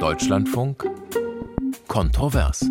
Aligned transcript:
Deutschlandfunk 0.00 0.88
Kontrovers. 1.86 2.64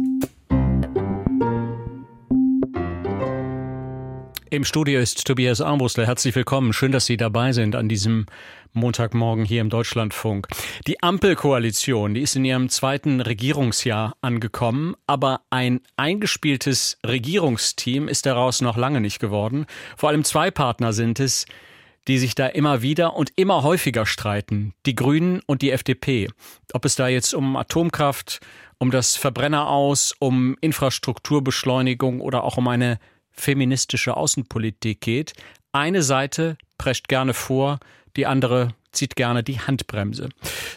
Im 4.50 4.66
Studio 4.66 5.00
ist 5.00 5.27
Tobias 5.27 5.61
Armbruster. 5.61 6.07
Herzlich 6.07 6.33
willkommen. 6.33 6.73
Schön, 6.73 6.92
dass 6.92 7.05
Sie 7.05 7.17
dabei 7.17 7.51
sind 7.53 7.75
an 7.75 7.87
diesem 7.87 8.25
Montagmorgen 8.73 9.45
hier 9.45 9.61
im 9.61 9.70
Deutschlandfunk. 9.70 10.47
Die 10.88 11.04
Ampelkoalition, 11.04 12.15
die 12.15 12.21
ist 12.21 12.36
in 12.36 12.45
ihrem 12.45 12.68
zweiten 12.70 13.21
Regierungsjahr 13.21 14.16
angekommen, 14.21 14.96
aber 15.05 15.41
ein 15.52 15.82
eingespieltes 15.98 16.98
Regierungsteam 17.05 18.07
ist 18.07 18.25
daraus 18.25 18.61
noch 18.61 18.75
lange 18.75 19.02
nicht 19.02 19.20
geworden. 19.20 19.68
Vor 19.96 20.09
allem 20.09 20.23
zwei 20.23 20.50
Partner 20.50 20.93
sind 20.93 21.20
es, 21.20 21.46
die 22.09 22.17
sich 22.17 22.35
da 22.35 22.47
immer 22.47 22.81
wieder 22.81 23.15
und 23.15 23.31
immer 23.35 23.63
häufiger 23.63 24.05
streiten. 24.05 24.73
Die 24.85 24.95
Grünen 24.95 25.41
und 25.45 25.61
die 25.61 25.71
FDP. 25.71 26.27
Ob 26.73 26.83
es 26.83 26.95
da 26.95 27.07
jetzt 27.07 27.33
um 27.36 27.55
Atomkraft, 27.55 28.39
um 28.79 28.89
das 28.89 29.15
Verbrenner 29.15 29.69
aus, 29.69 30.15
um 30.17 30.57
Infrastrukturbeschleunigung 30.59 32.20
oder 32.20 32.44
auch 32.44 32.58
um 32.58 32.67
eine 32.67 33.00
feministische 33.31 34.17
Außenpolitik 34.17 35.02
geht. 35.02 35.34
Eine 35.72 36.02
Seite 36.02 36.58
prescht 36.80 37.08
gerne 37.08 37.36
vor, 37.36 37.80
die 38.16 38.26
andere 38.26 38.73
zieht 38.91 39.16
gerne 39.16 39.44
die 39.44 39.59
Handbremse. 39.59 40.30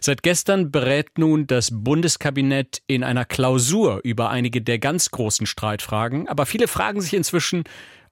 Seit 0.03 0.23
gestern 0.23 0.71
berät 0.71 1.17
nun 1.17 1.47
das 1.47 1.71
Bundeskabinett 1.73 2.83
in 2.87 3.05
einer 3.05 3.25
Klausur 3.25 4.01
über 4.05 4.29
einige 4.29 4.61
der 4.61 4.79
ganz 4.79 5.11
großen 5.11 5.47
Streitfragen, 5.47 6.29
aber 6.29 6.45
viele 6.45 6.69
fragen 6.69 7.01
sich 7.01 7.15
inzwischen, 7.15 7.65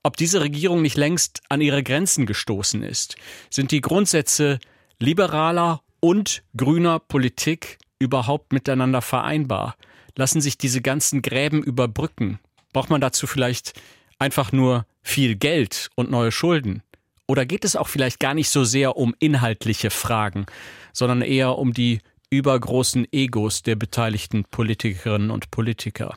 ob 0.03 0.17
diese 0.17 0.41
Regierung 0.41 0.83
nicht 0.83 0.97
längst 0.97 1.41
an 1.49 1.61
ihre 1.61 1.83
Grenzen 1.83 2.27
gestoßen 2.27 2.83
ist. 2.83 3.17
Sind 3.51 3.71
die 3.71 3.81
Grundsätze 3.81 4.59
liberaler 4.99 5.83
und 6.01 6.43
grüner 6.57 6.99
Politik 6.99 7.79
überhaupt 7.99 8.53
miteinander 8.53 9.03
vereinbar? 9.03 9.77
Lassen 10.17 10.41
sich 10.41 10.59
diese 10.59 10.81
ganzen 10.81 11.23
Gräben 11.23 11.63
überbrücken? 11.63 12.39
Braucht 12.73 12.91
man 12.91 13.01
dazu 13.01 13.27
vielleicht 13.27 13.81
einfach 14.19 14.53
nur 14.53 14.87
viel 15.03 15.37
Geld 15.37 15.91
und 15.95 16.11
neue 16.11 16.33
Schulden? 16.33 16.83
Oder 17.27 17.47
geht 17.47 17.65
es 17.65 17.77
auch 17.77 17.89
vielleicht 17.89 18.19
gar 18.19 18.35
nicht 18.35 18.51
so 18.51 18.65
sehr 18.65 18.97
um 18.97 19.15
inhaltliche 19.21 19.91
Fragen, 19.91 20.47
sondern 20.93 21.23
eher 21.23 21.59
um 21.59 21.73
die 21.73 22.01
übergroßen 22.31 23.07
Egos 23.13 23.63
der 23.63 23.75
beteiligten 23.75 24.45
Politikerinnen 24.45 25.31
und 25.31 25.51
Politiker. 25.51 26.17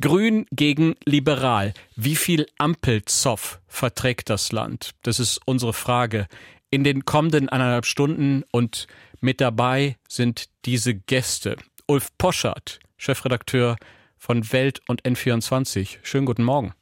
Grün 0.00 0.46
gegen 0.50 0.96
liberal. 1.04 1.72
Wie 1.96 2.16
viel 2.16 2.46
Ampelzoff 2.58 3.60
verträgt 3.68 4.28
das 4.28 4.52
Land? 4.52 4.90
Das 5.02 5.20
ist 5.20 5.40
unsere 5.46 5.72
Frage. 5.72 6.26
In 6.70 6.84
den 6.84 7.04
kommenden 7.04 7.48
eineinhalb 7.48 7.86
Stunden 7.86 8.42
und 8.50 8.86
mit 9.20 9.40
dabei 9.40 9.96
sind 10.08 10.46
diese 10.64 10.94
Gäste. 10.94 11.56
Ulf 11.86 12.08
Poschardt, 12.18 12.80
Chefredakteur 12.96 13.76
von 14.16 14.52
Welt 14.52 14.80
und 14.88 15.02
N24. 15.02 15.98
Schönen 16.02 16.26
guten 16.26 16.44
Morgen. 16.44 16.74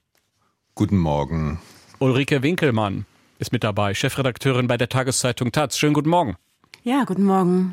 Guten 0.74 0.98
Morgen. 0.98 1.60
Ulrike 1.98 2.42
Winkelmann 2.42 3.04
ist 3.38 3.52
mit 3.52 3.64
dabei, 3.64 3.92
Chefredakteurin 3.94 4.68
bei 4.68 4.76
der 4.76 4.88
Tageszeitung 4.88 5.52
Taz. 5.52 5.76
Schönen 5.76 5.94
guten 5.94 6.10
Morgen. 6.10 6.36
Ja, 6.82 7.04
guten 7.04 7.24
Morgen. 7.24 7.72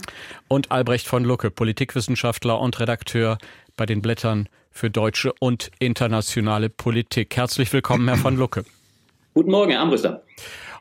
Und 0.50 0.70
Albrecht 0.70 1.08
von 1.08 1.24
Lucke, 1.24 1.50
Politikwissenschaftler 1.50 2.60
und 2.60 2.78
Redakteur 2.82 3.38
bei 3.78 3.86
den 3.86 4.02
Blättern 4.02 4.50
für 4.70 4.90
deutsche 4.90 5.32
und 5.40 5.72
internationale 5.80 6.70
Politik. 6.70 7.38
Herzlich 7.38 7.72
willkommen, 7.72 8.06
Herr 8.10 8.18
von 8.18 8.36
Lucke. 8.36 8.66
Guten 9.34 9.52
Morgen, 9.52 9.72
Herr 9.72 9.80
Armbruster. 9.80 10.24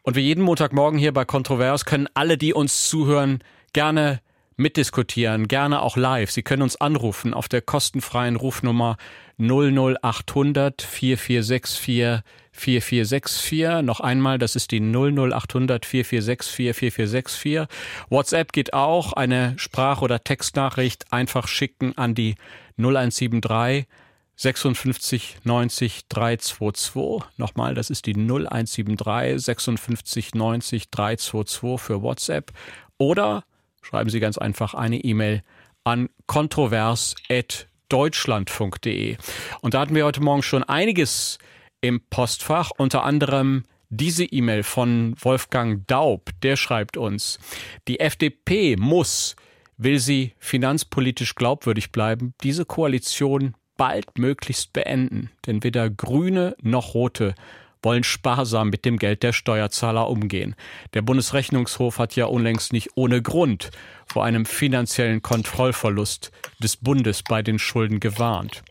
Und 0.02 0.16
wie 0.16 0.22
jeden 0.22 0.42
Montagmorgen 0.42 0.98
hier 0.98 1.12
bei 1.12 1.24
Kontrovers 1.24 1.84
können 1.84 2.08
alle, 2.14 2.36
die 2.36 2.52
uns 2.52 2.88
zuhören, 2.88 3.44
gerne 3.72 4.20
mitdiskutieren, 4.56 5.46
gerne 5.46 5.80
auch 5.80 5.96
live. 5.96 6.32
Sie 6.32 6.42
können 6.42 6.62
uns 6.62 6.74
anrufen 6.80 7.32
auf 7.32 7.48
der 7.48 7.62
kostenfreien 7.62 8.34
Rufnummer 8.34 8.96
00800 9.38 10.82
4464 10.82 12.24
4464. 12.56 13.82
Noch 13.82 14.00
einmal, 14.00 14.38
das 14.38 14.56
ist 14.56 14.70
die 14.70 14.80
00800 14.80 15.84
4464 15.84 16.74
4464. 16.74 17.76
WhatsApp 18.08 18.52
geht 18.52 18.72
auch. 18.72 19.12
Eine 19.12 19.54
Sprach- 19.58 20.02
oder 20.02 20.22
Textnachricht 20.22 21.12
einfach 21.12 21.48
schicken 21.48 21.96
an 21.96 22.14
die 22.14 22.36
0173 22.78 23.86
56 24.36 25.38
90 25.44 26.08
322. 26.08 27.22
Nochmal, 27.38 27.74
das 27.74 27.90
ist 27.90 28.06
die 28.06 28.14
0173 28.14 29.42
56 29.42 30.34
90 30.34 30.90
322 30.90 31.80
für 31.80 32.02
WhatsApp. 32.02 32.52
Oder 32.98 33.44
schreiben 33.82 34.10
Sie 34.10 34.20
ganz 34.20 34.38
einfach 34.38 34.74
eine 34.74 34.98
E-Mail 34.98 35.42
an 35.84 36.08
kontrovers.deutschlandfunk.de. 36.26 39.16
Und 39.60 39.74
da 39.74 39.80
hatten 39.80 39.94
wir 39.94 40.04
heute 40.04 40.20
Morgen 40.20 40.42
schon 40.42 40.64
einiges 40.64 41.38
im 41.80 42.00
Postfach, 42.10 42.70
unter 42.76 43.04
anderem 43.04 43.64
diese 43.88 44.24
E-Mail 44.24 44.62
von 44.62 45.14
Wolfgang 45.20 45.86
Daub, 45.86 46.30
der 46.42 46.56
schreibt 46.56 46.96
uns, 46.96 47.38
die 47.86 48.00
FDP 48.00 48.76
muss, 48.76 49.36
will 49.76 49.98
sie 49.98 50.32
finanzpolitisch 50.38 51.34
glaubwürdig 51.34 51.92
bleiben, 51.92 52.34
diese 52.42 52.64
Koalition 52.64 53.54
baldmöglichst 53.76 54.72
beenden, 54.72 55.30
denn 55.46 55.62
weder 55.62 55.90
Grüne 55.90 56.56
noch 56.62 56.94
Rote 56.94 57.34
wollen 57.82 58.04
sparsam 58.04 58.70
mit 58.70 58.84
dem 58.84 58.98
Geld 58.98 59.22
der 59.22 59.32
Steuerzahler 59.32 60.08
umgehen. 60.08 60.56
Der 60.94 61.02
Bundesrechnungshof 61.02 61.98
hat 61.98 62.16
ja 62.16 62.24
unlängst 62.26 62.72
nicht 62.72 62.90
ohne 62.96 63.22
Grund 63.22 63.70
vor 64.06 64.24
einem 64.24 64.44
finanziellen 64.44 65.22
Kontrollverlust 65.22 66.32
des 66.58 66.76
Bundes 66.78 67.22
bei 67.22 67.42
den 67.42 67.58
Schulden 67.60 68.00
gewarnt. 68.00 68.64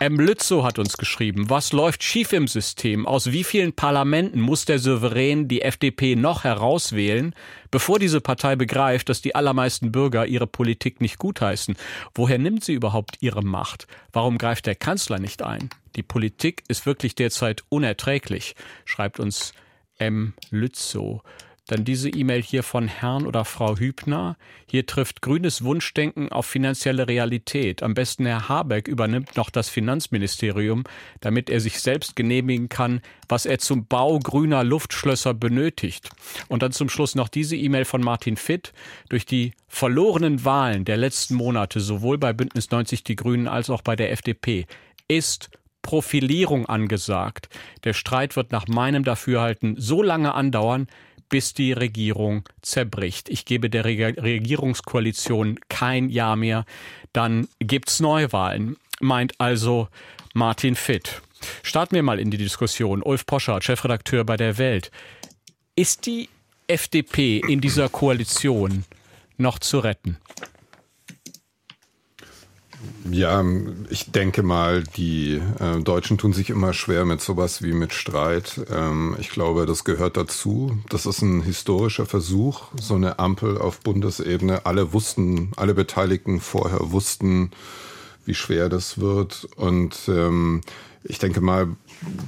M. 0.00 0.18
Lützow 0.18 0.64
hat 0.64 0.78
uns 0.78 0.96
geschrieben, 0.96 1.50
was 1.50 1.72
läuft 1.72 2.02
schief 2.02 2.32
im 2.32 2.48
System? 2.48 3.06
Aus 3.06 3.32
wie 3.32 3.44
vielen 3.44 3.72
Parlamenten 3.72 4.40
muss 4.40 4.64
der 4.64 4.78
Souverän 4.78 5.48
die 5.48 5.62
FDP 5.62 6.16
noch 6.16 6.44
herauswählen, 6.44 7.34
bevor 7.70 7.98
diese 7.98 8.20
Partei 8.20 8.56
begreift, 8.56 9.08
dass 9.08 9.22
die 9.22 9.34
allermeisten 9.34 9.92
Bürger 9.92 10.26
ihre 10.26 10.46
Politik 10.46 11.00
nicht 11.00 11.18
gutheißen? 11.18 11.76
Woher 12.14 12.38
nimmt 12.38 12.64
sie 12.64 12.74
überhaupt 12.74 13.16
ihre 13.20 13.42
Macht? 13.42 13.86
Warum 14.12 14.38
greift 14.38 14.66
der 14.66 14.74
Kanzler 14.74 15.18
nicht 15.18 15.42
ein? 15.42 15.70
Die 15.96 16.02
Politik 16.02 16.64
ist 16.68 16.86
wirklich 16.86 17.14
derzeit 17.14 17.62
unerträglich, 17.68 18.56
schreibt 18.84 19.20
uns 19.20 19.54
M. 19.98 20.34
Lützow. 20.50 21.22
Dann 21.66 21.84
diese 21.84 22.10
E-Mail 22.10 22.42
hier 22.42 22.62
von 22.62 22.88
Herrn 22.88 23.26
oder 23.26 23.46
Frau 23.46 23.78
Hübner. 23.78 24.36
Hier 24.70 24.84
trifft 24.84 25.22
grünes 25.22 25.64
Wunschdenken 25.64 26.30
auf 26.30 26.44
finanzielle 26.44 27.08
Realität. 27.08 27.82
Am 27.82 27.94
besten 27.94 28.26
Herr 28.26 28.50
Habeck 28.50 28.86
übernimmt 28.86 29.36
noch 29.36 29.48
das 29.48 29.70
Finanzministerium, 29.70 30.84
damit 31.20 31.48
er 31.48 31.60
sich 31.60 31.80
selbst 31.80 32.16
genehmigen 32.16 32.68
kann, 32.68 33.00
was 33.30 33.46
er 33.46 33.58
zum 33.60 33.86
Bau 33.86 34.18
grüner 34.18 34.62
Luftschlösser 34.62 35.32
benötigt. 35.32 36.10
Und 36.48 36.62
dann 36.62 36.72
zum 36.72 36.90
Schluss 36.90 37.14
noch 37.14 37.28
diese 37.28 37.56
E-Mail 37.56 37.86
von 37.86 38.02
Martin 38.02 38.36
Fitt. 38.36 38.74
Durch 39.08 39.24
die 39.24 39.52
verlorenen 39.66 40.44
Wahlen 40.44 40.84
der 40.84 40.98
letzten 40.98 41.34
Monate, 41.34 41.80
sowohl 41.80 42.18
bei 42.18 42.34
Bündnis 42.34 42.70
90 42.70 43.04
Die 43.04 43.16
Grünen 43.16 43.48
als 43.48 43.70
auch 43.70 43.80
bei 43.80 43.96
der 43.96 44.12
FDP, 44.12 44.66
ist 45.08 45.48
Profilierung 45.80 46.66
angesagt. 46.66 47.48
Der 47.84 47.92
Streit 47.92 48.36
wird 48.36 48.52
nach 48.52 48.66
meinem 48.68 49.04
Dafürhalten 49.04 49.76
so 49.78 50.02
lange 50.02 50.34
andauern, 50.34 50.88
bis 51.34 51.52
die 51.52 51.72
Regierung 51.72 52.48
zerbricht. 52.62 53.28
Ich 53.28 53.44
gebe 53.44 53.68
der 53.68 53.84
Regierungskoalition 53.84 55.58
kein 55.68 56.08
Jahr 56.08 56.36
mehr, 56.36 56.64
dann 57.12 57.48
gibt's 57.58 57.98
Neuwahlen, 57.98 58.76
meint 59.00 59.32
also 59.40 59.88
Martin 60.32 60.76
Fitt. 60.76 61.22
Starten 61.64 61.96
wir 61.96 62.04
mal 62.04 62.20
in 62.20 62.30
die 62.30 62.36
Diskussion. 62.36 63.02
Ulf 63.02 63.26
Poschardt, 63.26 63.64
Chefredakteur 63.64 64.22
bei 64.22 64.36
der 64.36 64.58
Welt. 64.58 64.92
Ist 65.74 66.06
die 66.06 66.28
FDP 66.68 67.38
in 67.38 67.60
dieser 67.60 67.88
Koalition 67.88 68.84
noch 69.36 69.58
zu 69.58 69.80
retten? 69.80 70.18
Ja, 73.10 73.44
ich 73.90 74.12
denke 74.12 74.42
mal, 74.42 74.82
die 74.82 75.40
äh, 75.60 75.80
Deutschen 75.82 76.16
tun 76.16 76.32
sich 76.32 76.50
immer 76.50 76.72
schwer 76.72 77.04
mit 77.04 77.20
sowas 77.20 77.62
wie 77.62 77.72
mit 77.72 77.92
Streit. 77.92 78.60
Ähm, 78.70 79.16
ich 79.18 79.28
glaube, 79.28 79.66
das 79.66 79.84
gehört 79.84 80.16
dazu. 80.16 80.78
Das 80.88 81.04
ist 81.04 81.20
ein 81.20 81.42
historischer 81.42 82.06
Versuch, 82.06 82.62
so 82.80 82.94
eine 82.94 83.18
Ampel 83.18 83.58
auf 83.58 83.80
Bundesebene. 83.80 84.64
Alle 84.64 84.92
wussten, 84.92 85.52
alle 85.56 85.74
Beteiligten 85.74 86.40
vorher 86.40 86.92
wussten, 86.92 87.50
wie 88.24 88.34
schwer 88.34 88.68
das 88.68 88.98
wird. 88.98 89.48
Und 89.56 89.96
ähm, 90.08 90.62
ich 91.06 91.18
denke 91.18 91.42
mal, 91.42 91.68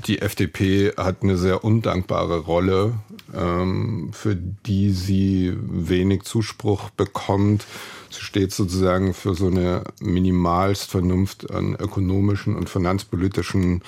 die 0.06 0.20
FDP 0.20 0.92
hat 0.96 1.22
eine 1.22 1.38
sehr 1.38 1.64
undankbare 1.64 2.40
Rolle, 2.40 2.94
ähm, 3.34 4.10
für 4.12 4.36
die 4.36 4.90
sie 4.90 5.54
wenig 5.56 6.24
Zuspruch 6.24 6.90
bekommt. 6.90 7.66
Sie 8.10 8.20
steht 8.20 8.52
sozusagen 8.52 9.14
für 9.14 9.34
so 9.34 9.46
eine 9.46 9.84
Minimalstvernunft 10.00 11.50
an 11.50 11.74
ökonomischen 11.74 12.54
und 12.54 12.68
finanzpolitischen 12.68 13.82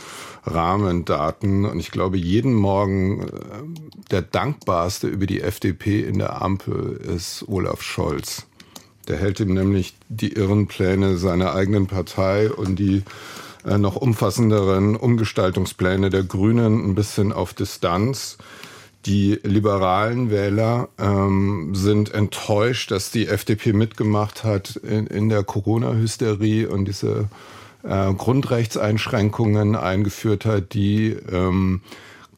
Rahmendaten. 0.44 1.66
Und 1.66 1.78
ich 1.78 1.90
glaube, 1.90 2.16
jeden 2.16 2.54
Morgen 2.54 3.22
äh, 3.22 3.28
der 4.10 4.22
dankbarste 4.22 5.06
über 5.06 5.26
die 5.26 5.42
FDP 5.42 6.00
in 6.00 6.18
der 6.18 6.40
Ampel 6.40 6.96
ist 7.14 7.44
Olaf 7.46 7.82
Scholz 7.82 8.46
Der 9.06 9.18
hält 9.18 9.38
ihm 9.40 9.52
nämlich 9.52 9.96
die 10.08 10.32
irren 10.32 10.66
Pläne 10.66 11.18
seiner 11.18 11.54
eigenen 11.54 11.86
Partei 11.88 12.50
und 12.50 12.78
die 12.78 13.02
noch 13.64 13.96
umfassenderen 13.96 14.96
Umgestaltungspläne 14.96 16.10
der 16.10 16.22
Grünen 16.22 16.84
ein 16.84 16.94
bisschen 16.94 17.32
auf 17.32 17.54
Distanz. 17.54 18.38
Die 19.06 19.38
liberalen 19.42 20.30
Wähler 20.30 20.88
ähm, 20.98 21.74
sind 21.74 22.12
enttäuscht, 22.12 22.90
dass 22.90 23.10
die 23.10 23.28
FDP 23.28 23.72
mitgemacht 23.72 24.44
hat 24.44 24.76
in, 24.76 25.06
in 25.06 25.28
der 25.28 25.44
Corona-Hysterie 25.44 26.66
und 26.66 26.86
diese 26.86 27.28
äh, 27.84 28.12
Grundrechtseinschränkungen 28.12 29.76
eingeführt 29.76 30.44
hat. 30.44 30.74
Die 30.74 31.16
ähm, 31.30 31.80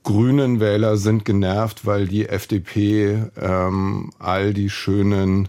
grünen 0.02 0.60
Wähler 0.60 0.96
sind 0.96 1.24
genervt, 1.24 1.86
weil 1.86 2.06
die 2.06 2.28
FDP 2.28 3.24
ähm, 3.40 4.10
all 4.18 4.52
die 4.52 4.70
schönen 4.70 5.48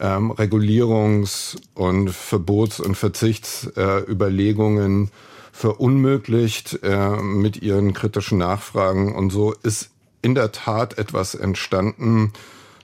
ähm, 0.00 0.32
Regulierungs- 0.32 1.56
und 1.74 2.10
Verbots- 2.10 2.80
und 2.80 2.96
Verzichtsüberlegungen 2.96 5.04
äh, 5.04 5.08
verunmöglicht 5.52 6.80
äh, 6.82 7.16
mit 7.16 7.62
ihren 7.62 7.92
kritischen 7.92 8.38
Nachfragen. 8.38 9.14
Und 9.14 9.30
so 9.30 9.54
ist 9.62 9.90
in 10.22 10.34
der 10.34 10.52
Tat 10.52 10.98
etwas 10.98 11.34
entstanden, 11.34 12.32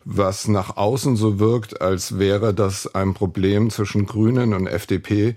was 0.04 0.46
nach 0.46 0.76
außen 0.76 1.16
so 1.16 1.38
wirkt, 1.38 1.80
als 1.80 2.18
wäre 2.18 2.54
das 2.54 2.94
ein 2.94 3.14
Problem 3.14 3.70
zwischen 3.70 4.06
Grünen 4.06 4.52
und 4.52 4.66
FDP. 4.66 5.34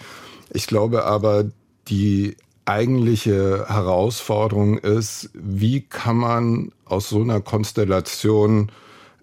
Ich 0.51 0.67
glaube 0.67 1.05
aber, 1.05 1.45
die 1.87 2.35
eigentliche 2.65 3.65
Herausforderung 3.67 4.77
ist, 4.77 5.31
wie 5.33 5.81
kann 5.81 6.17
man 6.17 6.71
aus 6.85 7.09
so 7.09 7.21
einer 7.21 7.41
Konstellation 7.41 8.71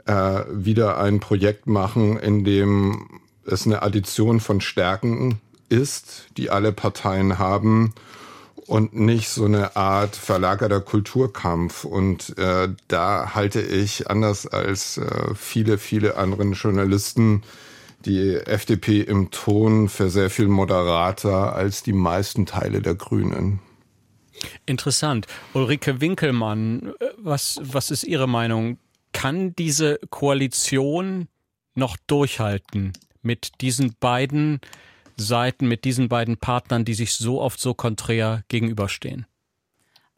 äh, 0.06 0.44
wieder 0.50 0.98
ein 0.98 1.20
Projekt 1.20 1.66
machen, 1.66 2.18
in 2.18 2.44
dem 2.44 3.20
es 3.44 3.66
eine 3.66 3.82
Addition 3.82 4.40
von 4.40 4.60
Stärken 4.60 5.40
ist, 5.68 6.26
die 6.36 6.50
alle 6.50 6.72
Parteien 6.72 7.38
haben 7.38 7.94
und 8.66 8.94
nicht 8.94 9.28
so 9.28 9.44
eine 9.44 9.76
Art 9.76 10.16
verlagerter 10.16 10.80
Kulturkampf. 10.80 11.84
Und 11.84 12.36
äh, 12.38 12.68
da 12.88 13.34
halte 13.34 13.60
ich, 13.60 14.10
anders 14.10 14.46
als 14.46 14.98
äh, 14.98 15.34
viele, 15.34 15.78
viele 15.78 16.16
anderen 16.16 16.52
Journalisten, 16.52 17.42
die 18.04 18.34
FDP 18.34 19.00
im 19.00 19.30
Ton 19.30 19.88
für 19.88 20.10
sehr 20.10 20.30
viel 20.30 20.48
moderater 20.48 21.54
als 21.54 21.82
die 21.82 21.92
meisten 21.92 22.46
Teile 22.46 22.80
der 22.80 22.94
Grünen. 22.94 23.60
Interessant. 24.66 25.26
Ulrike 25.54 26.00
Winkelmann, 26.00 26.92
was, 27.16 27.58
was 27.62 27.90
ist 27.90 28.04
Ihre 28.04 28.28
Meinung? 28.28 28.78
Kann 29.12 29.54
diese 29.56 29.98
Koalition 30.10 31.28
noch 31.74 31.96
durchhalten 32.06 32.92
mit 33.22 33.60
diesen 33.60 33.94
beiden 33.98 34.60
Seiten, 35.16 35.68
mit 35.68 35.84
diesen 35.84 36.08
beiden 36.08 36.36
Partnern, 36.36 36.84
die 36.84 36.94
sich 36.94 37.14
so 37.14 37.40
oft 37.40 37.60
so 37.60 37.74
konträr 37.74 38.42
gegenüberstehen? 38.48 39.26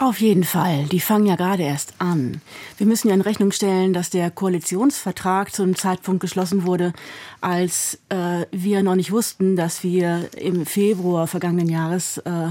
Auf 0.00 0.20
jeden 0.20 0.44
Fall. 0.44 0.84
Die 0.84 1.00
fangen 1.00 1.26
ja 1.26 1.34
gerade 1.34 1.64
erst 1.64 1.94
an. 1.98 2.40
Wir 2.76 2.86
müssen 2.86 3.08
ja 3.08 3.14
in 3.14 3.20
Rechnung 3.20 3.50
stellen, 3.50 3.92
dass 3.92 4.10
der 4.10 4.30
Koalitionsvertrag 4.30 5.52
zu 5.52 5.64
einem 5.64 5.74
Zeitpunkt 5.74 6.20
geschlossen 6.20 6.64
wurde, 6.64 6.92
als 7.40 7.98
äh, 8.08 8.46
wir 8.52 8.84
noch 8.84 8.94
nicht 8.94 9.10
wussten, 9.10 9.56
dass 9.56 9.82
wir 9.82 10.30
im 10.36 10.66
Februar 10.66 11.26
vergangenen 11.26 11.68
Jahres 11.68 12.18
äh, 12.18 12.50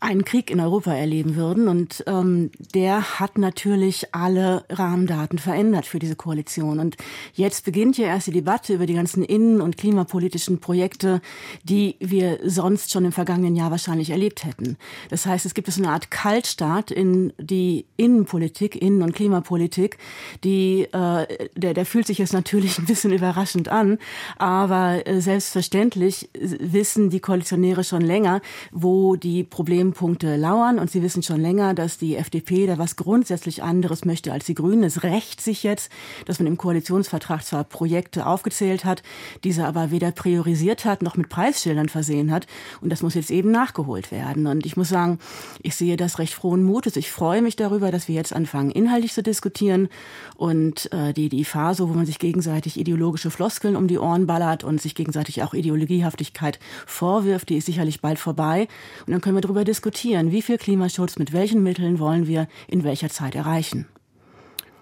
einen 0.00 0.24
Krieg 0.24 0.50
in 0.50 0.60
Europa 0.60 0.92
erleben 0.92 1.36
würden. 1.36 1.68
Und 1.68 2.02
ähm, 2.06 2.50
der 2.74 3.20
hat 3.20 3.38
natürlich 3.38 4.14
alle 4.14 4.64
Rahmendaten 4.70 5.38
verändert 5.38 5.86
für 5.86 5.98
diese 5.98 6.16
Koalition. 6.16 6.80
Und 6.80 6.96
jetzt 7.34 7.64
beginnt 7.64 7.98
ja 7.98 8.06
erst 8.06 8.26
die 8.26 8.32
Debatte 8.32 8.74
über 8.74 8.86
die 8.86 8.94
ganzen 8.94 9.22
innen- 9.22 9.60
und 9.60 9.76
klimapolitischen 9.76 10.58
Projekte, 10.58 11.20
die 11.62 11.96
wir 12.00 12.38
sonst 12.44 12.90
schon 12.90 13.04
im 13.04 13.12
vergangenen 13.12 13.56
Jahr 13.56 13.70
wahrscheinlich 13.70 14.10
erlebt 14.10 14.44
hätten. 14.44 14.78
Das 15.10 15.26
heißt, 15.26 15.44
es 15.44 15.54
gibt 15.54 15.70
so 15.70 15.82
eine 15.82 15.92
Art 15.92 16.10
Kaltstart 16.10 16.90
in 16.90 17.32
die 17.38 17.84
Innenpolitik, 17.96 18.80
Innen- 18.80 19.02
und 19.02 19.14
Klimapolitik, 19.14 19.98
die 20.42 20.84
äh, 20.92 21.48
der, 21.54 21.74
der 21.74 21.86
fühlt 21.86 22.06
sich 22.06 22.18
jetzt 22.18 22.32
natürlich 22.32 22.78
ein 22.78 22.86
bisschen 22.86 23.12
überraschend 23.12 23.68
an, 23.68 23.98
aber 24.38 25.06
äh, 25.06 25.20
selbstverständlich 25.20 26.30
wissen 26.32 27.10
die 27.10 27.20
Koalitionäre 27.20 27.84
schon 27.84 28.00
länger, 28.00 28.40
wo 28.72 29.16
die 29.16 29.44
Probleme 29.44 29.89
Punkte 29.92 30.36
lauern 30.36 30.78
und 30.78 30.90
Sie 30.90 31.02
wissen 31.02 31.22
schon 31.22 31.40
länger, 31.40 31.74
dass 31.74 31.98
die 31.98 32.16
FDP 32.16 32.66
da 32.66 32.78
was 32.78 32.96
grundsätzlich 32.96 33.62
anderes 33.62 34.04
möchte 34.04 34.32
als 34.32 34.46
die 34.46 34.54
Grünen. 34.54 34.84
Es 34.84 35.02
rächt 35.02 35.40
sich 35.40 35.62
jetzt, 35.62 35.90
dass 36.26 36.38
man 36.38 36.46
im 36.46 36.56
Koalitionsvertrag 36.56 37.44
zwar 37.44 37.64
Projekte 37.64 38.26
aufgezählt 38.26 38.84
hat, 38.84 39.02
diese 39.44 39.66
aber 39.66 39.90
weder 39.90 40.12
priorisiert 40.12 40.84
hat 40.84 41.02
noch 41.02 41.16
mit 41.16 41.28
Preisschildern 41.28 41.88
versehen 41.88 42.30
hat 42.30 42.46
und 42.80 42.90
das 42.90 43.02
muss 43.02 43.14
jetzt 43.14 43.30
eben 43.30 43.50
nachgeholt 43.50 44.10
werden. 44.10 44.46
Und 44.46 44.66
ich 44.66 44.76
muss 44.76 44.88
sagen, 44.88 45.18
ich 45.62 45.74
sehe 45.76 45.96
das 45.96 46.18
recht 46.18 46.34
frohen 46.34 46.62
Mutes. 46.62 46.96
Ich 46.96 47.10
freue 47.10 47.42
mich 47.42 47.56
darüber, 47.56 47.90
dass 47.90 48.08
wir 48.08 48.14
jetzt 48.14 48.32
anfangen, 48.32 48.70
inhaltlich 48.70 49.12
zu 49.12 49.22
diskutieren 49.22 49.88
und 50.36 50.92
äh, 50.92 51.12
die, 51.12 51.28
die 51.28 51.44
Phase, 51.44 51.88
wo 51.88 51.92
man 51.94 52.06
sich 52.06 52.18
gegenseitig 52.18 52.78
ideologische 52.78 53.30
Floskeln 53.30 53.76
um 53.76 53.88
die 53.88 53.98
Ohren 53.98 54.26
ballert 54.26 54.64
und 54.64 54.80
sich 54.80 54.94
gegenseitig 54.94 55.42
auch 55.42 55.54
Ideologiehaftigkeit 55.54 56.58
vorwirft, 56.86 57.48
die 57.48 57.56
ist 57.56 57.66
sicherlich 57.66 58.00
bald 58.00 58.18
vorbei. 58.18 58.68
Und 59.06 59.12
dann 59.12 59.20
können 59.20 59.36
wir 59.36 59.42
darüber 59.42 59.64
diskutieren, 59.64 59.79
diskutieren, 59.80 60.30
wie 60.30 60.42
viel 60.42 60.58
Klimaschutz 60.58 61.18
mit 61.18 61.32
welchen 61.32 61.62
Mitteln 61.62 61.98
wollen 61.98 62.26
wir 62.26 62.48
in 62.68 62.84
welcher 62.84 63.08
Zeit 63.08 63.34
erreichen. 63.34 63.88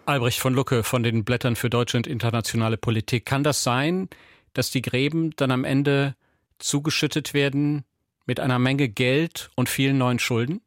Albrecht 0.06 0.40
von 0.40 0.54
Lucke 0.54 0.82
von 0.82 1.04
den 1.04 1.24
Blättern 1.24 1.54
für 1.54 1.70
deutsche 1.70 1.96
und 1.98 2.08
internationale 2.08 2.76
Politik. 2.76 3.24
Kann 3.24 3.44
das 3.44 3.62
sein, 3.62 4.08
dass 4.54 4.72
die 4.72 4.82
Gräben 4.82 5.30
dann 5.36 5.52
am 5.52 5.62
Ende 5.62 6.16
zugeschüttet 6.58 7.32
werden 7.32 7.84
mit 8.26 8.40
einer 8.40 8.58
Menge 8.58 8.88
Geld 8.88 9.50
und 9.54 9.68
vielen 9.68 9.98
neuen 9.98 10.18
Schulden? 10.18 10.62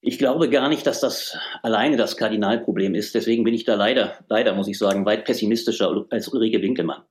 Ich 0.00 0.16
glaube 0.16 0.48
gar 0.48 0.70
nicht, 0.70 0.86
dass 0.86 1.00
das 1.00 1.36
alleine 1.62 1.98
das 1.98 2.16
Kardinalproblem 2.16 2.94
ist. 2.94 3.14
Deswegen 3.14 3.44
bin 3.44 3.52
ich 3.52 3.64
da 3.64 3.74
leider, 3.74 4.24
leider 4.28 4.54
muss 4.54 4.68
ich 4.68 4.78
sagen, 4.78 5.04
weit 5.04 5.26
pessimistischer 5.26 6.06
als 6.08 6.28
Ulrike 6.28 6.62
Winkelmann. 6.62 7.02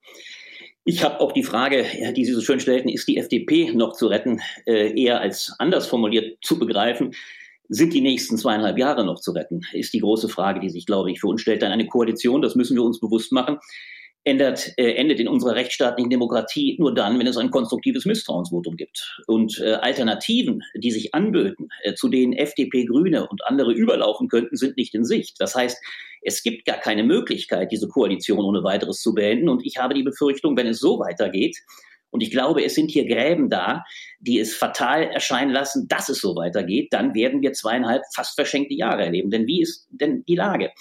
Ich 0.84 1.04
habe 1.04 1.20
auch 1.20 1.32
die 1.32 1.44
Frage, 1.44 1.86
die 2.16 2.26
Sie 2.26 2.34
so 2.34 2.42
schön 2.42 2.60
stellten, 2.60 2.90
ist 2.90 3.08
die 3.08 3.18
FDP 3.18 3.72
noch 3.74 3.94
zu 3.94 4.08
retten, 4.08 4.42
äh, 4.66 5.00
eher 5.00 5.22
als 5.22 5.54
anders 5.60 5.86
formuliert 5.86 6.40
zu 6.42 6.58
begreifen. 6.58 7.14
Sind 7.70 7.94
die 7.94 8.02
nächsten 8.02 8.38
zweieinhalb 8.38 8.78
Jahre 8.80 9.06
noch 9.06 9.20
zu 9.20 9.32
retten? 9.32 9.62
Ist 9.74 9.94
die 9.94 10.00
große 10.00 10.28
Frage, 10.28 10.60
die 10.60 10.70
sich, 10.70 10.88
glaube 10.88 11.12
ich, 11.12 11.20
für 11.20 11.28
uns 11.28 11.42
stellt. 11.42 11.62
Dann 11.62 11.72
eine 11.72 11.88
Koalition, 11.88 12.42
das 12.42 12.56
müssen 12.56 12.76
wir 12.76 12.84
uns 12.84 13.00
bewusst 13.00 13.32
machen, 13.32 13.60
ändert, 14.24 14.74
äh, 14.78 14.94
endet 14.94 15.20
in 15.20 15.28
unserer 15.28 15.56
rechtsstaatlichen 15.56 16.10
Demokratie 16.10 16.76
nur 16.80 16.94
dann, 16.94 17.18
wenn 17.18 17.28
es 17.28 17.38
ein 17.38 17.50
konstruktives 17.50 18.06
Misstrauensvotum 18.06 18.76
gibt. 18.76 19.20
Und 19.28 19.60
äh, 19.60 19.74
Alternativen, 19.74 20.62
die 20.76 20.92
sich 20.92 21.14
anböten, 21.16 21.70
äh, 21.84 21.94
zu 21.96 22.08
denen 22.08 22.34
FDP, 22.34 22.86
Grüne 22.86 23.28
und 23.28 23.44
andere 23.46 23.74
überlaufen 23.74 24.28
könnten, 24.28 24.56
sind 24.56 24.78
nicht 24.78 24.94
in 24.94 25.06
Sicht. 25.06 25.36
Das 25.40 25.56
heißt, 25.56 25.78
es 26.22 26.44
gibt 26.44 26.66
gar 26.66 26.78
keine 26.78 27.04
Möglichkeit, 27.04 27.72
diese 27.72 27.88
Koalition 27.88 28.46
ohne 28.46 28.64
weiteres 28.64 29.02
zu 29.02 29.14
beenden. 29.14 29.50
Und 29.50 29.66
ich 29.66 29.78
habe 29.78 29.96
die 29.96 30.04
Befürchtung, 30.04 30.56
wenn 30.56 30.68
es 30.68 30.80
so 30.80 31.00
weitergeht, 31.00 31.58
und 32.12 32.22
ich 32.22 32.30
glaube, 32.30 32.64
es 32.64 32.76
sind 32.76 32.92
hier 32.92 33.08
Gräben 33.08 33.50
da, 33.50 33.86
die 34.20 34.38
es 34.38 34.54
fatal 34.54 35.04
erscheinen 35.04 35.52
lassen, 35.52 35.88
dass 35.88 36.10
es 36.10 36.20
so 36.20 36.36
weitergeht, 36.36 36.90
dann 36.92 37.16
werden 37.16 37.42
wir 37.42 37.54
zweieinhalb 37.54 38.04
fast 38.14 38.36
verschenkte 38.36 38.76
Jahre 38.76 39.06
erleben. 39.06 39.32
Denn 39.32 39.48
wie 39.48 39.62
ist 39.62 39.88
denn 39.90 40.24
die 40.28 40.36
Lage? 40.36 40.72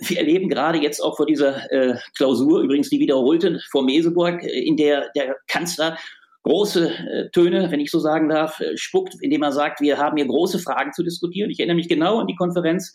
Wir 0.00 0.18
erleben 0.18 0.48
gerade 0.48 0.78
jetzt 0.78 1.00
auch 1.00 1.16
vor 1.16 1.26
dieser 1.26 1.70
äh, 1.70 1.96
Klausur, 2.16 2.60
übrigens 2.60 2.88
die 2.88 3.00
wiederholte 3.00 3.60
vor 3.70 3.84
Meseburg, 3.84 4.42
äh, 4.42 4.60
in 4.60 4.76
der 4.76 5.10
der 5.14 5.36
Kanzler 5.46 5.96
große 6.42 6.88
äh, 6.90 7.30
Töne, 7.30 7.70
wenn 7.70 7.80
ich 7.80 7.90
so 7.90 7.98
sagen 7.98 8.28
darf, 8.28 8.60
äh, 8.60 8.76
spuckt, 8.76 9.14
indem 9.20 9.42
er 9.42 9.52
sagt, 9.52 9.80
wir 9.80 9.98
haben 9.98 10.16
hier 10.16 10.26
große 10.26 10.58
Fragen 10.58 10.92
zu 10.92 11.02
diskutieren. 11.02 11.50
Ich 11.50 11.58
erinnere 11.58 11.76
mich 11.76 11.88
genau 11.88 12.18
an 12.18 12.26
die 12.26 12.36
Konferenz 12.36 12.94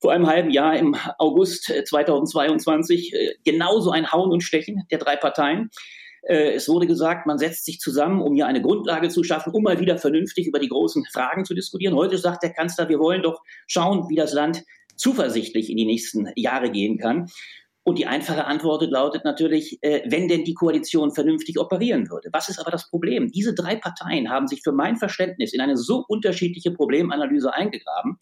vor 0.00 0.12
einem 0.12 0.26
halben 0.26 0.50
Jahr 0.50 0.76
im 0.76 0.96
August 1.18 1.72
2022 1.84 3.12
äh, 3.14 3.34
genauso 3.44 3.90
ein 3.90 4.10
Hauen 4.10 4.32
und 4.32 4.42
Stechen 4.42 4.84
der 4.90 4.98
drei 4.98 5.16
Parteien. 5.16 5.70
Es 6.22 6.68
wurde 6.68 6.86
gesagt, 6.86 7.26
man 7.26 7.38
setzt 7.38 7.64
sich 7.64 7.78
zusammen, 7.78 8.20
um 8.20 8.34
hier 8.34 8.46
eine 8.46 8.60
Grundlage 8.60 9.08
zu 9.08 9.24
schaffen, 9.24 9.54
um 9.54 9.62
mal 9.62 9.80
wieder 9.80 9.96
vernünftig 9.96 10.46
über 10.46 10.58
die 10.58 10.68
großen 10.68 11.06
Fragen 11.10 11.46
zu 11.46 11.54
diskutieren. 11.54 11.94
Heute 11.94 12.18
sagt 12.18 12.42
der 12.42 12.52
Kanzler, 12.52 12.90
wir 12.90 12.98
wollen 12.98 13.22
doch 13.22 13.40
schauen, 13.66 14.06
wie 14.10 14.16
das 14.16 14.34
Land 14.34 14.62
zuversichtlich 15.00 15.70
in 15.70 15.76
die 15.76 15.86
nächsten 15.86 16.28
Jahre 16.36 16.70
gehen 16.70 16.98
kann. 16.98 17.26
Und 17.82 17.98
die 17.98 18.06
einfache 18.06 18.44
Antwort 18.44 18.82
lautet 18.90 19.24
natürlich, 19.24 19.78
äh, 19.80 20.02
wenn 20.06 20.28
denn 20.28 20.44
die 20.44 20.54
Koalition 20.54 21.12
vernünftig 21.12 21.58
operieren 21.58 22.10
würde. 22.10 22.28
Was 22.32 22.48
ist 22.48 22.58
aber 22.58 22.70
das 22.70 22.88
Problem? 22.90 23.32
Diese 23.32 23.54
drei 23.54 23.74
Parteien 23.74 24.30
haben 24.30 24.46
sich 24.46 24.60
für 24.62 24.72
mein 24.72 24.96
Verständnis 24.96 25.54
in 25.54 25.62
eine 25.62 25.76
so 25.76 26.04
unterschiedliche 26.06 26.72
Problemanalyse 26.72 27.52
eingegraben, 27.54 28.18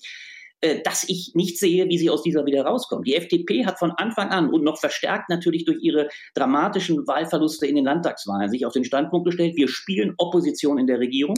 äh, 0.61 0.81
dass 0.83 1.09
ich 1.09 1.33
nicht 1.35 1.59
sehe, 1.59 1.89
wie 1.89 1.99
sie 1.99 2.09
aus 2.09 2.23
dieser 2.23 2.47
wieder 2.47 2.65
rauskommen. 2.65 3.05
Die 3.05 3.17
FDP 3.17 3.67
hat 3.67 3.81
von 3.81 3.91
Anfang 3.91 4.31
an 4.31 4.49
und 4.49 4.63
noch 4.63 4.79
verstärkt 4.79 5.29
natürlich 5.29 5.65
durch 5.65 5.83
ihre 5.83 6.09
dramatischen 6.35 7.07
Wahlverluste 7.09 7.67
in 7.67 7.75
den 7.75 7.85
Landtagswahlen 7.85 8.51
sich 8.51 8.65
auf 8.65 8.73
den 8.73 8.85
Standpunkt 8.85 9.27
gestellt, 9.27 9.57
wir 9.57 9.69
spielen 9.69 10.15
Opposition 10.19 10.79
in 10.79 10.87
der 10.87 11.01
Regierung. 11.01 11.37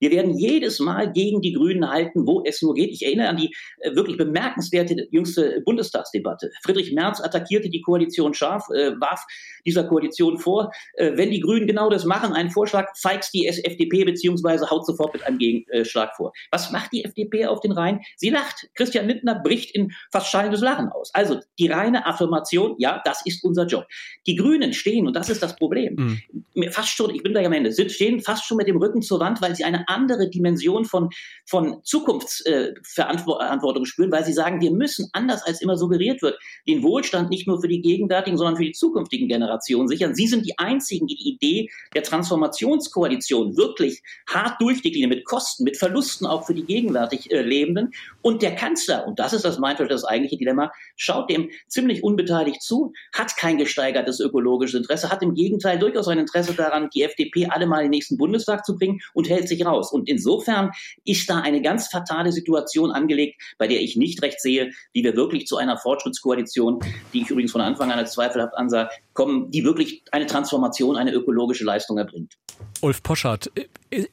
Wir 0.00 0.10
werden 0.10 0.36
jedes 0.36 0.80
Mal 0.80 1.12
gegen 1.12 1.40
die 1.40 1.52
Grünen 1.52 1.88
halten, 1.88 2.26
wo 2.26 2.42
es 2.44 2.62
nur 2.62 2.74
geht. 2.74 2.90
Ich 2.90 3.04
erinnere 3.04 3.28
an 3.28 3.36
die 3.36 3.54
äh, 3.80 3.94
wirklich 3.94 4.16
bemerkenswerte 4.16 5.06
jüngste 5.10 5.62
Bundestagsdebatte. 5.64 6.50
Friedrich 6.62 6.92
Merz 6.92 7.20
attackierte 7.20 7.68
die 7.68 7.80
Koalition 7.80 8.34
scharf, 8.34 8.68
äh, 8.70 8.92
warf 9.00 9.24
dieser 9.66 9.84
Koalition 9.84 10.38
vor, 10.38 10.70
äh, 10.94 11.12
wenn 11.16 11.30
die 11.30 11.40
Grünen 11.40 11.66
genau 11.66 11.90
das 11.90 12.04
machen, 12.04 12.32
einen 12.32 12.50
Vorschlag, 12.50 12.88
feigst 12.96 13.32
die 13.34 13.46
FDP 13.46 14.04
beziehungsweise 14.04 14.70
haut 14.70 14.86
sofort 14.86 15.14
mit 15.14 15.24
einem 15.24 15.38
Gegenschlag 15.38 16.14
vor. 16.16 16.32
Was 16.50 16.70
macht 16.70 16.92
die 16.92 17.04
FDP 17.04 17.46
auf 17.46 17.60
den 17.60 17.72
Rhein? 17.72 18.00
Sie 18.16 18.30
lacht. 18.30 18.68
Christian 18.74 19.08
Lindner 19.08 19.40
bricht 19.42 19.74
in 19.74 19.92
fast 20.12 20.28
schallendes 20.28 20.60
Lachen 20.60 20.88
aus. 20.88 21.10
Also 21.14 21.40
die 21.58 21.68
reine 21.68 22.06
Affirmation, 22.06 22.74
ja, 22.78 23.00
das 23.04 23.24
ist 23.24 23.44
unser 23.44 23.66
Job. 23.66 23.86
Die 24.26 24.36
Grünen 24.36 24.72
stehen, 24.72 25.06
und 25.06 25.14
das 25.14 25.28
ist 25.28 25.42
das 25.42 25.56
Problem, 25.56 26.22
mhm. 26.54 26.70
fast 26.70 26.90
schon, 26.90 27.14
ich 27.14 27.22
bin 27.22 27.32
gleich 27.32 27.46
am 27.46 27.52
Ende, 27.52 27.72
stehen 27.90 28.20
fast 28.20 28.44
schon 28.44 28.56
mit 28.56 28.68
dem 28.68 28.76
Rücken 28.76 29.02
zur 29.02 29.20
Wand, 29.20 29.40
weil 29.42 29.54
sie 29.54 29.64
eine 29.64 29.83
andere 29.88 30.28
Dimension 30.28 30.84
von, 30.84 31.10
von 31.46 31.80
Zukunftsverantwortung 31.84 33.82
äh, 33.82 33.86
spüren, 33.86 34.12
weil 34.12 34.24
sie 34.24 34.32
sagen, 34.32 34.60
wir 34.60 34.70
müssen, 34.70 35.08
anders 35.12 35.42
als 35.44 35.60
immer 35.60 35.76
suggeriert 35.76 36.22
wird, 36.22 36.38
den 36.66 36.82
Wohlstand 36.82 37.30
nicht 37.30 37.46
nur 37.46 37.60
für 37.60 37.68
die 37.68 37.80
gegenwärtigen, 37.80 38.36
sondern 38.36 38.56
für 38.56 38.64
die 38.64 38.72
zukünftigen 38.72 39.28
Generationen 39.28 39.88
sichern. 39.88 40.14
Sie 40.14 40.26
sind 40.26 40.46
die 40.46 40.58
einzigen, 40.58 41.06
die 41.06 41.16
die 41.16 41.28
Idee 41.30 41.70
der 41.94 42.02
Transformationskoalition 42.02 43.56
wirklich 43.56 44.02
hart 44.28 44.60
durchdeklinieren, 44.60 45.10
mit 45.10 45.24
Kosten, 45.24 45.64
mit 45.64 45.76
Verlusten 45.76 46.26
auch 46.26 46.46
für 46.46 46.54
die 46.54 46.64
gegenwärtig 46.64 47.30
äh, 47.30 47.42
Lebenden. 47.42 47.92
Und 48.22 48.42
der 48.42 48.54
Kanzler, 48.54 49.06
und 49.06 49.18
das 49.18 49.32
ist 49.32 49.44
das 49.44 49.58
meinte 49.58 49.86
das 49.86 50.04
eigentliche 50.04 50.36
Dilemma, 50.36 50.72
schaut 50.96 51.30
dem 51.30 51.50
ziemlich 51.68 52.02
unbeteiligt 52.02 52.62
zu, 52.62 52.92
hat 53.12 53.36
kein 53.36 53.58
gesteigertes 53.58 54.20
ökologisches 54.20 54.80
Interesse, 54.80 55.10
hat 55.10 55.22
im 55.22 55.34
Gegenteil 55.34 55.78
durchaus 55.78 56.08
ein 56.08 56.18
Interesse 56.18 56.54
daran, 56.54 56.88
die 56.94 57.02
FDP 57.02 57.46
alle 57.46 57.66
mal 57.66 57.78
in 57.78 57.84
den 57.84 57.90
nächsten 57.90 58.16
Bundestag 58.16 58.64
zu 58.64 58.76
bringen 58.76 59.00
und 59.12 59.28
hält 59.28 59.48
sich 59.48 59.64
raus. 59.64 59.73
Und 59.74 60.08
insofern 60.08 60.70
ist 61.04 61.28
da 61.28 61.40
eine 61.40 61.62
ganz 61.62 61.88
fatale 61.88 62.32
Situation 62.32 62.90
angelegt, 62.90 63.40
bei 63.58 63.66
der 63.66 63.80
ich 63.80 63.96
nicht 63.96 64.22
recht 64.22 64.40
sehe, 64.40 64.70
wie 64.92 65.04
wir 65.04 65.16
wirklich 65.16 65.46
zu 65.46 65.56
einer 65.56 65.78
Fortschrittskoalition, 65.78 66.80
die 67.12 67.22
ich 67.22 67.30
übrigens 67.30 67.52
von 67.52 67.60
Anfang 67.60 67.90
an 67.90 67.98
als 67.98 68.12
zweifelhaft 68.12 68.54
ansah, 68.56 68.88
kommen, 69.12 69.50
die 69.50 69.64
wirklich 69.64 70.02
eine 70.12 70.26
Transformation, 70.26 70.96
eine 70.96 71.12
ökologische 71.12 71.64
Leistung 71.64 71.98
erbringt. 71.98 72.34
Ulf 72.80 73.02
Poschardt, 73.02 73.50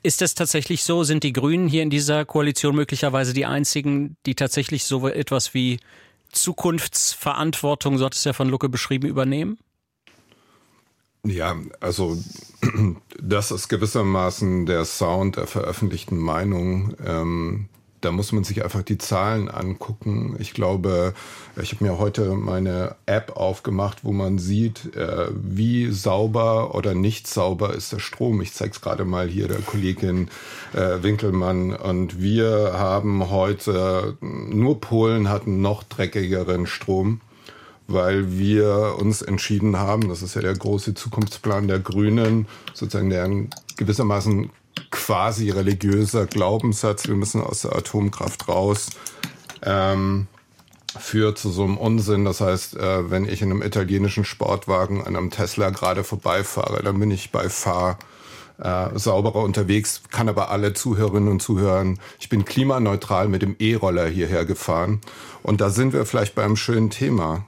ist 0.04 0.22
es 0.22 0.36
tatsächlich 0.36 0.84
so? 0.84 1.04
Sind 1.04 1.24
die 1.24 1.34
Grünen 1.34 1.68
hier 1.68 1.84
in 1.84 1.90
dieser 1.90 2.26
Koalition 2.26 2.76
möglicherweise 2.76 3.34
die 3.34 3.46
einzigen, 3.46 4.18
die 4.26 4.36
tatsächlich 4.36 4.86
so 4.86 5.08
etwas 5.08 5.54
wie 5.54 5.80
Zukunftsverantwortung, 6.32 7.98
so 7.98 8.06
hat 8.06 8.16
es 8.16 8.24
ja 8.24 8.34
von 8.34 8.50
Lucke 8.50 8.70
beschrieben, 8.70 9.08
übernehmen? 9.08 9.58
Ja, 11.26 11.56
also 11.80 12.18
das 13.22 13.52
ist 13.52 13.68
gewissermaßen 13.70 14.66
der 14.66 14.86
Sound 14.86 15.38
der 15.38 15.48
veröffentlichten 15.48 16.18
Meinung. 16.18 16.96
Ähm, 17.06 17.68
da 18.02 18.12
muss 18.12 18.32
man 18.32 18.44
sich 18.44 18.64
einfach 18.64 18.82
die 18.82 18.98
Zahlen 18.98 19.48
angucken. 19.48 20.36
Ich 20.40 20.56
glaube, 20.56 21.14
ich 21.62 21.74
habe 21.74 21.84
mir 21.84 22.00
heute 22.00 22.34
meine 22.34 22.96
App 23.06 23.38
aufgemacht, 23.38 24.04
wo 24.04 24.12
man 24.12 24.40
sieht, 24.40 24.96
äh, 24.96 25.28
wie 25.32 25.92
sauber 25.92 26.74
oder 26.74 26.96
nicht 26.96 27.28
sauber 27.28 27.76
ist 27.76 27.94
der 27.94 28.00
Strom. 28.00 28.42
Ich 28.42 28.54
zeige 28.54 28.72
es 28.72 28.82
gerade 28.82 29.06
mal 29.06 29.28
hier 29.28 29.48
der 29.48 29.62
Kollegin 29.62 30.30
äh, 30.74 31.04
Winkelmann. 31.04 31.76
Und 31.76 32.20
wir 32.20 32.74
haben 32.74 33.30
heute, 33.30 34.18
nur 34.22 34.82
Polen 34.82 35.30
hatten 35.30 35.62
noch 35.62 35.84
dreckigeren 35.84 36.66
Strom 36.66 37.22
weil 37.94 38.38
wir 38.38 38.96
uns 39.00 39.22
entschieden 39.22 39.78
haben, 39.78 40.10
das 40.10 40.22
ist 40.22 40.36
ja 40.36 40.42
der 40.42 40.54
große 40.54 40.94
Zukunftsplan 40.94 41.68
der 41.68 41.80
Grünen, 41.80 42.48
sozusagen 42.74 43.10
der 43.10 43.30
gewissermaßen 43.78 44.50
quasi 44.90 45.50
religiöser 45.50 46.26
Glaubenssatz, 46.26 47.08
wir 47.08 47.16
müssen 47.16 47.42
aus 47.42 47.62
der 47.62 47.76
Atomkraft 47.76 48.48
raus, 48.48 48.90
ähm, 49.64 50.28
führt 50.98 51.38
zu 51.38 51.50
so 51.50 51.64
einem 51.64 51.78
Unsinn. 51.78 52.26
Das 52.26 52.42
heißt, 52.42 52.78
äh, 52.78 53.10
wenn 53.10 53.26
ich 53.26 53.42
in 53.42 53.52
einem 53.52 53.62
italienischen 53.62 54.26
Sportwagen 54.26 55.02
an 55.02 55.16
einem 55.16 55.32
Tesla 55.32 55.70
gerade 55.70 56.04
vorbeifahre, 56.04 56.84
dann 56.84 57.00
bin 57.00 57.12
ich 57.12 57.32
bei 57.32 57.50
Fahr 57.50 57.98
äh, 58.62 58.98
sauberer 58.98 59.44
unterwegs, 59.44 60.04
kann 60.12 60.30
aber 60.30 60.52
alle 60.52 60.74
Zuhörerinnen 60.74 61.30
und 61.30 61.42
Zuhören, 61.42 62.00
ich 62.20 62.30
bin 62.30 62.46
klimaneutral 62.46 63.28
mit 63.28 63.42
dem 63.42 63.56
E-Roller 63.60 64.08
hierher 64.08 64.46
gefahren. 64.46 65.02
Und 65.42 65.62
da 65.62 65.70
sind 65.70 65.94
wir 65.94 66.06
vielleicht 66.06 66.36
beim 66.36 66.56
schönen 66.56 66.90
Thema. 66.90 67.46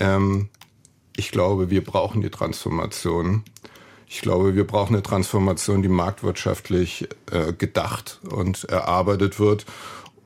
Ähm, 0.00 0.48
ich 1.16 1.30
glaube, 1.30 1.70
wir 1.70 1.84
brauchen 1.84 2.22
die 2.22 2.30
Transformation. 2.30 3.44
Ich 4.08 4.22
glaube, 4.22 4.56
wir 4.56 4.66
brauchen 4.66 4.94
eine 4.94 5.02
Transformation, 5.04 5.82
die 5.82 5.88
marktwirtschaftlich 5.88 7.08
äh, 7.30 7.52
gedacht 7.52 8.20
und 8.28 8.64
erarbeitet 8.64 9.38
wird. 9.38 9.66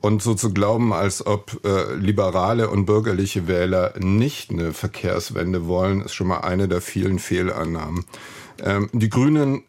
Und 0.01 0.21
so 0.21 0.35
zu 0.35 0.53
glauben, 0.53 0.93
als 0.93 1.25
ob 1.25 1.61
äh, 1.65 1.95
liberale 1.95 2.69
und 2.69 2.85
bürgerliche 2.85 3.47
Wähler 3.47 3.93
nicht 3.97 4.51
eine 4.51 4.73
Verkehrswende 4.73 5.67
wollen, 5.67 6.01
ist 6.01 6.13
schon 6.13 6.27
mal 6.27 6.41
eine 6.41 6.67
der 6.67 6.81
vielen 6.81 7.19
Fehlannahmen. 7.19 8.05
Ähm, 8.63 8.89
die 8.93 9.09
Grünen 9.09 9.63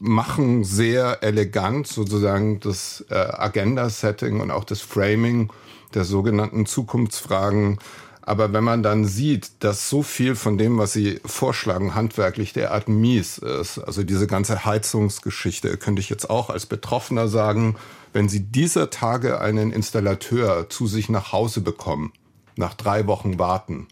machen 0.00 0.64
sehr 0.64 1.22
elegant 1.22 1.86
sozusagen 1.86 2.60
das 2.60 3.04
äh, 3.10 3.14
Agenda-Setting 3.14 4.40
und 4.40 4.50
auch 4.50 4.64
das 4.64 4.80
Framing 4.80 5.52
der 5.94 6.04
sogenannten 6.04 6.66
Zukunftsfragen 6.66 7.78
aber 8.26 8.52
wenn 8.52 8.64
man 8.64 8.82
dann 8.82 9.04
sieht, 9.04 9.52
dass 9.60 9.88
so 9.88 10.02
viel 10.02 10.34
von 10.34 10.58
dem, 10.58 10.78
was 10.78 10.92
sie 10.92 11.20
vorschlagen, 11.24 11.94
handwerklich 11.94 12.52
derart 12.52 12.88
mies 12.88 13.38
ist, 13.38 13.78
also 13.78 14.02
diese 14.02 14.26
ganze 14.26 14.64
Heizungsgeschichte, 14.64 15.76
könnte 15.76 16.00
ich 16.00 16.10
jetzt 16.10 16.28
auch 16.28 16.50
als 16.50 16.66
Betroffener 16.66 17.28
sagen, 17.28 17.76
wenn 18.12 18.28
sie 18.28 18.40
dieser 18.40 18.90
Tage 18.90 19.40
einen 19.40 19.70
Installateur 19.70 20.68
zu 20.68 20.88
sich 20.88 21.08
nach 21.08 21.30
Hause 21.30 21.60
bekommen, 21.60 22.12
nach 22.56 22.74
drei 22.74 23.06
Wochen 23.06 23.38
warten, 23.38 23.86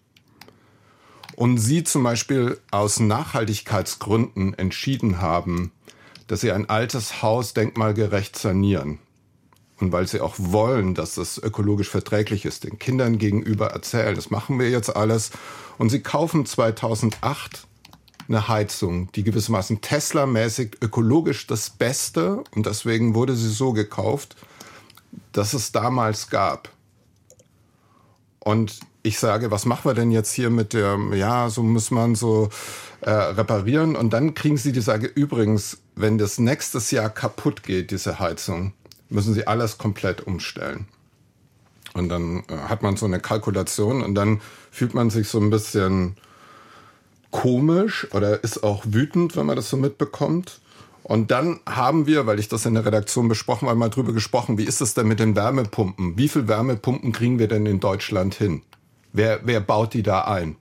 und 1.36 1.58
sie 1.58 1.84
zum 1.84 2.02
Beispiel 2.02 2.58
aus 2.70 3.00
Nachhaltigkeitsgründen 3.00 4.54
entschieden 4.54 5.20
haben, 5.20 5.72
dass 6.26 6.40
sie 6.40 6.52
ein 6.52 6.68
altes 6.68 7.22
Haus 7.22 7.54
denkmalgerecht 7.54 8.36
sanieren, 8.36 8.98
und 9.80 9.92
weil 9.92 10.06
sie 10.06 10.20
auch 10.20 10.34
wollen, 10.38 10.94
dass 10.94 11.16
es 11.16 11.38
ökologisch 11.38 11.88
verträglich 11.88 12.44
ist, 12.44 12.64
den 12.64 12.78
Kindern 12.78 13.18
gegenüber 13.18 13.68
erzählen, 13.68 14.14
das 14.14 14.30
machen 14.30 14.58
wir 14.58 14.70
jetzt 14.70 14.94
alles. 14.94 15.30
Und 15.78 15.90
sie 15.90 16.00
kaufen 16.00 16.46
2008 16.46 17.66
eine 18.28 18.48
Heizung, 18.48 19.10
die 19.12 19.24
gewissermaßen 19.24 19.80
Tesla-mäßig 19.80 20.78
ökologisch 20.80 21.46
das 21.46 21.70
Beste, 21.70 22.44
und 22.54 22.66
deswegen 22.66 23.14
wurde 23.14 23.34
sie 23.34 23.50
so 23.50 23.72
gekauft, 23.72 24.36
dass 25.32 25.52
es 25.52 25.72
damals 25.72 26.30
gab. 26.30 26.70
Und 28.38 28.80
ich 29.02 29.18
sage, 29.18 29.50
was 29.50 29.66
machen 29.66 29.84
wir 29.84 29.94
denn 29.94 30.10
jetzt 30.10 30.32
hier 30.32 30.50
mit 30.50 30.72
der, 30.72 30.98
ja, 31.12 31.50
so 31.50 31.62
muss 31.62 31.90
man 31.90 32.14
so 32.14 32.48
äh, 33.02 33.10
reparieren. 33.10 33.96
Und 33.96 34.14
dann 34.14 34.34
kriegen 34.34 34.56
sie 34.56 34.72
die 34.72 34.80
Sage, 34.80 35.06
übrigens, 35.06 35.78
wenn 35.94 36.16
das 36.16 36.38
nächstes 36.38 36.90
Jahr 36.90 37.10
kaputt 37.10 37.62
geht, 37.62 37.90
diese 37.90 38.18
Heizung, 38.18 38.72
müssen 39.14 39.34
sie 39.34 39.46
alles 39.46 39.78
komplett 39.78 40.26
umstellen. 40.26 40.86
Und 41.94 42.08
dann 42.08 42.42
äh, 42.48 42.56
hat 42.68 42.82
man 42.82 42.96
so 42.96 43.06
eine 43.06 43.20
Kalkulation 43.20 44.02
und 44.02 44.14
dann 44.14 44.40
fühlt 44.70 44.94
man 44.94 45.10
sich 45.10 45.28
so 45.28 45.38
ein 45.38 45.50
bisschen 45.50 46.16
komisch 47.30 48.06
oder 48.12 48.42
ist 48.44 48.62
auch 48.62 48.84
wütend, 48.86 49.36
wenn 49.36 49.46
man 49.46 49.56
das 49.56 49.70
so 49.70 49.76
mitbekommt. 49.76 50.60
Und 51.02 51.30
dann 51.30 51.60
haben 51.66 52.06
wir, 52.06 52.26
weil 52.26 52.38
ich 52.38 52.48
das 52.48 52.64
in 52.64 52.74
der 52.74 52.86
Redaktion 52.86 53.28
besprochen 53.28 53.68
habe, 53.68 53.78
mal 53.78 53.90
drüber 53.90 54.12
gesprochen, 54.12 54.56
wie 54.56 54.64
ist 54.64 54.80
es 54.80 54.94
denn 54.94 55.06
mit 55.06 55.20
den 55.20 55.36
Wärmepumpen? 55.36 56.16
Wie 56.16 56.28
viel 56.28 56.48
Wärmepumpen 56.48 57.12
kriegen 57.12 57.38
wir 57.38 57.46
denn 57.46 57.66
in 57.66 57.78
Deutschland 57.78 58.34
hin? 58.34 58.62
Wer, 59.12 59.40
wer 59.44 59.60
baut 59.60 59.94
die 59.94 60.02
da 60.02 60.22
ein? 60.22 60.56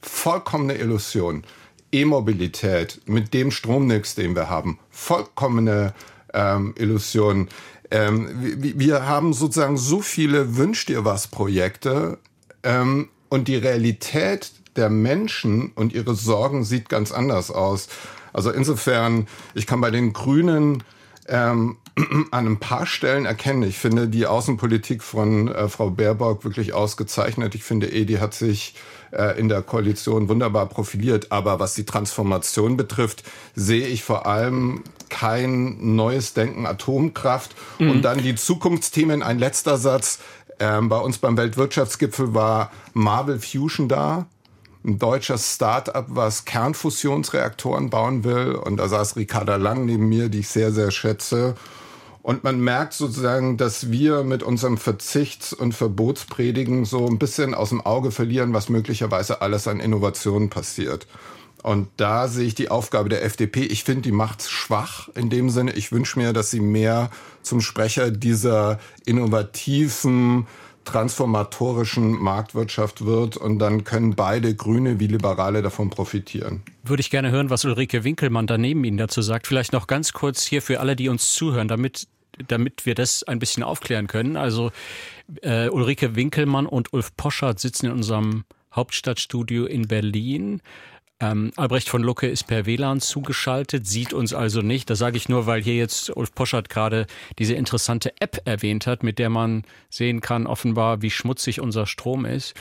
Vollkommene 0.00 0.74
Illusion. 0.74 1.44
E-Mobilität 1.92 3.00
mit 3.06 3.34
dem 3.34 3.50
Stromnix, 3.50 4.14
den 4.14 4.34
wir 4.34 4.48
haben. 4.48 4.78
Vollkommene 4.90 5.92
ähm, 6.34 6.74
Illusion. 6.78 7.48
Ähm, 7.90 8.28
wir, 8.76 9.06
haben 9.06 9.32
sozusagen 9.32 9.76
so 9.76 10.00
viele 10.00 10.56
Wünsch 10.56 10.86
dir 10.86 11.04
was 11.04 11.26
Projekte 11.26 12.18
ähm, 12.62 13.08
und 13.28 13.48
die 13.48 13.56
Realität 13.56 14.52
der 14.76 14.90
Menschen 14.90 15.72
und 15.74 15.92
ihre 15.92 16.14
Sorgen 16.14 16.64
sieht 16.64 16.88
ganz 16.88 17.10
anders 17.10 17.50
aus. 17.50 17.88
Also 18.32 18.50
insofern, 18.50 19.26
ich 19.54 19.66
kann 19.66 19.80
bei 19.80 19.90
den 19.90 20.12
Grünen 20.12 20.84
ähm, 21.26 21.78
an 22.30 22.46
ein 22.46 22.60
paar 22.60 22.86
Stellen 22.86 23.26
erkennen. 23.26 23.62
Ich 23.62 23.78
finde 23.78 24.08
die 24.08 24.26
Außenpolitik 24.26 25.02
von 25.02 25.48
äh, 25.48 25.68
Frau 25.68 25.90
Baerbock 25.90 26.44
wirklich 26.44 26.72
ausgezeichnet. 26.72 27.54
Ich 27.54 27.64
finde, 27.64 27.92
Edi 27.92 28.14
hat 28.14 28.34
sich 28.34 28.74
äh, 29.12 29.38
in 29.38 29.48
der 29.48 29.62
Koalition 29.62 30.28
wunderbar 30.28 30.66
profiliert. 30.66 31.30
Aber 31.32 31.60
was 31.60 31.74
die 31.74 31.84
Transformation 31.84 32.76
betrifft, 32.76 33.22
sehe 33.54 33.86
ich 33.86 34.04
vor 34.04 34.26
allem 34.26 34.82
kein 35.08 35.94
neues 35.96 36.34
Denken 36.34 36.66
Atomkraft 36.66 37.54
mhm. 37.78 37.90
und 37.90 38.02
dann 38.02 38.18
die 38.18 38.34
Zukunftsthemen. 38.34 39.22
Ein 39.22 39.38
letzter 39.38 39.76
Satz. 39.76 40.20
Ähm, 40.58 40.88
bei 40.88 40.98
uns 40.98 41.18
beim 41.18 41.36
Weltwirtschaftsgipfel 41.36 42.34
war 42.34 42.70
Marvel 42.92 43.38
Fusion 43.38 43.88
da. 43.88 44.26
ein 44.84 44.98
deutsches 44.98 45.54
Start-up, 45.54 46.06
was 46.08 46.44
Kernfusionsreaktoren 46.44 47.90
bauen 47.90 48.24
will. 48.24 48.54
Und 48.54 48.76
da 48.76 48.88
saß 48.88 49.16
Ricarda 49.16 49.56
Lang 49.56 49.84
neben 49.86 50.08
mir, 50.08 50.28
die 50.28 50.40
ich 50.40 50.48
sehr, 50.48 50.72
sehr 50.72 50.90
schätze. 50.90 51.54
Und 52.22 52.44
man 52.44 52.60
merkt 52.60 52.92
sozusagen, 52.92 53.56
dass 53.56 53.90
wir 53.90 54.24
mit 54.24 54.42
unserem 54.42 54.76
Verzichts- 54.76 55.54
und 55.54 55.72
Verbotspredigen 55.72 56.84
so 56.84 57.06
ein 57.06 57.18
bisschen 57.18 57.54
aus 57.54 57.70
dem 57.70 57.80
Auge 57.80 58.10
verlieren, 58.10 58.52
was 58.52 58.68
möglicherweise 58.68 59.40
alles 59.40 59.66
an 59.66 59.80
Innovationen 59.80 60.50
passiert. 60.50 61.06
Und 61.62 61.88
da 61.96 62.28
sehe 62.28 62.46
ich 62.46 62.54
die 62.54 62.70
Aufgabe 62.70 63.08
der 63.08 63.24
FDP. 63.24 63.62
Ich 63.62 63.84
finde, 63.84 64.02
die 64.02 64.12
macht's 64.12 64.50
schwach 64.50 65.08
in 65.14 65.28
dem 65.28 65.50
Sinne. 65.50 65.72
Ich 65.72 65.92
wünsche 65.92 66.18
mir, 66.18 66.32
dass 66.32 66.50
sie 66.50 66.60
mehr 66.60 67.10
zum 67.42 67.60
Sprecher 67.60 68.10
dieser 68.10 68.78
innovativen, 69.04 70.46
transformatorischen 70.84 72.20
Marktwirtschaft 72.20 73.04
wird 73.04 73.36
und 73.36 73.58
dann 73.58 73.84
können 73.84 74.14
beide 74.14 74.54
Grüne 74.54 74.98
wie 74.98 75.06
Liberale 75.06 75.62
davon 75.62 75.90
profitieren. 75.90 76.62
Würde 76.82 77.00
ich 77.00 77.10
gerne 77.10 77.30
hören, 77.30 77.50
was 77.50 77.64
Ulrike 77.64 78.02
Winkelmann 78.02 78.46
daneben 78.46 78.82
Ihnen 78.84 78.96
dazu 78.96 79.22
sagt. 79.22 79.46
Vielleicht 79.46 79.72
noch 79.72 79.86
ganz 79.86 80.12
kurz 80.12 80.44
hier 80.44 80.62
für 80.62 80.80
alle, 80.80 80.96
die 80.96 81.08
uns 81.08 81.34
zuhören, 81.34 81.68
damit 81.68 82.08
damit 82.48 82.86
wir 82.86 82.94
das 82.94 83.22
ein 83.22 83.38
bisschen 83.38 83.62
aufklären 83.62 84.06
können. 84.06 84.36
Also 84.36 84.70
äh, 85.42 85.68
Ulrike 85.68 86.16
Winkelmann 86.16 86.66
und 86.66 86.92
Ulf 86.92 87.14
Poschardt 87.16 87.60
sitzen 87.60 87.86
in 87.86 87.92
unserem 87.92 88.44
Hauptstadtstudio 88.74 89.66
in 89.66 89.88
Berlin. 89.88 90.62
Ähm, 91.20 91.52
Albrecht 91.56 91.88
von 91.88 92.02
Lucke 92.02 92.26
ist 92.26 92.46
per 92.46 92.64
WLAN 92.64 93.00
zugeschaltet, 93.00 93.86
sieht 93.86 94.12
uns 94.12 94.32
also 94.32 94.62
nicht. 94.62 94.88
Das 94.88 94.98
sage 94.98 95.18
ich 95.18 95.28
nur, 95.28 95.46
weil 95.46 95.62
hier 95.62 95.76
jetzt 95.76 96.16
Ulf 96.16 96.34
Poschert 96.34 96.70
gerade 96.70 97.06
diese 97.38 97.54
interessante 97.54 98.12
App 98.20 98.40
erwähnt 98.46 98.86
hat, 98.86 99.02
mit 99.02 99.18
der 99.18 99.28
man 99.28 99.64
sehen 99.90 100.20
kann, 100.22 100.46
offenbar, 100.46 101.02
wie 101.02 101.10
schmutzig 101.10 101.60
unser 101.60 101.86
Strom 101.86 102.24
ist. 102.24 102.54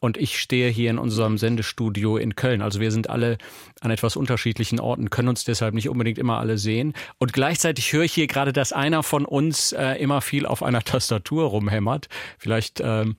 Und 0.00 0.16
ich 0.16 0.38
stehe 0.40 0.68
hier 0.70 0.90
in 0.90 0.98
unserem 0.98 1.38
Sendestudio 1.38 2.16
in 2.16 2.34
Köln. 2.34 2.62
Also 2.62 2.80
wir 2.80 2.90
sind 2.90 3.10
alle 3.10 3.38
an 3.80 3.90
etwas 3.90 4.16
unterschiedlichen 4.16 4.80
Orten, 4.80 5.10
können 5.10 5.28
uns 5.28 5.44
deshalb 5.44 5.74
nicht 5.74 5.88
unbedingt 5.88 6.18
immer 6.18 6.38
alle 6.38 6.56
sehen. 6.56 6.94
Und 7.18 7.32
gleichzeitig 7.32 7.92
höre 7.92 8.04
ich 8.04 8.12
hier 8.12 8.26
gerade, 8.26 8.52
dass 8.52 8.72
einer 8.72 9.02
von 9.02 9.24
uns 9.24 9.72
äh, 9.72 9.94
immer 9.94 10.20
viel 10.20 10.46
auf 10.46 10.62
einer 10.62 10.82
Tastatur 10.84 11.44
rumhämmert. 11.44 12.08
Vielleicht 12.38 12.80
ähm, 12.82 13.16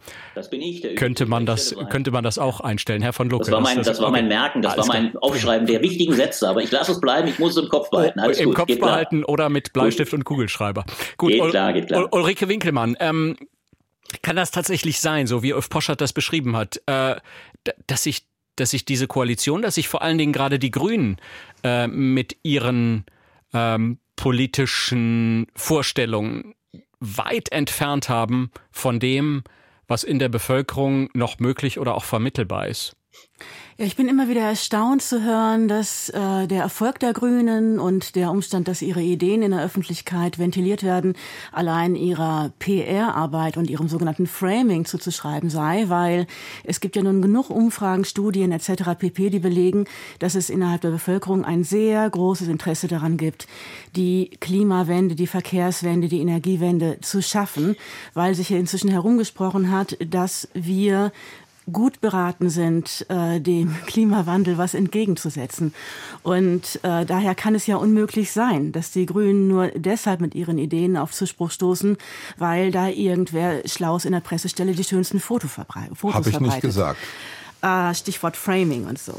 könnte 0.95 1.25
man 1.25 1.45
das 1.45 1.75
könnte 1.89 2.11
man 2.11 2.23
das 2.23 2.37
auch 2.37 2.59
einstellen, 2.59 3.01
Herr 3.01 3.13
von 3.13 3.29
Lucke. 3.29 3.45
Das 3.45 3.53
war 3.53 3.61
mein, 3.61 3.77
das, 3.77 3.87
das 3.87 4.01
war 4.01 4.11
mein 4.11 4.27
Merken, 4.27 4.61
das 4.61 4.72
war 4.77 4.85
mein 4.87 5.17
Aufschreiben 5.17 5.67
der 5.67 5.81
wichtigen 5.81 6.13
Sätze. 6.13 6.47
Aber 6.47 6.61
ich 6.61 6.71
lasse 6.71 6.93
es 6.93 6.99
bleiben. 6.99 7.27
Ich 7.27 7.39
muss 7.39 7.55
es 7.55 7.63
im 7.63 7.69
Kopf 7.69 7.89
behalten. 7.89 8.19
Alles 8.19 8.39
Im 8.39 8.47
gut, 8.47 8.55
Kopf 8.55 8.79
behalten 8.79 9.21
klar. 9.21 9.29
oder 9.29 9.49
mit 9.49 9.73
Bleistift 9.73 10.11
gut. 10.11 10.19
und 10.19 10.23
Kugelschreiber. 10.23 10.85
Gut, 11.17 11.31
geht 11.31 11.49
klar, 11.49 11.73
geht 11.73 11.87
klar. 11.87 12.11
Ulrike 12.11 12.47
Winkelmann. 12.47 12.95
Ähm, 12.99 13.37
kann 14.21 14.35
das 14.35 14.51
tatsächlich 14.51 14.99
sein, 14.99 15.27
so 15.27 15.43
wie 15.43 15.53
Ulf 15.53 15.69
Poschert 15.69 16.01
das 16.01 16.13
beschrieben 16.13 16.55
hat, 16.55 16.81
äh, 16.85 17.15
dass 17.87 18.03
sich 18.03 18.27
dass 18.55 18.69
sich 18.69 18.85
diese 18.85 19.07
Koalition, 19.07 19.63
dass 19.63 19.75
sich 19.75 19.87
vor 19.87 20.03
allen 20.03 20.19
Dingen 20.19 20.31
gerade 20.31 20.59
die 20.59 20.69
Grünen 20.69 21.17
äh, 21.63 21.87
mit 21.87 22.37
ihren 22.43 23.03
ähm, 23.51 23.97
politischen 24.15 25.47
Vorstellungen 25.55 26.53
weit 26.99 27.51
entfernt 27.51 28.09
haben 28.09 28.51
von 28.71 28.99
dem, 28.99 29.43
was 29.87 30.03
in 30.03 30.19
der 30.19 30.29
Bevölkerung 30.29 31.09
noch 31.13 31.39
möglich 31.39 31.79
oder 31.79 31.95
auch 31.95 32.03
vermittelbar 32.03 32.67
ist? 32.67 32.95
Ja, 33.75 33.85
ich 33.85 33.95
bin 33.95 34.07
immer 34.07 34.29
wieder 34.29 34.41
erstaunt 34.41 35.01
zu 35.01 35.23
hören, 35.23 35.67
dass 35.67 36.09
äh, 36.09 36.45
der 36.45 36.61
Erfolg 36.61 36.99
der 36.99 37.11
Grünen 37.11 37.79
und 37.79 38.15
der 38.15 38.29
Umstand, 38.29 38.67
dass 38.67 38.83
ihre 38.83 39.01
Ideen 39.01 39.41
in 39.41 39.49
der 39.49 39.63
Öffentlichkeit 39.63 40.37
ventiliert 40.37 40.83
werden, 40.83 41.15
allein 41.51 41.95
ihrer 41.95 42.51
PR-Arbeit 42.59 43.57
und 43.57 43.71
ihrem 43.71 43.87
sogenannten 43.87 44.27
Framing 44.27 44.85
zuzuschreiben 44.85 45.49
sei, 45.49 45.85
weil 45.87 46.27
es 46.63 46.81
gibt 46.81 46.95
ja 46.95 47.01
nun 47.01 47.23
genug 47.23 47.49
Umfragen, 47.49 48.05
Studien 48.05 48.51
etc. 48.51 48.93
pp, 48.95 49.31
die 49.31 49.39
belegen, 49.39 49.85
dass 50.19 50.35
es 50.35 50.51
innerhalb 50.51 50.81
der 50.81 50.91
Bevölkerung 50.91 51.43
ein 51.43 51.63
sehr 51.63 52.07
großes 52.07 52.49
Interesse 52.49 52.87
daran 52.87 53.17
gibt, 53.17 53.47
die 53.95 54.29
Klimawende, 54.39 55.15
die 55.15 55.25
Verkehrswende, 55.25 56.09
die 56.09 56.21
Energiewende 56.21 56.99
zu 57.01 57.23
schaffen, 57.23 57.75
weil 58.13 58.35
sich 58.35 58.49
hier 58.49 58.59
inzwischen 58.59 58.91
herumgesprochen 58.91 59.71
hat, 59.71 59.97
dass 59.99 60.47
wir 60.53 61.11
gut 61.71 62.01
beraten 62.01 62.49
sind, 62.49 63.05
äh, 63.09 63.39
dem 63.39 63.75
Klimawandel 63.85 64.57
was 64.57 64.73
entgegenzusetzen. 64.73 65.73
Und 66.23 66.79
äh, 66.83 67.05
daher 67.05 67.35
kann 67.35 67.55
es 67.55 67.67
ja 67.67 67.77
unmöglich 67.77 68.31
sein, 68.31 68.71
dass 68.71 68.91
die 68.91 69.05
Grünen 69.05 69.47
nur 69.47 69.67
deshalb 69.75 70.21
mit 70.21 70.35
ihren 70.35 70.57
Ideen 70.57 70.97
auf 70.97 71.11
Zuspruch 71.11 71.51
stoßen, 71.51 71.97
weil 72.37 72.71
da 72.71 72.87
irgendwer 72.87 73.67
Schlaus 73.67 74.05
in 74.05 74.11
der 74.11 74.19
Pressestelle 74.19 74.73
die 74.73 74.83
schönsten 74.83 75.19
Foto 75.19 75.47
verbrei 75.47 75.89
Fotos 75.93 76.15
Hab 76.15 76.27
ich 76.27 76.39
nicht 76.39 76.61
gesagt. 76.61 76.99
Äh, 77.63 77.95
Stichwort 77.95 78.35
Framing 78.35 78.85
und 78.87 78.99
so. 78.99 79.13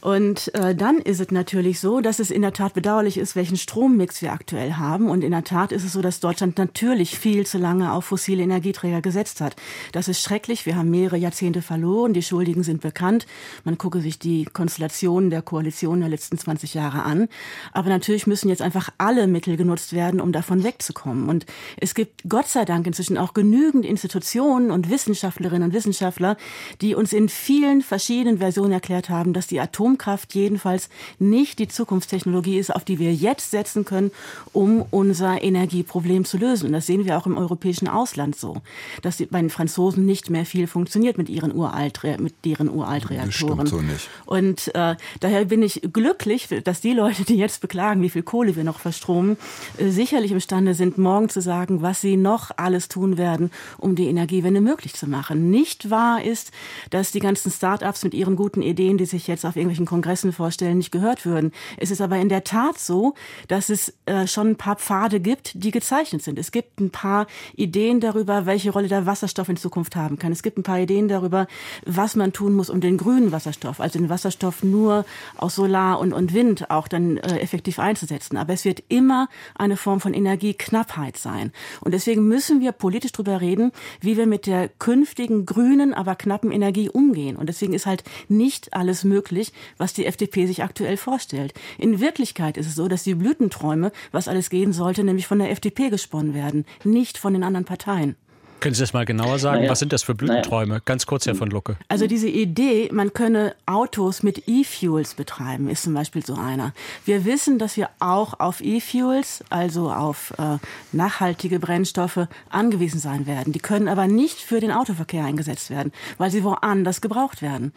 Und 0.00 0.52
äh, 0.54 0.74
dann 0.74 0.98
ist 0.98 1.20
es 1.20 1.30
natürlich 1.30 1.78
so, 1.78 2.00
dass 2.00 2.18
es 2.18 2.32
in 2.32 2.42
der 2.42 2.52
Tat 2.52 2.74
bedauerlich 2.74 3.16
ist, 3.16 3.36
welchen 3.36 3.56
Strommix 3.56 4.22
wir 4.22 4.32
aktuell 4.32 4.72
haben. 4.72 5.08
Und 5.08 5.22
in 5.22 5.30
der 5.30 5.44
Tat 5.44 5.70
ist 5.70 5.84
es 5.84 5.92
so, 5.92 6.02
dass 6.02 6.18
Deutschland 6.18 6.58
natürlich 6.58 7.16
viel 7.16 7.46
zu 7.46 7.58
lange 7.58 7.92
auf 7.92 8.04
fossile 8.04 8.42
Energieträger 8.42 9.02
gesetzt 9.02 9.40
hat. 9.40 9.54
Das 9.92 10.08
ist 10.08 10.20
schrecklich. 10.20 10.66
Wir 10.66 10.74
haben 10.74 10.90
mehrere 10.90 11.16
Jahrzehnte 11.16 11.62
verloren. 11.62 12.12
Die 12.12 12.24
Schuldigen 12.24 12.64
sind 12.64 12.80
bekannt. 12.80 13.24
Man 13.62 13.78
gucke 13.78 14.00
sich 14.00 14.18
die 14.18 14.46
Konstellationen 14.46 15.30
der 15.30 15.42
Koalition 15.42 16.00
der 16.00 16.08
letzten 16.08 16.38
20 16.38 16.74
Jahre 16.74 17.04
an. 17.04 17.28
Aber 17.72 17.88
natürlich 17.88 18.26
müssen 18.26 18.48
jetzt 18.48 18.62
einfach 18.62 18.90
alle 18.98 19.28
Mittel 19.28 19.56
genutzt 19.56 19.92
werden, 19.92 20.20
um 20.20 20.32
davon 20.32 20.64
wegzukommen. 20.64 21.28
Und 21.28 21.46
es 21.76 21.94
gibt 21.94 22.22
Gott 22.28 22.48
sei 22.48 22.64
Dank 22.64 22.86
inzwischen 22.88 23.16
auch 23.16 23.32
genügend 23.32 23.84
Institutionen 23.84 24.72
und 24.72 24.90
Wissenschaftlerinnen 24.90 25.68
und 25.68 25.72
Wissenschaftler, 25.72 26.36
die 26.80 26.96
uns 26.96 27.12
in 27.12 27.28
vielen 27.28 27.75
vielen 27.82 28.06
verschiedenen 28.06 28.38
Versionen 28.38 28.72
erklärt 28.72 29.08
haben, 29.10 29.32
dass 29.32 29.46
die 29.46 29.60
Atomkraft 29.60 30.34
jedenfalls 30.34 30.88
nicht 31.18 31.58
die 31.58 31.68
Zukunftstechnologie 31.68 32.58
ist, 32.58 32.74
auf 32.74 32.84
die 32.84 32.98
wir 32.98 33.12
jetzt 33.12 33.50
setzen 33.50 33.84
können, 33.84 34.10
um 34.52 34.84
unser 34.90 35.42
Energieproblem 35.42 36.24
zu 36.24 36.38
lösen. 36.38 36.66
Und 36.66 36.72
das 36.72 36.86
sehen 36.86 37.04
wir 37.04 37.18
auch 37.18 37.26
im 37.26 37.36
europäischen 37.36 37.88
Ausland 37.88 38.36
so, 38.36 38.56
dass 39.02 39.22
bei 39.30 39.40
den 39.40 39.50
Franzosen 39.50 40.06
nicht 40.06 40.30
mehr 40.30 40.46
viel 40.46 40.66
funktioniert 40.66 41.18
mit 41.18 41.28
ihren 41.28 41.54
Uralt 41.54 42.00
mit 42.18 42.34
deren 42.44 42.68
Uraltreaktoren. 42.68 43.58
Das 43.58 43.70
so 43.70 43.80
nicht. 43.80 44.08
Und 44.26 44.74
äh, 44.74 44.96
daher 45.20 45.44
bin 45.46 45.62
ich 45.62 45.80
glücklich, 45.92 46.48
dass 46.64 46.80
die 46.80 46.92
Leute, 46.92 47.24
die 47.24 47.36
jetzt 47.36 47.60
beklagen, 47.60 48.02
wie 48.02 48.10
viel 48.10 48.22
Kohle 48.22 48.54
wir 48.54 48.64
noch 48.64 48.78
verstromen, 48.78 49.36
äh, 49.78 49.88
sicherlich 49.88 50.30
imstande 50.30 50.74
sind, 50.74 50.98
morgen 50.98 51.28
zu 51.28 51.40
sagen, 51.40 51.82
was 51.82 52.00
sie 52.00 52.16
noch 52.16 52.50
alles 52.56 52.88
tun 52.88 53.18
werden, 53.18 53.50
um 53.78 53.96
die 53.96 54.06
Energiewende 54.08 54.60
möglich 54.60 54.94
zu 54.94 55.06
machen. 55.08 55.50
Nicht 55.50 55.90
wahr 55.90 56.22
ist, 56.22 56.52
dass 56.90 57.12
die 57.12 57.20
ganzen 57.20 57.50
Start 57.50 57.65
Start-ups 57.66 58.04
mit 58.04 58.14
ihren 58.14 58.36
guten 58.36 58.62
Ideen, 58.62 58.96
die 58.96 59.06
sich 59.06 59.26
jetzt 59.26 59.44
auf 59.44 59.56
irgendwelchen 59.56 59.86
Kongressen 59.86 60.32
vorstellen, 60.32 60.78
nicht 60.78 60.92
gehört 60.92 61.26
würden. 61.26 61.50
Es 61.78 61.90
ist 61.90 62.00
aber 62.00 62.16
in 62.16 62.28
der 62.28 62.44
Tat 62.44 62.78
so, 62.78 63.14
dass 63.48 63.70
es 63.70 63.92
äh, 64.06 64.28
schon 64.28 64.50
ein 64.50 64.56
paar 64.56 64.76
Pfade 64.76 65.18
gibt, 65.18 65.50
die 65.54 65.72
gezeichnet 65.72 66.22
sind. 66.22 66.38
Es 66.38 66.52
gibt 66.52 66.78
ein 66.78 66.90
paar 66.90 67.26
Ideen 67.56 67.98
darüber, 67.98 68.46
welche 68.46 68.70
Rolle 68.70 68.86
der 68.86 69.04
Wasserstoff 69.04 69.48
in 69.48 69.56
Zukunft 69.56 69.96
haben 69.96 70.16
kann. 70.16 70.30
Es 70.30 70.44
gibt 70.44 70.58
ein 70.58 70.62
paar 70.62 70.78
Ideen 70.78 71.08
darüber, 71.08 71.48
was 71.84 72.14
man 72.14 72.32
tun 72.32 72.54
muss, 72.54 72.70
um 72.70 72.80
den 72.80 72.98
grünen 72.98 73.32
Wasserstoff, 73.32 73.80
also 73.80 73.98
den 73.98 74.10
Wasserstoff 74.10 74.62
nur 74.62 75.04
aus 75.36 75.56
Solar 75.56 75.98
und, 75.98 76.12
und 76.12 76.34
Wind 76.34 76.70
auch 76.70 76.86
dann 76.86 77.16
äh, 77.16 77.40
effektiv 77.40 77.80
einzusetzen. 77.80 78.36
Aber 78.36 78.52
es 78.52 78.64
wird 78.64 78.84
immer 78.88 79.28
eine 79.56 79.76
Form 79.76 79.98
von 79.98 80.14
Energieknappheit 80.14 81.16
sein. 81.16 81.50
Und 81.80 81.94
deswegen 81.94 82.28
müssen 82.28 82.60
wir 82.60 82.70
politisch 82.70 83.10
darüber 83.10 83.40
reden, 83.40 83.72
wie 84.00 84.16
wir 84.16 84.28
mit 84.28 84.46
der 84.46 84.68
künftigen 84.68 85.46
grünen, 85.46 85.94
aber 85.94 86.14
knappen 86.14 86.52
Energie 86.52 86.88
umgehen. 86.88 87.34
Und 87.34 87.48
deswegen 87.56 87.74
ist 87.74 87.86
halt 87.86 88.04
nicht 88.28 88.74
alles 88.74 89.04
möglich, 89.04 89.52
was 89.78 89.94
die 89.94 90.06
FDP 90.06 90.46
sich 90.46 90.62
aktuell 90.62 90.96
vorstellt. 90.96 91.54
In 91.78 92.00
Wirklichkeit 92.00 92.56
ist 92.56 92.66
es 92.66 92.74
so, 92.74 92.86
dass 92.86 93.02
die 93.02 93.14
Blütenträume, 93.14 93.92
was 94.12 94.28
alles 94.28 94.50
gehen 94.50 94.72
sollte, 94.72 95.04
nämlich 95.04 95.26
von 95.26 95.38
der 95.38 95.50
FDP 95.50 95.88
gesponnen 95.88 96.34
werden, 96.34 96.66
nicht 96.84 97.18
von 97.18 97.32
den 97.32 97.42
anderen 97.42 97.64
Parteien. 97.64 98.16
Können 98.60 98.74
Sie 98.74 98.82
das 98.82 98.92
mal 98.92 99.04
genauer 99.04 99.38
sagen? 99.38 99.58
Naja. 99.58 99.70
Was 99.70 99.78
sind 99.78 99.92
das 99.92 100.02
für 100.02 100.14
Blütenträume? 100.14 100.74
Naja. 100.74 100.82
Ganz 100.84 101.06
kurz, 101.06 101.26
Herr 101.26 101.34
von 101.34 101.50
Lucke. 101.50 101.76
Also 101.88 102.06
diese 102.06 102.28
Idee, 102.28 102.88
man 102.92 103.12
könne 103.12 103.54
Autos 103.66 104.22
mit 104.22 104.48
E-Fuels 104.48 105.14
betreiben, 105.14 105.68
ist 105.68 105.82
zum 105.82 105.94
Beispiel 105.94 106.24
so 106.24 106.34
einer. 106.34 106.72
Wir 107.04 107.24
wissen, 107.24 107.58
dass 107.58 107.76
wir 107.76 107.90
auch 108.00 108.40
auf 108.40 108.60
E-Fuels, 108.62 109.44
also 109.50 109.90
auf 109.90 110.32
äh, 110.38 110.58
nachhaltige 110.92 111.58
Brennstoffe, 111.60 112.26
angewiesen 112.48 112.98
sein 112.98 113.26
werden. 113.26 113.52
Die 113.52 113.58
können 113.58 113.88
aber 113.88 114.06
nicht 114.06 114.38
für 114.38 114.60
den 114.60 114.72
Autoverkehr 114.72 115.24
eingesetzt 115.24 115.70
werden, 115.70 115.92
weil 116.18 116.30
sie 116.30 116.42
woanders 116.42 117.00
gebraucht 117.00 117.42
werden. 117.42 117.72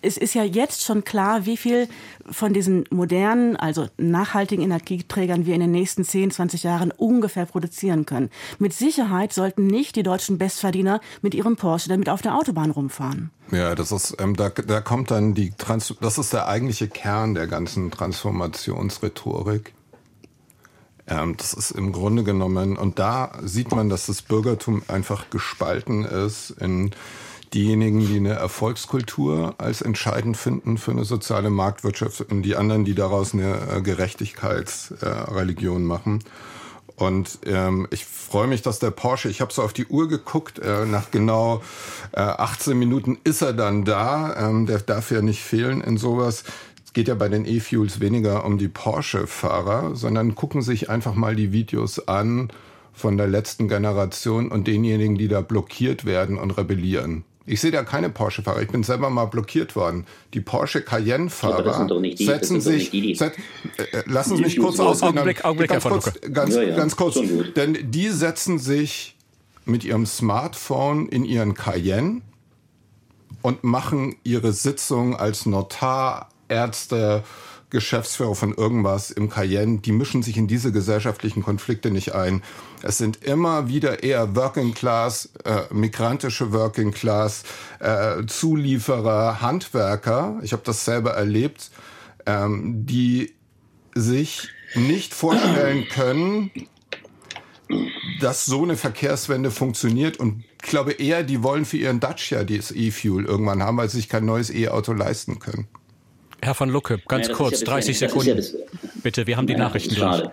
Es 0.00 0.16
ist 0.16 0.34
ja 0.34 0.44
jetzt 0.44 0.84
schon 0.84 1.04
klar, 1.04 1.46
wie 1.46 1.56
viel 1.56 1.88
von 2.30 2.52
diesen 2.52 2.84
modernen, 2.90 3.56
also 3.56 3.88
nachhaltigen 3.98 4.64
Energieträgern 4.64 5.46
wir 5.46 5.54
in 5.54 5.60
den 5.60 5.72
nächsten 5.72 6.04
10, 6.04 6.30
20 6.30 6.62
Jahren 6.62 6.90
ungefähr 6.90 7.46
produzieren 7.46 8.06
können. 8.06 8.30
Mit 8.58 8.72
Sicherheit 8.72 9.32
sollten 9.32 9.66
nicht 9.66 9.96
die 9.96 10.02
deutschen 10.02 10.21
deutschen 10.22 10.38
Bestverdiener 10.38 11.00
mit 11.20 11.34
ihrem 11.34 11.56
Porsche 11.56 11.88
damit 11.88 12.08
auf 12.08 12.22
der 12.22 12.36
Autobahn 12.36 12.70
rumfahren. 12.70 13.30
Ja, 13.50 13.74
das 13.74 13.90
ist, 13.90 14.16
ähm, 14.20 14.36
da, 14.36 14.50
da 14.50 14.80
kommt 14.80 15.10
dann 15.10 15.34
die 15.34 15.50
Trans 15.50 15.92
das 16.00 16.18
ist 16.18 16.32
der 16.32 16.46
eigentliche 16.46 16.88
Kern 16.88 17.34
der 17.34 17.48
ganzen 17.48 17.90
Transformationsrhetorik. 17.90 19.74
Ähm, 21.08 21.36
das 21.36 21.54
ist 21.54 21.72
im 21.72 21.92
Grunde 21.92 22.22
genommen, 22.22 22.76
und 22.76 23.00
da 23.00 23.32
sieht 23.42 23.72
man, 23.72 23.88
dass 23.88 24.06
das 24.06 24.22
Bürgertum 24.22 24.82
einfach 24.86 25.28
gespalten 25.30 26.04
ist 26.04 26.50
in 26.50 26.92
diejenigen, 27.52 27.98
die 27.98 28.16
eine 28.16 28.34
Erfolgskultur 28.34 29.56
als 29.58 29.82
entscheidend 29.82 30.36
finden 30.36 30.78
für 30.78 30.92
eine 30.92 31.04
soziale 31.04 31.50
Marktwirtschaft 31.50 32.30
und 32.30 32.42
die 32.42 32.54
anderen, 32.54 32.84
die 32.84 32.94
daraus 32.94 33.34
eine 33.34 33.58
äh, 33.76 33.82
Gerechtigkeitsreligion 33.82 35.84
machen. 35.84 36.22
Und 36.96 37.38
ähm, 37.46 37.86
ich 37.90 38.04
freue 38.04 38.46
mich, 38.46 38.62
dass 38.62 38.78
der 38.78 38.90
Porsche, 38.90 39.28
ich 39.28 39.40
habe 39.40 39.52
so 39.52 39.62
auf 39.62 39.72
die 39.72 39.86
Uhr 39.86 40.08
geguckt, 40.08 40.58
äh, 40.58 40.84
nach 40.86 41.10
genau 41.10 41.62
äh, 42.12 42.20
18 42.20 42.78
Minuten 42.78 43.18
ist 43.24 43.42
er 43.42 43.52
dann 43.52 43.84
da. 43.84 44.48
Ähm, 44.48 44.66
der 44.66 44.78
darf 44.78 45.10
ja 45.10 45.22
nicht 45.22 45.42
fehlen 45.42 45.80
in 45.80 45.96
sowas. 45.96 46.44
Es 46.84 46.92
geht 46.92 47.08
ja 47.08 47.14
bei 47.14 47.28
den 47.28 47.46
E-Fuels 47.46 48.00
weniger 48.00 48.44
um 48.44 48.58
die 48.58 48.68
Porsche-Fahrer, 48.68 49.96
sondern 49.96 50.34
gucken 50.34 50.62
sich 50.62 50.90
einfach 50.90 51.14
mal 51.14 51.34
die 51.34 51.52
Videos 51.52 52.06
an 52.06 52.50
von 52.92 53.16
der 53.16 53.26
letzten 53.26 53.68
Generation 53.68 54.50
und 54.50 54.66
denjenigen, 54.66 55.16
die 55.16 55.28
da 55.28 55.40
blockiert 55.40 56.04
werden 56.04 56.36
und 56.36 56.50
rebellieren. 56.50 57.24
Ich 57.44 57.60
sehe 57.60 57.70
da 57.70 57.82
keine 57.82 58.08
Porsche-Fahrer. 58.08 58.62
Ich 58.62 58.68
bin 58.68 58.82
selber 58.82 59.10
mal 59.10 59.24
blockiert 59.24 59.74
worden. 59.74 60.06
Die 60.32 60.40
Porsche 60.40 60.82
Cayenne-Fahrer 60.82 61.88
setzen 62.16 62.60
sich. 62.60 62.90
Die, 62.90 63.00
die 63.00 63.14
set, 63.14 63.34
äh, 63.78 64.02
lassen 64.06 64.36
Sie 64.36 64.42
mich 64.42 64.58
kurz 64.58 64.78
ausreden. 64.78 65.18
Augenblick, 65.18 65.44
Augenblick, 65.44 65.70
ganz, 65.70 65.84
kurz, 65.84 66.12
ganz, 66.32 66.54
ja, 66.54 66.62
ja. 66.62 66.76
ganz 66.76 66.96
kurz. 66.96 67.18
Denn 67.56 67.90
die 67.90 68.08
setzen 68.08 68.58
sich 68.58 69.16
mit 69.64 69.84
ihrem 69.84 70.06
Smartphone 70.06 71.08
in 71.08 71.24
ihren 71.24 71.54
Cayenne 71.54 72.22
und 73.42 73.64
machen 73.64 74.16
ihre 74.22 74.52
Sitzung 74.52 75.16
als 75.16 75.46
Notar, 75.46 76.28
Ärzte, 76.48 77.24
Geschäftsführer 77.72 78.34
von 78.34 78.52
irgendwas 78.54 79.10
im 79.10 79.30
Cayenne, 79.30 79.78
die 79.78 79.92
mischen 79.92 80.22
sich 80.22 80.36
in 80.36 80.46
diese 80.46 80.72
gesellschaftlichen 80.72 81.42
Konflikte 81.42 81.90
nicht 81.90 82.14
ein. 82.14 82.42
Es 82.82 82.98
sind 82.98 83.24
immer 83.24 83.68
wieder 83.68 84.02
eher 84.02 84.36
Working 84.36 84.74
Class, 84.74 85.30
äh, 85.44 85.62
migrantische 85.72 86.52
Working 86.52 86.92
Class, 86.92 87.44
äh, 87.80 88.26
Zulieferer, 88.26 89.40
Handwerker, 89.40 90.38
ich 90.42 90.52
habe 90.52 90.62
das 90.64 90.84
selber 90.84 91.12
erlebt, 91.12 91.70
ähm, 92.26 92.84
die 92.84 93.32
sich 93.94 94.48
nicht 94.74 95.14
vorstellen 95.14 95.86
können, 95.90 96.50
dass 98.20 98.44
so 98.44 98.62
eine 98.62 98.76
Verkehrswende 98.76 99.50
funktioniert 99.50 100.18
und 100.18 100.44
ich 100.62 100.68
glaube 100.68 100.92
eher, 100.92 101.22
die 101.22 101.42
wollen 101.42 101.64
für 101.64 101.78
ihren 101.78 102.00
Dacia 102.00 102.44
dieses 102.44 102.70
E-Fuel 102.70 103.24
irgendwann 103.24 103.62
haben, 103.62 103.78
weil 103.78 103.88
sie 103.88 103.96
sich 103.96 104.10
kein 104.10 104.26
neues 104.26 104.50
E-Auto 104.50 104.92
leisten 104.92 105.38
können. 105.38 105.68
Herr 106.44 106.54
von 106.54 106.70
Lucke, 106.70 106.98
ganz 107.06 107.28
ja, 107.28 107.34
kurz, 107.34 107.60
ja 107.60 107.66
30 107.66 107.98
Sekunden. 107.98 108.28
Ja 108.28 108.34
das, 108.34 108.56
Bitte, 109.02 109.28
wir 109.28 109.36
haben 109.36 109.46
die 109.46 109.54
Nachrichten 109.54 109.94
gleich. 109.94 110.24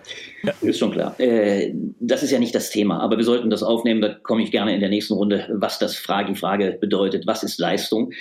Ja. 0.42 0.52
Ist 0.60 0.78
schon 0.78 0.90
klar. 0.90 1.18
Äh, 1.20 1.72
das 2.00 2.24
ist 2.24 2.32
ja 2.32 2.40
nicht 2.40 2.54
das 2.54 2.70
Thema, 2.70 3.00
aber 3.00 3.16
wir 3.16 3.24
sollten 3.24 3.48
das 3.48 3.62
aufnehmen. 3.62 4.00
Da 4.00 4.14
komme 4.14 4.42
ich 4.42 4.50
gerne 4.50 4.74
in 4.74 4.80
der 4.80 4.88
nächsten 4.88 5.14
Runde, 5.14 5.48
was 5.52 5.78
das 5.78 5.96
Frage, 5.96 6.32
die 6.32 6.38
Frage 6.38 6.78
bedeutet. 6.80 7.28
Was 7.28 7.44
ist 7.44 7.58
Leistung? 7.58 8.12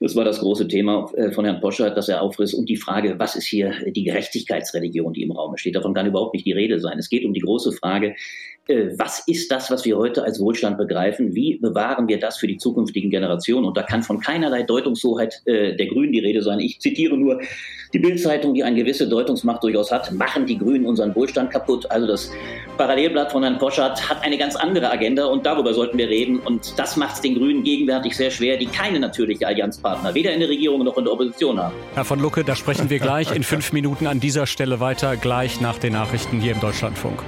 Das 0.00 0.16
war 0.16 0.24
das 0.24 0.40
große 0.40 0.66
Thema 0.66 1.08
äh, 1.16 1.30
von 1.30 1.44
Herrn 1.44 1.60
Poschert, 1.60 1.96
das 1.96 2.08
er 2.08 2.22
aufriss. 2.22 2.52
Und 2.52 2.68
die 2.68 2.76
Frage, 2.76 3.16
was 3.18 3.36
ist 3.36 3.46
hier 3.46 3.72
die 3.92 4.04
Gerechtigkeitsreligion, 4.04 5.12
die 5.12 5.22
im 5.22 5.30
Raum 5.32 5.56
steht? 5.56 5.76
Davon 5.76 5.94
kann 5.94 6.06
überhaupt 6.06 6.34
nicht 6.34 6.46
die 6.46 6.52
Rede 6.52 6.80
sein. 6.80 6.98
Es 6.98 7.08
geht 7.08 7.24
um 7.24 7.32
die 7.32 7.40
große 7.40 7.72
Frage, 7.72 8.08
äh, 8.08 8.14
was 8.68 9.20
ist 9.26 9.50
das, 9.52 9.70
was 9.70 9.84
wir 9.84 9.96
heute 9.96 10.24
als 10.24 10.40
Wohlstand 10.40 10.76
begreifen? 10.76 11.34
Wie 11.34 11.56
bewahren 11.58 12.08
wir 12.08 12.18
das 12.18 12.36
für 12.38 12.48
die 12.48 12.56
zukünftigen 12.56 13.10
Generationen? 13.10 13.64
Und 13.64 13.76
da 13.76 13.82
kann 13.82 14.02
von 14.02 14.20
keinerlei 14.20 14.64
Deutungshoheit 14.64 15.40
äh, 15.44 15.76
der 15.76 15.86
Grünen 15.86 16.12
die 16.12 16.18
Rede 16.18 16.42
sein. 16.42 16.58
Ich 16.58 16.80
zitiere 16.80 17.16
nur 17.16 17.40
die 17.92 18.00
Bildzeitung, 18.00 18.54
die 18.54 18.64
eine 18.64 18.76
gewisse 18.76 19.08
Deutungsmacht 19.08 19.62
durchaus 19.62 19.92
hat. 19.92 20.10
Machen 20.12 20.46
die 20.46 20.58
Grünen 20.58 20.84
unseren 20.84 21.14
Wohlstand 21.14 21.52
kaputt? 21.52 21.88
Also 21.90 22.08
das 22.08 22.32
Parallelblatt 22.76 23.30
von 23.30 23.44
Herrn 23.44 23.58
Poschardt 23.58 24.08
hat 24.08 24.24
eine 24.24 24.36
ganz 24.36 24.56
andere 24.56 24.90
Agenda 24.90 25.26
und 25.26 25.46
darüber 25.46 25.72
sollten 25.72 25.96
wir 25.96 26.08
reden. 26.08 26.40
Und 26.40 26.76
das 26.76 26.96
macht 26.96 27.14
es 27.14 27.20
den 27.20 27.36
Grünen 27.36 27.62
gegenwärtig 27.62 28.16
sehr 28.16 28.32
schwer, 28.32 28.56
die 28.56 28.66
keine 28.66 28.98
natürliche 28.98 29.46
Allianzpartner 29.46 30.12
weder 30.14 30.32
in 30.32 30.40
der 30.40 30.48
Regierung 30.48 30.84
noch 30.84 30.98
in 30.98 31.04
der 31.04 31.12
Opposition 31.12 31.58
haben. 31.60 31.74
Herr 31.94 32.04
von 32.04 32.18
Lucke, 32.18 32.42
da 32.42 32.56
sprechen 32.56 32.90
wir 32.90 32.98
gleich 32.98 33.34
in 33.34 33.44
fünf 33.44 33.72
Minuten 33.72 34.08
an 34.08 34.18
dieser 34.18 34.46
Stelle 34.46 34.80
weiter, 34.80 35.16
gleich 35.16 35.60
nach 35.60 35.78
den 35.78 35.92
Nachrichten 35.92 36.40
hier 36.40 36.52
im 36.52 36.60
Deutschlandfunk. 36.60 37.22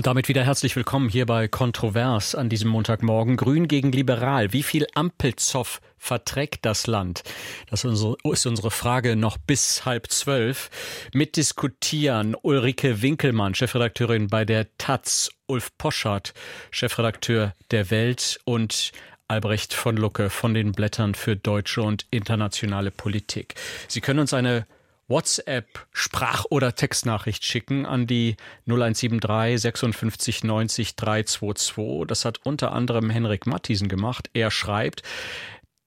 Und 0.00 0.06
damit 0.06 0.28
wieder 0.28 0.44
herzlich 0.44 0.76
willkommen 0.76 1.10
hier 1.10 1.26
bei 1.26 1.46
Kontrovers 1.46 2.34
an 2.34 2.48
diesem 2.48 2.70
Montagmorgen. 2.70 3.36
Grün 3.36 3.68
gegen 3.68 3.92
Liberal. 3.92 4.50
Wie 4.54 4.62
viel 4.62 4.86
Ampelzoff 4.94 5.82
verträgt 5.98 6.64
das 6.64 6.86
Land? 6.86 7.22
Das 7.68 7.84
ist 7.84 8.46
unsere 8.46 8.70
Frage 8.70 9.14
noch 9.14 9.36
bis 9.36 9.84
halb 9.84 10.06
zwölf. 10.10 10.70
Mitdiskutieren 11.12 12.34
Ulrike 12.40 13.02
Winkelmann, 13.02 13.54
Chefredakteurin 13.54 14.28
bei 14.28 14.46
der 14.46 14.74
Taz, 14.78 15.28
Ulf 15.46 15.76
Poschardt, 15.76 16.32
Chefredakteur 16.70 17.52
der 17.70 17.90
Welt 17.90 18.40
und 18.46 18.92
Albrecht 19.28 19.74
von 19.74 19.98
Lucke 19.98 20.30
von 20.30 20.54
den 20.54 20.72
Blättern 20.72 21.14
für 21.14 21.36
deutsche 21.36 21.82
und 21.82 22.06
internationale 22.10 22.90
Politik. 22.90 23.54
Sie 23.86 24.00
können 24.00 24.20
uns 24.20 24.32
eine 24.32 24.66
WhatsApp 25.10 25.86
Sprach- 25.92 26.46
oder 26.48 26.74
Textnachricht 26.74 27.44
schicken 27.44 27.84
an 27.84 28.06
die 28.06 28.36
0173 28.66 29.60
56 29.60 30.44
90 30.44 30.96
322. 30.96 32.06
Das 32.06 32.24
hat 32.24 32.38
unter 32.44 32.72
anderem 32.72 33.10
Henrik 33.10 33.46
Mattisen 33.46 33.88
gemacht. 33.88 34.30
Er 34.32 34.50
schreibt, 34.50 35.02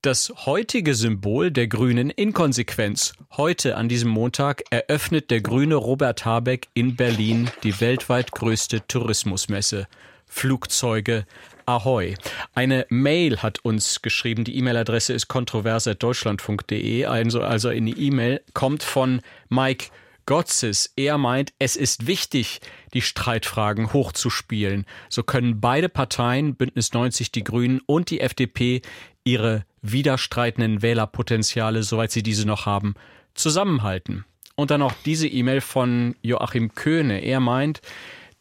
das 0.01 0.33
heutige 0.45 0.95
Symbol 0.95 1.49
der 1.49 1.67
grünen 1.67 2.09
Inkonsequenz. 2.09 3.13
Heute 3.38 3.77
an 3.77 3.88
diesem 3.88 4.09
Montag 4.09 4.63
eröffnet 4.69 5.31
der 5.31 5.39
grüne 5.39 5.75
Robert 5.75 6.25
Habeck 6.25 6.67
in 6.73 6.97
Berlin 6.97 7.49
die 7.63 7.79
weltweit 7.79 8.33
größte 8.33 8.86
Tourismusmesse. 8.86 9.88
Flugzeuge 10.27 11.25
Ahoi. 11.65 12.15
Eine 12.54 12.86
Mail 12.89 13.38
hat 13.38 13.60
uns 13.63 14.02
geschrieben. 14.02 14.43
Die 14.43 14.58
E-Mail-Adresse 14.58 15.13
ist 15.13 15.28
kontroverse.deutschlandfunk.de. 15.28 17.06
Also, 17.06 17.41
also 17.41 17.69
in 17.69 17.86
die 17.86 17.99
E-Mail 18.08 18.41
kommt 18.54 18.84
von 18.84 19.21
Mike 19.49 19.88
Gotzes. 20.26 20.93
Er 20.95 21.17
meint, 21.17 21.54
es 21.60 21.76
ist 21.76 22.08
wichtig, 22.08 22.62
die 22.93 23.02
Streitfragen 23.02 23.93
hochzuspielen. 23.93 24.86
So 25.10 25.23
können 25.23 25.60
beide 25.60 25.89
Parteien, 25.89 26.56
Bündnis 26.56 26.93
90, 26.93 27.32
die 27.32 27.43
Grünen 27.43 27.82
und 27.86 28.10
die 28.10 28.21
FDP, 28.21 28.82
ihre 29.23 29.65
widerstreitenden 29.82 30.82
Wählerpotenziale, 30.82 31.84
soweit 31.84 32.12
sie 32.12 32.23
diese 32.23 32.47
noch 32.47 32.65
haben, 32.65 32.95
zusammenhalten. 33.34 34.26
Und 34.56 34.71
dann 34.71 34.82
noch 34.82 34.93
diese 35.06 35.28
E-Mail 35.28 35.62
von 35.62 36.15
Joachim 36.21 36.76
Köhne. 36.76 37.19
Er 37.19 37.39
meint, 37.39 37.82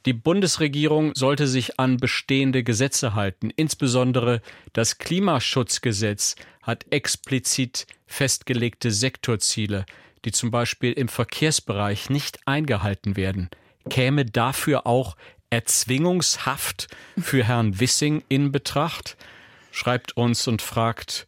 die 0.06 0.12
Bundesregierung 0.12 1.14
sollte 1.14 1.46
sich 1.46 1.78
an 1.78 1.96
bestehende 1.96 2.64
Gesetze 2.64 3.14
halten. 3.14 3.50
Insbesondere 3.50 4.42
das 4.72 4.98
Klimaschutzgesetz 4.98 6.36
hat 6.62 6.86
explizit 6.90 7.86
festgelegte 8.06 8.90
Sektorziele, 8.90 9.86
die 10.24 10.32
zum 10.32 10.50
Beispiel 10.50 10.92
im 10.92 11.08
Verkehrsbereich 11.08 12.10
nicht 12.10 12.40
eingehalten 12.46 13.16
werden. 13.16 13.50
Käme 13.90 14.24
dafür 14.24 14.86
auch 14.86 15.16
Erzwingungshaft 15.50 16.88
für 17.20 17.44
Herrn 17.44 17.78
Wissing 17.78 18.22
in 18.28 18.52
Betracht? 18.52 19.16
Schreibt 19.70 20.16
uns 20.16 20.46
und 20.48 20.62
fragt 20.62 21.26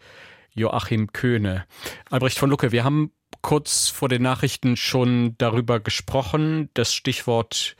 Joachim 0.52 1.12
Köhne. 1.12 1.66
Albrecht 2.10 2.38
von 2.38 2.50
Lucke, 2.50 2.72
wir 2.72 2.84
haben 2.84 3.12
kurz 3.42 3.88
vor 3.88 4.08
den 4.08 4.22
Nachrichten 4.22 4.76
schon 4.76 5.36
darüber 5.38 5.80
gesprochen. 5.80 6.70
Das 6.74 6.94
Stichwort 6.94 7.76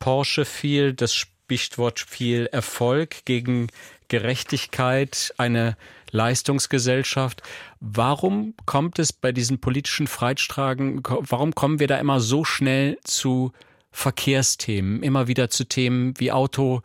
Porsche 0.00 0.44
viel, 0.44 0.92
das 0.92 1.14
Stichwort 1.14 2.00
viel 2.00 2.46
Erfolg 2.46 3.24
gegen 3.24 3.68
Gerechtigkeit, 4.08 5.32
eine 5.38 5.76
Leistungsgesellschaft. 6.10 7.42
Warum 7.78 8.54
kommt 8.66 8.98
es 8.98 9.12
bei 9.12 9.30
diesen 9.30 9.60
politischen 9.60 10.08
Freitstragen, 10.08 11.02
warum 11.04 11.54
kommen 11.54 11.78
wir 11.78 11.86
da 11.86 11.98
immer 11.98 12.18
so 12.18 12.44
schnell 12.44 12.98
zu 13.04 13.52
Verkehrsthemen, 13.92 15.02
immer 15.02 15.28
wieder 15.28 15.50
zu 15.50 15.64
Themen 15.64 16.14
wie 16.18 16.32
Auto, 16.32 16.82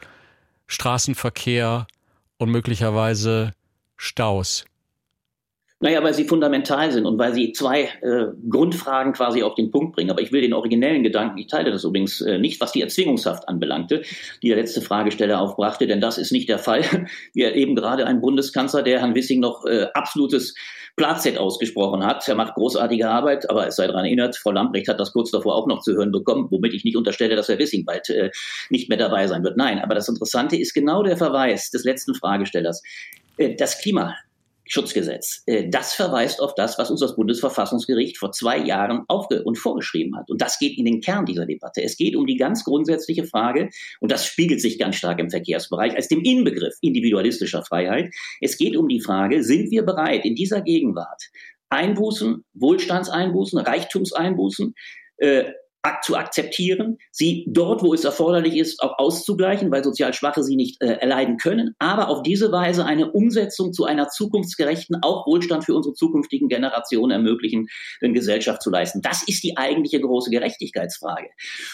Straßenverkehr 0.67 1.87
und 2.37 2.51
möglicherweise 2.51 3.53
Staus? 3.97 4.65
Naja, 5.81 6.01
weil 6.01 6.13
sie 6.13 6.23
fundamental 6.23 6.89
sind 6.91 7.05
und 7.05 7.19
weil 7.19 7.33
sie 7.33 7.51
zwei 7.51 7.89
äh, 8.01 8.27
Grundfragen 8.49 9.11
quasi 9.11 9.43
auf 9.43 9.55
den 9.55 9.71
Punkt 9.71 9.93
bringen. 9.93 10.09
Aber 10.09 10.21
ich 10.21 10.31
will 10.31 10.39
den 10.39 10.53
originellen 10.53 11.03
Gedanken, 11.03 11.37
ich 11.37 11.47
teile 11.47 11.69
das 11.69 11.83
übrigens 11.83 12.21
äh, 12.21 12.37
nicht, 12.39 12.61
was 12.61 12.71
die 12.71 12.81
Erzwingungshaft 12.81 13.49
anbelangte, 13.49 14.01
die 14.41 14.47
der 14.47 14.57
letzte 14.57 14.81
Fragesteller 14.81 15.41
aufbrachte, 15.41 15.85
denn 15.85 15.99
das 15.99 16.17
ist 16.17 16.31
nicht 16.31 16.47
der 16.47 16.59
Fall. 16.59 16.81
Wir 17.33 17.55
eben 17.55 17.75
gerade 17.75 18.07
einen 18.07 18.21
Bundeskanzler, 18.21 18.83
der 18.83 19.01
Herrn 19.01 19.15
Wissing 19.15 19.41
noch 19.41 19.65
äh, 19.65 19.87
absolutes 19.93 20.55
Platzett 20.95 21.37
ausgesprochen 21.37 22.05
hat. 22.05 22.25
Er 22.25 22.35
macht 22.35 22.55
großartige 22.55 23.09
Arbeit, 23.09 23.49
aber 23.49 23.67
es 23.67 23.75
sei 23.75 23.87
daran 23.87 24.05
erinnert, 24.05 24.37
Frau 24.37 24.51
Lambrecht 24.51 24.87
hat 24.87 24.99
das 24.99 25.11
kurz 25.11 25.29
davor 25.29 25.55
auch 25.55 25.67
noch 25.67 25.81
zu 25.81 25.93
hören 25.93 26.13
bekommen, 26.13 26.47
womit 26.51 26.73
ich 26.73 26.85
nicht 26.85 26.95
unterstelle, 26.95 27.35
dass 27.35 27.49
Herr 27.49 27.59
Wissing 27.59 27.83
bald 27.83 28.09
äh, 28.09 28.31
nicht 28.69 28.87
mehr 28.87 28.97
dabei 28.97 29.27
sein 29.27 29.43
wird. 29.43 29.57
Nein, 29.57 29.79
aber 29.79 29.93
das 29.93 30.07
Interessante 30.07 30.55
ist 30.55 30.73
genau 30.73 31.03
der 31.03 31.17
Verweis 31.17 31.69
des 31.69 31.83
letzten 31.83 32.15
Fragestellers. 32.15 32.81
Äh, 33.37 33.55
das 33.55 33.81
Klima 33.81 34.15
Schutzgesetz, 34.67 35.43
äh, 35.45 35.69
das 35.69 35.93
verweist 35.93 36.41
auf 36.41 36.55
das, 36.55 36.77
was 36.77 36.89
uns 36.89 36.99
das 36.99 37.15
Bundesverfassungsgericht 37.15 38.17
vor 38.17 38.31
zwei 38.31 38.57
Jahren 38.57 39.03
aufge 39.07 39.43
und 39.43 39.57
vorgeschrieben 39.57 40.17
hat. 40.17 40.29
Und 40.29 40.41
das 40.41 40.59
geht 40.59 40.77
in 40.77 40.85
den 40.85 41.01
Kern 41.01 41.25
dieser 41.25 41.45
Debatte. 41.45 41.83
Es 41.83 41.97
geht 41.97 42.15
um 42.15 42.25
die 42.25 42.37
ganz 42.37 42.63
grundsätzliche 42.63 43.25
Frage, 43.25 43.69
und 43.99 44.11
das 44.11 44.25
spiegelt 44.25 44.61
sich 44.61 44.79
ganz 44.79 44.95
stark 44.95 45.19
im 45.19 45.29
Verkehrsbereich 45.29 45.95
als 45.95 46.07
dem 46.07 46.21
Inbegriff 46.21 46.75
individualistischer 46.81 47.63
Freiheit. 47.63 48.13
Es 48.41 48.57
geht 48.57 48.75
um 48.75 48.87
die 48.87 49.01
Frage, 49.01 49.43
sind 49.43 49.71
wir 49.71 49.83
bereit, 49.83 50.25
in 50.25 50.35
dieser 50.35 50.61
Gegenwart 50.61 51.21
Einbußen, 51.69 52.43
Wohlstandseinbußen, 52.53 53.59
Reichtumseinbußen, 53.59 54.73
äh, 55.17 55.45
zu 56.03 56.15
akzeptieren, 56.15 56.97
sie 57.11 57.45
dort, 57.47 57.83
wo 57.83 57.93
es 57.93 58.03
erforderlich 58.03 58.57
ist, 58.57 58.81
auch 58.81 58.97
auszugleichen, 58.97 59.71
weil 59.71 59.83
sozial 59.83 60.13
Schwache 60.13 60.43
sie 60.43 60.55
nicht 60.55 60.81
äh, 60.81 60.93
erleiden 60.93 61.37
können, 61.37 61.75
aber 61.79 62.09
auf 62.09 62.23
diese 62.23 62.51
Weise 62.51 62.85
eine 62.85 63.11
Umsetzung 63.11 63.73
zu 63.73 63.85
einer 63.85 64.09
zukunftsgerechten, 64.09 64.97
auch 65.01 65.25
Wohlstand 65.27 65.65
für 65.65 65.73
unsere 65.73 65.93
zukünftigen 65.93 66.47
Generationen 66.47 67.11
ermöglichen, 67.11 67.67
in 68.01 68.13
Gesellschaft 68.13 68.61
zu 68.61 68.69
leisten. 68.69 69.01
Das 69.01 69.23
ist 69.27 69.43
die 69.43 69.57
eigentliche 69.57 69.99
große 69.99 70.29
Gerechtigkeitsfrage. 70.29 71.29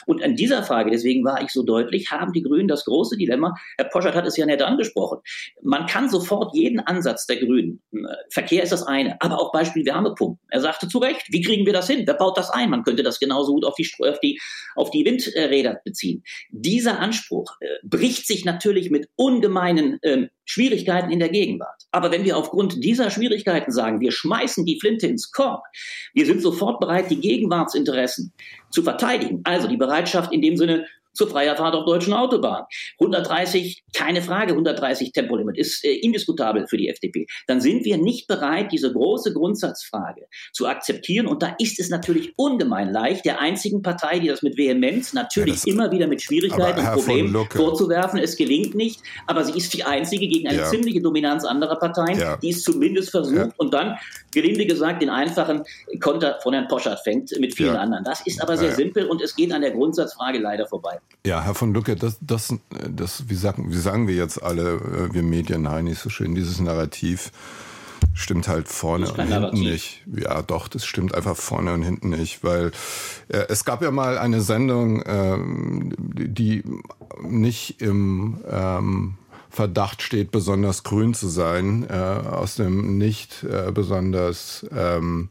Und 0.05 0.23
an 0.23 0.35
dieser 0.35 0.63
Frage, 0.63 0.91
deswegen 0.91 1.23
war 1.23 1.41
ich 1.41 1.49
so 1.49 1.63
deutlich, 1.63 2.11
haben 2.11 2.33
die 2.33 2.43
Grünen 2.43 2.67
das 2.67 2.85
große 2.85 3.17
Dilemma, 3.17 3.55
Herr 3.77 3.89
Poschert 3.89 4.15
hat 4.15 4.27
es 4.27 4.37
ja 4.37 4.45
nett 4.45 4.61
angesprochen, 4.61 5.19
man 5.61 5.85
kann 5.85 6.09
sofort 6.09 6.55
jeden 6.55 6.79
Ansatz 6.79 7.25
der 7.25 7.37
Grünen, 7.37 7.81
äh, 7.93 7.97
Verkehr 8.29 8.63
ist 8.63 8.71
das 8.71 8.83
eine, 8.83 9.21
aber 9.21 9.39
auch 9.39 9.51
Beispiel 9.51 9.85
Wärmepumpen. 9.85 10.39
Er 10.49 10.61
sagte 10.61 10.87
zu 10.87 10.99
Recht, 10.99 11.23
wie 11.29 11.41
kriegen 11.41 11.65
wir 11.65 11.73
das 11.73 11.87
hin? 11.87 12.03
Wer 12.05 12.15
baut 12.15 12.37
das 12.37 12.49
ein? 12.49 12.69
Man 12.69 12.83
könnte 12.83 13.03
das 13.03 13.19
genauso 13.19 13.53
gut 13.53 13.65
auf 13.65 13.75
die 13.75 13.85
auf 14.03 14.19
die, 14.19 14.39
auf 14.75 14.91
die 14.91 15.05
Windräder 15.05 15.81
beziehen. 15.83 16.23
Dieser 16.49 16.99
Anspruch 16.99 17.55
äh, 17.59 17.67
bricht 17.83 18.27
sich 18.27 18.45
natürlich 18.45 18.89
mit 18.89 19.09
ungemeinen 19.15 20.01
äh, 20.01 20.27
Schwierigkeiten 20.45 21.11
in 21.11 21.19
der 21.19 21.29
Gegenwart. 21.29 21.83
Aber 21.91 22.11
wenn 22.11 22.25
wir 22.25 22.37
aufgrund 22.37 22.83
dieser 22.83 23.09
Schwierigkeiten 23.09 23.71
sagen, 23.71 24.01
wir 24.01 24.11
schmeißen 24.11 24.65
die 24.65 24.79
Flinte 24.79 25.07
ins 25.07 25.31
Korn, 25.31 25.61
wir 26.13 26.25
sind 26.25 26.41
sofort 26.41 26.79
bereit, 26.79 27.09
die 27.09 27.19
Gegenwartsinteressen 27.19 28.33
zu 28.69 28.83
verteidigen, 28.83 29.41
also 29.43 29.67
die 29.67 29.77
Bereitschaft 29.77 30.33
in 30.33 30.41
dem 30.41 30.57
Sinne 30.57 30.85
zur 31.13 31.29
freier 31.29 31.55
Fahrt 31.55 31.75
auf 31.75 31.85
deutschen 31.85 32.13
Autobahnen. 32.13 32.65
130, 32.99 33.83
keine 33.93 34.21
Frage, 34.21 34.53
130 34.53 35.11
Tempolimit 35.11 35.57
ist 35.57 35.83
äh, 35.83 35.93
indiskutabel 35.93 36.67
für 36.67 36.77
die 36.77 36.89
FDP. 36.89 37.25
Dann 37.47 37.61
sind 37.61 37.85
wir 37.85 37.97
nicht 37.97 38.27
bereit, 38.27 38.71
diese 38.71 38.91
große 38.91 39.33
Grundsatzfrage 39.33 40.27
zu 40.53 40.67
akzeptieren. 40.67 41.27
Und 41.27 41.43
da 41.43 41.55
ist 41.59 41.79
es 41.79 41.89
natürlich 41.89 42.33
ungemein 42.37 42.91
leicht, 42.91 43.25
der 43.25 43.41
einzigen 43.41 43.81
Partei, 43.81 44.19
die 44.19 44.27
das 44.27 44.41
mit 44.41 44.57
Vehemenz 44.57 45.13
natürlich 45.13 45.65
ja, 45.65 45.73
immer 45.73 45.91
wieder 45.91 46.07
mit 46.07 46.21
Schwierigkeiten 46.21 46.79
und 46.79 46.93
Problemen 46.93 47.47
vorzuwerfen. 47.49 48.19
Es 48.19 48.35
gelingt 48.35 48.75
nicht, 48.75 49.01
aber 49.27 49.43
sie 49.43 49.57
ist 49.57 49.73
die 49.73 49.83
einzige 49.83 50.27
gegen 50.27 50.47
eine 50.47 50.59
ja. 50.59 50.69
ziemliche 50.69 51.01
Dominanz 51.01 51.45
anderer 51.45 51.77
Parteien, 51.77 52.19
ja. 52.19 52.37
die 52.37 52.49
es 52.49 52.63
zumindest 52.63 53.11
versucht 53.11 53.51
und 53.57 53.73
dann, 53.73 53.97
gelinde 54.31 54.65
gesagt, 54.65 55.01
den 55.01 55.09
einfachen 55.09 55.63
Konter 55.99 56.39
von 56.41 56.53
Herrn 56.53 56.67
Poschardt 56.67 57.01
fängt 57.01 57.31
mit 57.39 57.55
vielen 57.55 57.75
anderen. 57.75 58.03
Das 58.03 58.25
ist 58.25 58.41
aber 58.41 58.57
sehr 58.57 58.71
simpel 58.71 59.05
und 59.05 59.21
es 59.21 59.35
geht 59.35 59.51
an 59.51 59.61
der 59.61 59.71
Grundsatzfrage 59.71 60.39
leider 60.39 60.67
vorbei. 60.67 61.00
Ja, 61.25 61.43
Herr 61.43 61.53
von 61.53 61.73
Lucke, 61.73 61.95
das, 61.95 62.17
das, 62.19 62.55
das 62.89 63.29
wie, 63.29 63.35
sagen, 63.35 63.71
wie 63.71 63.77
sagen 63.77 64.07
wir 64.07 64.15
jetzt 64.15 64.41
alle, 64.41 64.75
äh, 64.75 65.13
wir 65.13 65.21
Medien, 65.21 65.63
nein, 65.63 65.85
nicht 65.85 65.99
so 65.99 66.09
schön, 66.09 66.33
dieses 66.33 66.59
Narrativ 66.59 67.31
stimmt 68.13 68.47
halt 68.47 68.67
vorne 68.67 69.07
und 69.07 69.15
hinten 69.15 69.29
Narrativ. 69.29 69.59
nicht. 69.59 70.03
Ja, 70.15 70.41
doch, 70.41 70.67
das 70.67 70.85
stimmt 70.85 71.13
einfach 71.13 71.37
vorne 71.37 71.73
und 71.73 71.83
hinten 71.83 72.09
nicht, 72.09 72.43
weil 72.43 72.71
äh, 73.29 73.45
es 73.49 73.65
gab 73.65 73.81
ja 73.81 73.91
mal 73.91 74.17
eine 74.17 74.41
Sendung, 74.41 75.03
ähm, 75.05 75.93
die 75.97 76.63
nicht 77.21 77.81
im 77.81 78.39
ähm, 78.49 79.15
Verdacht 79.49 80.01
steht, 80.01 80.31
besonders 80.31 80.83
grün 80.83 81.13
zu 81.13 81.27
sein, 81.27 81.85
äh, 81.89 81.93
aus 81.93 82.55
dem 82.55 82.97
nicht 82.97 83.43
äh, 83.43 83.71
besonders 83.71 84.65
ähm, 84.75 85.29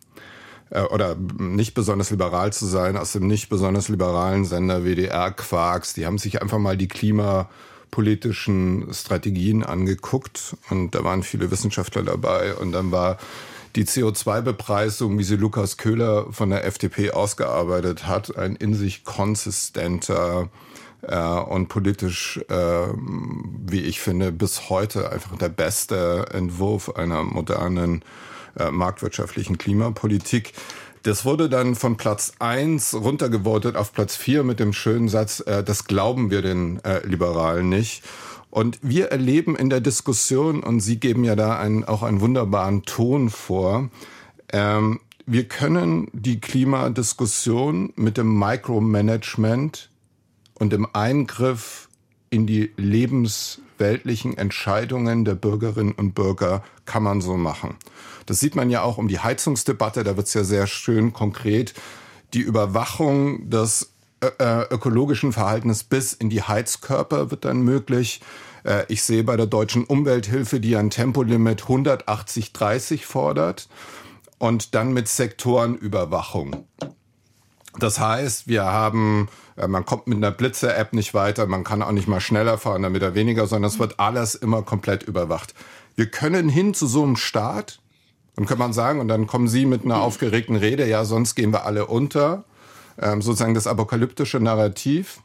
äh, 0.71 0.83
oder 0.83 1.17
nicht 1.17 1.75
besonders 1.75 2.11
liberal 2.11 2.53
zu 2.53 2.67
sein, 2.67 2.97
aus 2.97 3.13
dem 3.13 3.27
nicht 3.27 3.49
besonders 3.49 3.89
liberalen 3.89 4.45
Sender 4.45 4.85
WDR 4.85 5.31
Quarks. 5.31 5.95
Die 5.95 6.07
haben 6.07 6.19
sich 6.19 6.41
einfach 6.41 6.59
mal 6.59 6.77
die 6.77 6.89
klimapolitischen 6.89 8.93
Strategien 8.93 9.65
angeguckt 9.65 10.57
und 10.71 10.95
da 10.95 11.05
waren 11.05 11.23
viele 11.23 11.51
Wissenschaftler 11.51 12.03
dabei 12.03 12.55
und 12.55 12.73
dann 12.73 12.93
war 12.93 13.19
die 13.77 13.85
CO2-Bepreisung, 13.85 15.17
wie 15.19 15.23
sie 15.23 15.37
Lukas 15.37 15.77
Köhler 15.77 16.33
von 16.33 16.51
der 16.51 16.65
FDP 16.65 17.13
ausgearbeitet 17.13 18.07
hat, 18.07 18.37
ein 18.37 18.57
in 18.57 18.75
sich 18.75 19.05
konsistenter 19.05 20.49
äh, 21.03 21.17
und 21.17 21.69
politisch, 21.69 22.41
äh, 22.49 22.87
wie 23.67 23.83
ich 23.83 24.01
finde, 24.01 24.33
bis 24.33 24.71
heute 24.71 25.13
einfach 25.13 25.37
der 25.37 25.49
beste 25.49 26.27
Entwurf 26.33 26.97
einer 26.97 27.23
modernen 27.23 28.05
äh, 28.59 28.71
marktwirtschaftlichen 28.71 29.59
Klimapolitik. 29.59 30.53
Das 31.03 31.25
wurde 31.25 31.49
dann 31.49 31.77
von 31.77 31.97
Platz 31.97 32.33
eins 32.39 32.95
runtergevotet 32.95 33.75
auf 33.77 33.93
Platz 33.93 34.17
vier 34.17 34.45
mit 34.45 34.61
dem 34.61 34.73
schönen 34.73 35.09
Satz, 35.09 35.41
äh, 35.41 35.65
das 35.65 35.85
glauben 35.85 36.31
wir 36.31 36.43
den 36.43 36.83
äh, 36.85 37.07
Liberalen 37.07 37.69
nicht. 37.69 38.03
Und 38.51 38.79
wir 38.83 39.07
erleben 39.07 39.57
in 39.57 39.71
der 39.71 39.81
Diskussion, 39.81 40.63
und 40.63 40.81
Sie 40.81 40.99
geben 40.99 41.25
ja 41.25 41.37
da 41.37 41.59
einen, 41.59 41.85
auch 41.85 42.03
einen 42.03 42.21
wunderbaren 42.21 42.83
Ton 42.83 43.31
vor, 43.31 43.89
ähm, 44.53 45.01
wir 45.25 45.45
können 45.45 46.09
die 46.13 46.41
Klimadiskussion 46.41 47.93
mit 47.95 48.17
dem 48.17 48.37
Micromanagement 48.37 49.89
und 50.55 50.73
dem 50.73 50.89
Eingriff 50.93 51.89
in 52.31 52.47
die 52.47 52.73
lebensweltlichen 52.77 54.37
Entscheidungen 54.37 55.25
der 55.25 55.37
Bürgerinnen 55.37 55.93
und 55.93 56.15
Bürger 56.15 56.65
kann 56.85 57.05
man 57.05 57.21
so 57.21 57.37
machen. 57.37 57.77
Das 58.31 58.39
sieht 58.39 58.55
man 58.55 58.71
ja 58.71 58.83
auch 58.83 58.97
um 58.97 59.09
die 59.09 59.19
Heizungsdebatte, 59.19 60.05
da 60.05 60.17
wird 60.17 60.29
es 60.29 60.35
ja 60.35 60.45
sehr 60.45 60.69
schön 60.69 61.13
konkret. 61.13 61.75
Die 62.33 62.39
Überwachung 62.39 63.51
des 63.51 63.91
äh, 64.21 64.63
ökologischen 64.71 65.33
Verhaltens 65.33 65.83
bis 65.83 66.13
in 66.13 66.31
die 66.31 66.41
Heizkörper 66.41 67.33
wird 67.33 67.45
dann 67.45 67.63
möglich. 67.63 68.21
Äh, 68.63 68.85
ich 68.87 69.03
sehe 69.03 69.25
bei 69.25 69.37
der 69.37 69.47
deutschen 69.47 69.83
Umwelthilfe, 69.83 70.61
die 70.61 70.77
ein 70.77 70.91
Tempolimit 70.91 71.63
180-30 71.63 73.05
fordert 73.05 73.69
und 74.39 74.77
dann 74.77 74.93
mit 74.93 75.09
Sektorenüberwachung. 75.09 76.69
Das 77.81 77.99
heißt, 77.99 78.47
wir 78.47 78.63
haben, 78.63 79.29
äh, 79.57 79.67
man 79.67 79.85
kommt 79.85 80.07
mit 80.07 80.19
einer 80.19 80.31
Blitzer-App 80.31 80.93
nicht 80.93 81.15
weiter, 81.15 81.47
man 81.47 81.65
kann 81.65 81.83
auch 81.83 81.91
nicht 81.91 82.07
mal 82.07 82.21
schneller 82.21 82.59
fahren, 82.59 82.83
damit 82.83 83.03
er 83.03 83.17
weniger, 83.17 83.49
sondern 83.49 83.73
es 83.73 83.81
wird 83.81 83.99
alles 83.99 84.37
immer 84.37 84.63
komplett 84.63 85.03
überwacht. 85.03 85.53
Wir 85.97 86.07
können 86.07 86.49
hin 86.49 86.75
zu 86.75 86.87
so 86.87 87.03
einem 87.03 87.17
Staat, 87.17 87.80
dann 88.41 88.47
kann 88.47 88.59
man 88.59 88.73
sagen, 88.73 89.01
und 89.01 89.09
dann 89.09 89.27
kommen 89.27 89.49
Sie 89.49 89.67
mit 89.67 89.85
einer 89.85 90.01
aufgeregten 90.01 90.57
Rede, 90.57 90.89
ja, 90.89 91.05
sonst 91.05 91.35
gehen 91.35 91.53
wir 91.53 91.67
alle 91.67 91.85
unter, 91.85 92.45
ähm, 92.99 93.21
sozusagen 93.21 93.53
das 93.53 93.67
apokalyptische 93.67 94.41
Narrativ. 94.41 95.21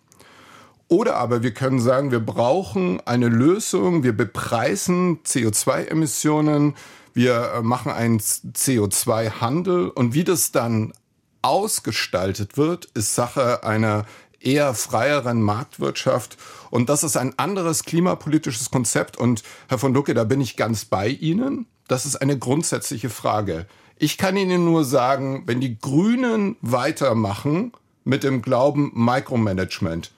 Oder 0.90 1.16
aber 1.16 1.42
wir 1.42 1.54
können 1.54 1.80
sagen, 1.80 2.12
wir 2.12 2.20
brauchen 2.20 3.00
eine 3.08 3.30
Lösung, 3.30 4.04
wir 4.04 4.12
bepreisen 4.12 5.24
CO2-Emissionen, 5.24 6.76
wir 7.14 7.54
äh, 7.54 7.62
machen 7.62 7.90
einen 7.90 8.20
CO2-Handel 8.20 9.92
und 9.92 10.14
wie 10.14 10.26
das 10.26 10.52
dann 10.52 10.92
ausgestaltet 11.42 12.58
wird, 12.58 12.84
ist 12.96 13.16
Sache 13.16 13.64
einer 13.64 14.06
eher 14.42 14.74
freieren 14.74 15.42
Marktwirtschaft. 15.42 16.36
Und 16.70 16.90
das 16.90 17.06
ist 17.06 17.16
ein 17.16 17.40
anderes 17.40 17.86
klimapolitisches 17.86 18.72
Konzept. 18.72 19.16
Und 19.16 19.42
Herr 19.70 19.78
von 19.78 19.94
Lucke, 19.94 20.14
da 20.14 20.26
bin 20.26 20.42
ich 20.42 20.58
ganz 20.58 20.84
bei 20.84 21.08
Ihnen. 21.08 21.66
Das 21.88 22.06
ist 22.06 22.16
eine 22.16 22.38
grundsätzliche 22.38 23.10
Frage. 23.10 23.68
Ich 23.98 24.18
kann 24.18 24.38
Ihnen 24.38 24.66
nur 24.66 24.84
sagen, 24.84 25.44
wenn 25.46 25.62
die 25.62 25.80
Grünen 25.80 26.58
weitermachen 26.62 27.72
mit 28.04 28.24
dem 28.24 28.42
Glauben 28.42 28.92
Micromanagement, 28.94 30.12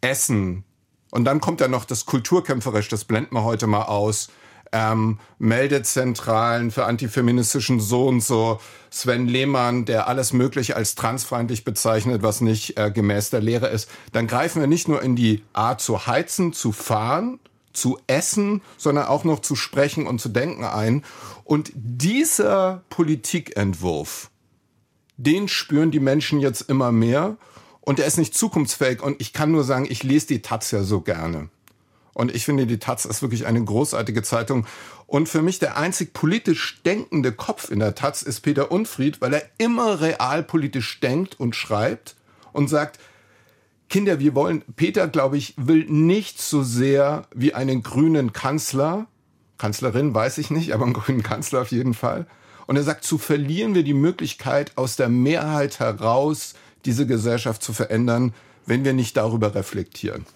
Essen, 0.00 0.64
und 1.10 1.24
dann 1.24 1.40
kommt 1.40 1.60
ja 1.60 1.68
noch 1.68 1.84
das 1.84 2.06
Kulturkämpferisch, 2.06 2.88
das 2.88 3.04
blenden 3.04 3.36
wir 3.36 3.44
heute 3.44 3.68
mal 3.68 3.84
aus, 3.84 4.30
ähm, 4.72 5.20
Meldezentralen 5.38 6.72
für 6.72 6.86
antifeministischen 6.86 7.78
so 7.78 8.08
und 8.08 8.20
so, 8.20 8.58
Sven 8.90 9.28
Lehmann, 9.28 9.84
der 9.84 10.08
alles 10.08 10.32
Mögliche 10.32 10.74
als 10.74 10.96
transfeindlich 10.96 11.64
bezeichnet, 11.64 12.24
was 12.24 12.40
nicht 12.40 12.76
äh, 12.76 12.90
gemäß 12.90 13.30
der 13.30 13.40
Lehre 13.40 13.68
ist, 13.68 13.88
dann 14.12 14.26
greifen 14.26 14.60
wir 14.60 14.66
nicht 14.66 14.88
nur 14.88 15.00
in 15.02 15.14
die 15.14 15.44
Art 15.52 15.80
zu 15.80 16.08
heizen, 16.08 16.52
zu 16.52 16.72
fahren, 16.72 17.38
zu 17.74 17.98
essen, 18.06 18.62
sondern 18.78 19.06
auch 19.06 19.24
noch 19.24 19.40
zu 19.40 19.56
sprechen 19.56 20.06
und 20.06 20.20
zu 20.20 20.30
denken 20.30 20.64
ein. 20.64 21.04
Und 21.44 21.72
dieser 21.74 22.82
Politikentwurf, 22.88 24.30
den 25.16 25.48
spüren 25.48 25.90
die 25.90 26.00
Menschen 26.00 26.40
jetzt 26.40 26.62
immer 26.62 26.90
mehr 26.90 27.36
und 27.82 28.00
er 28.00 28.06
ist 28.06 28.16
nicht 28.16 28.34
zukunftsfähig. 28.34 29.02
Und 29.02 29.20
ich 29.20 29.34
kann 29.34 29.52
nur 29.52 29.64
sagen, 29.64 29.86
ich 29.88 30.02
lese 30.02 30.28
die 30.28 30.42
Taz 30.42 30.70
ja 30.70 30.82
so 30.82 31.02
gerne. 31.02 31.50
Und 32.14 32.34
ich 32.34 32.44
finde, 32.44 32.66
die 32.66 32.78
Taz 32.78 33.04
ist 33.04 33.22
wirklich 33.22 33.44
eine 33.44 33.62
großartige 33.62 34.22
Zeitung. 34.22 34.66
Und 35.06 35.28
für 35.28 35.42
mich 35.42 35.58
der 35.58 35.76
einzig 35.76 36.14
politisch 36.14 36.80
denkende 36.84 37.32
Kopf 37.32 37.70
in 37.70 37.80
der 37.80 37.94
Taz 37.94 38.22
ist 38.22 38.40
Peter 38.40 38.70
Unfried, 38.70 39.20
weil 39.20 39.34
er 39.34 39.42
immer 39.58 40.00
realpolitisch 40.00 41.00
denkt 41.00 41.38
und 41.38 41.56
schreibt 41.56 42.14
und 42.52 42.68
sagt, 42.68 43.00
Kinder, 43.88 44.18
wir 44.18 44.34
wollen, 44.34 44.62
Peter, 44.76 45.08
glaube 45.08 45.36
ich, 45.36 45.54
will 45.56 45.84
nicht 45.84 46.40
so 46.40 46.62
sehr 46.62 47.26
wie 47.34 47.54
einen 47.54 47.82
grünen 47.82 48.32
Kanzler 48.32 49.06
Kanzlerin 49.58 50.14
weiß 50.14 50.38
ich 50.38 50.50
nicht, 50.50 50.72
aber 50.72 50.84
einen 50.84 50.94
grünen 50.94 51.22
Kanzler 51.22 51.62
auf 51.62 51.70
jeden 51.70 51.94
Fall. 51.94 52.26
Und 52.66 52.76
er 52.76 52.82
sagt, 52.82 53.04
zu 53.04 53.18
verlieren 53.18 53.74
wir 53.74 53.82
die 53.82 53.94
Möglichkeit, 53.94 54.72
aus 54.76 54.96
der 54.96 55.08
Mehrheit 55.08 55.80
heraus 55.80 56.54
diese 56.84 57.06
Gesellschaft 57.06 57.62
zu 57.62 57.72
verändern, 57.72 58.34
wenn 58.66 58.84
wir 58.84 58.92
nicht 58.92 59.16
darüber 59.16 59.54
reflektieren. 59.54 60.26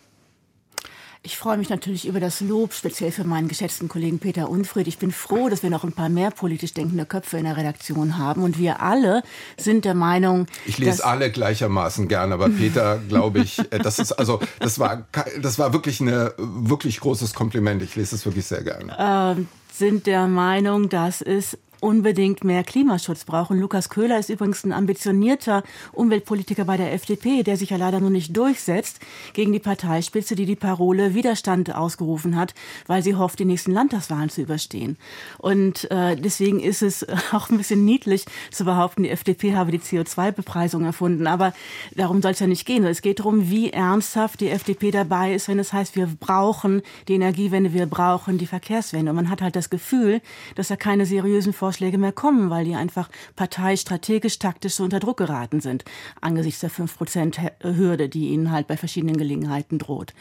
Ich 1.22 1.36
freue 1.36 1.58
mich 1.58 1.68
natürlich 1.68 2.06
über 2.06 2.20
das 2.20 2.40
Lob, 2.40 2.72
speziell 2.72 3.10
für 3.10 3.24
meinen 3.24 3.48
geschätzten 3.48 3.88
Kollegen 3.88 4.18
Peter 4.18 4.48
Unfried. 4.48 4.86
Ich 4.86 4.98
bin 4.98 5.10
froh, 5.10 5.48
dass 5.48 5.62
wir 5.62 5.70
noch 5.70 5.82
ein 5.82 5.92
paar 5.92 6.08
mehr 6.08 6.30
politisch 6.30 6.74
denkende 6.74 7.06
Köpfe 7.06 7.38
in 7.38 7.44
der 7.44 7.56
Redaktion 7.56 8.18
haben. 8.18 8.42
Und 8.42 8.58
wir 8.58 8.80
alle 8.80 9.22
sind 9.56 9.84
der 9.84 9.94
Meinung. 9.94 10.46
Ich 10.64 10.78
lese 10.78 11.04
alle 11.04 11.30
gleichermaßen 11.30 12.06
gern, 12.06 12.32
aber 12.32 12.48
Peter, 12.48 13.00
glaube 13.08 13.40
ich, 13.40 13.58
äh, 13.72 13.78
das 13.78 13.98
ist 13.98 14.12
also, 14.12 14.40
das 14.60 14.78
war, 14.78 15.06
das 15.40 15.58
war 15.58 15.72
wirklich 15.72 16.00
ein 16.00 16.30
wirklich 16.38 17.00
großes 17.00 17.34
Kompliment. 17.34 17.82
Ich 17.82 17.96
lese 17.96 18.14
es 18.14 18.24
wirklich 18.24 18.46
sehr 18.46 18.62
gerne. 18.62 19.36
Äh, 19.36 19.42
sind 19.72 20.06
der 20.06 20.28
Meinung, 20.28 20.88
dass 20.88 21.20
es 21.20 21.58
unbedingt 21.80 22.44
mehr 22.44 22.64
Klimaschutz 22.64 23.24
brauchen. 23.24 23.60
Lukas 23.60 23.88
Köhler 23.88 24.18
ist 24.18 24.30
übrigens 24.30 24.64
ein 24.64 24.72
ambitionierter 24.72 25.62
Umweltpolitiker 25.92 26.64
bei 26.64 26.76
der 26.76 26.92
FDP, 26.92 27.42
der 27.42 27.56
sich 27.56 27.70
ja 27.70 27.76
leider 27.76 28.00
nur 28.00 28.10
nicht 28.10 28.36
durchsetzt 28.36 29.00
gegen 29.32 29.52
die 29.52 29.58
Parteispitze, 29.58 30.34
die 30.34 30.46
die 30.46 30.56
Parole 30.56 31.14
Widerstand 31.14 31.74
ausgerufen 31.74 32.36
hat, 32.36 32.54
weil 32.86 33.02
sie 33.02 33.14
hofft, 33.14 33.38
die 33.38 33.44
nächsten 33.44 33.72
Landtagswahlen 33.72 34.28
zu 34.28 34.42
überstehen. 34.42 34.96
Und 35.38 35.90
äh, 35.90 36.16
deswegen 36.16 36.60
ist 36.60 36.82
es 36.82 37.06
auch 37.32 37.50
ein 37.50 37.58
bisschen 37.58 37.84
niedlich 37.84 38.24
zu 38.50 38.64
behaupten, 38.64 39.04
die 39.04 39.10
FDP 39.10 39.54
habe 39.54 39.70
die 39.70 39.78
CO2-Bepreisung 39.78 40.84
erfunden. 40.84 41.26
Aber 41.26 41.52
darum 41.94 42.22
soll 42.22 42.32
es 42.32 42.40
ja 42.40 42.46
nicht 42.46 42.66
gehen. 42.66 42.84
Es 42.84 43.02
geht 43.02 43.20
darum, 43.20 43.50
wie 43.50 43.70
ernsthaft 43.70 44.40
die 44.40 44.48
FDP 44.48 44.90
dabei 44.90 45.34
ist, 45.34 45.48
wenn 45.48 45.58
es 45.58 45.72
heißt, 45.72 45.94
wir 45.94 46.06
brauchen 46.06 46.82
die 47.06 47.14
Energiewende, 47.14 47.72
wir 47.72 47.86
brauchen 47.86 48.38
die 48.38 48.46
Verkehrswende. 48.46 49.10
Und 49.10 49.16
man 49.16 49.30
hat 49.30 49.42
halt 49.42 49.54
das 49.54 49.70
Gefühl, 49.70 50.20
dass 50.56 50.68
da 50.68 50.76
keine 50.76 51.06
seriösen 51.06 51.52
Vor 51.52 51.67
Vorschläge 51.68 51.98
mehr 51.98 52.12
kommen, 52.12 52.48
weil 52.48 52.64
die 52.64 52.74
einfach 52.74 53.10
parteistrategisch, 53.36 54.38
taktisch 54.38 54.76
so 54.76 54.84
unter 54.84 55.00
Druck 55.00 55.18
geraten 55.18 55.60
sind, 55.60 55.84
angesichts 56.22 56.60
der 56.60 56.70
5%-Hürde, 56.70 58.08
die 58.08 58.28
ihnen 58.28 58.50
halt 58.50 58.68
bei 58.68 58.78
verschiedenen 58.78 59.18
Gelegenheiten 59.18 59.78
droht. 59.78 60.14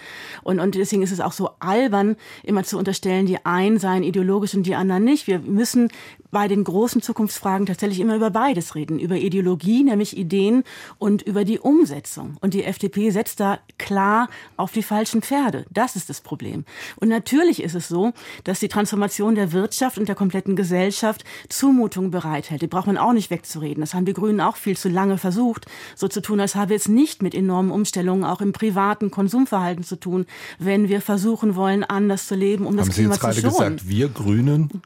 Und, 0.44 0.60
und 0.60 0.76
deswegen 0.76 1.04
ist 1.04 1.14
es 1.14 1.22
auch 1.22 1.32
so 1.32 1.52
albern, 1.60 2.18
immer 2.44 2.66
zu 2.66 2.78
unterstellen, 2.78 3.28
die 3.28 3.46
einen 3.46 3.80
seien 3.80 4.04
ideologisch 4.04 4.56
und 4.56 4.64
die 4.64 4.76
anderen 4.76 5.06
nicht. 5.06 5.28
Wir 5.28 5.40
müssen 5.40 5.88
bei 6.32 6.50
den 6.50 6.66
großen 6.66 7.02
Zukunftsfragen 7.02 7.66
tatsächlich 7.66 8.02
immer 8.02 8.18
über 8.18 8.30
beides 8.30 8.76
reden. 8.76 9.00
Über 9.00 9.16
Ideologie, 9.16 9.84
nämlich 9.84 10.18
Ideen 10.18 10.66
und 10.98 11.22
über 11.22 11.46
die 11.46 11.60
Umsetzung. 11.60 12.36
Und 12.42 12.54
die 12.54 12.66
FDP 12.66 13.10
setzt 13.12 13.40
da 13.40 13.60
klar 13.78 14.28
auf 14.58 14.74
die 14.74 14.84
falschen 14.84 15.22
Pferde. 15.22 15.66
Das 15.72 15.96
ist 15.96 16.10
das 16.10 16.20
Problem. 16.20 16.66
Und 16.98 17.08
natürlich 17.08 17.64
ist 17.64 17.76
es 17.76 17.88
so, 17.88 18.12
dass 18.44 18.60
die 18.60 18.68
Transformation 18.68 19.36
der 19.36 19.54
Wirtschaft 19.54 19.98
und 19.98 20.10
der 20.10 20.16
kompletten 20.16 20.58
Gesellschaft 20.58 21.24
Zumutung 21.50 22.12
bereithält. 22.12 22.62
Die 22.62 22.67
braucht 22.67 22.88
man 22.88 22.97
auch 22.97 23.13
nicht 23.13 23.30
wegzureden. 23.30 23.82
Das 23.82 23.93
haben 23.93 24.06
die 24.06 24.13
Grünen 24.13 24.41
auch 24.41 24.56
viel 24.56 24.78
zu 24.78 24.89
lange 24.89 25.17
versucht, 25.17 25.65
so 25.95 26.08
zu 26.08 26.21
tun, 26.21 26.39
als 26.39 26.56
habe 26.56 26.76
es 26.76 26.88
nicht 26.88 27.21
mit 27.21 27.36
enormen 27.36 27.71
Umstellungen 27.71 28.23
auch 28.23 28.41
im 28.41 28.54
privaten 28.54 29.12
Konsumverhalten 29.12 29.84
zu 29.84 29.95
tun, 29.95 30.26
wenn 30.60 30.89
wir 30.89 31.02
versuchen 31.02 31.56
wollen, 31.56 31.84
anders 31.84 32.28
zu 32.28 32.36
leben, 32.36 32.65
um 32.65 32.78
haben 32.78 32.88
das 32.88 32.89
Klima 32.89 33.13
zu 33.13 33.19
schonen. 33.19 33.34
Haben 33.34 33.36
Sie 33.36 33.41
gerade 33.41 33.76
gesagt, 33.76 33.89
wir 33.89 34.10
Grünen? 34.10 34.82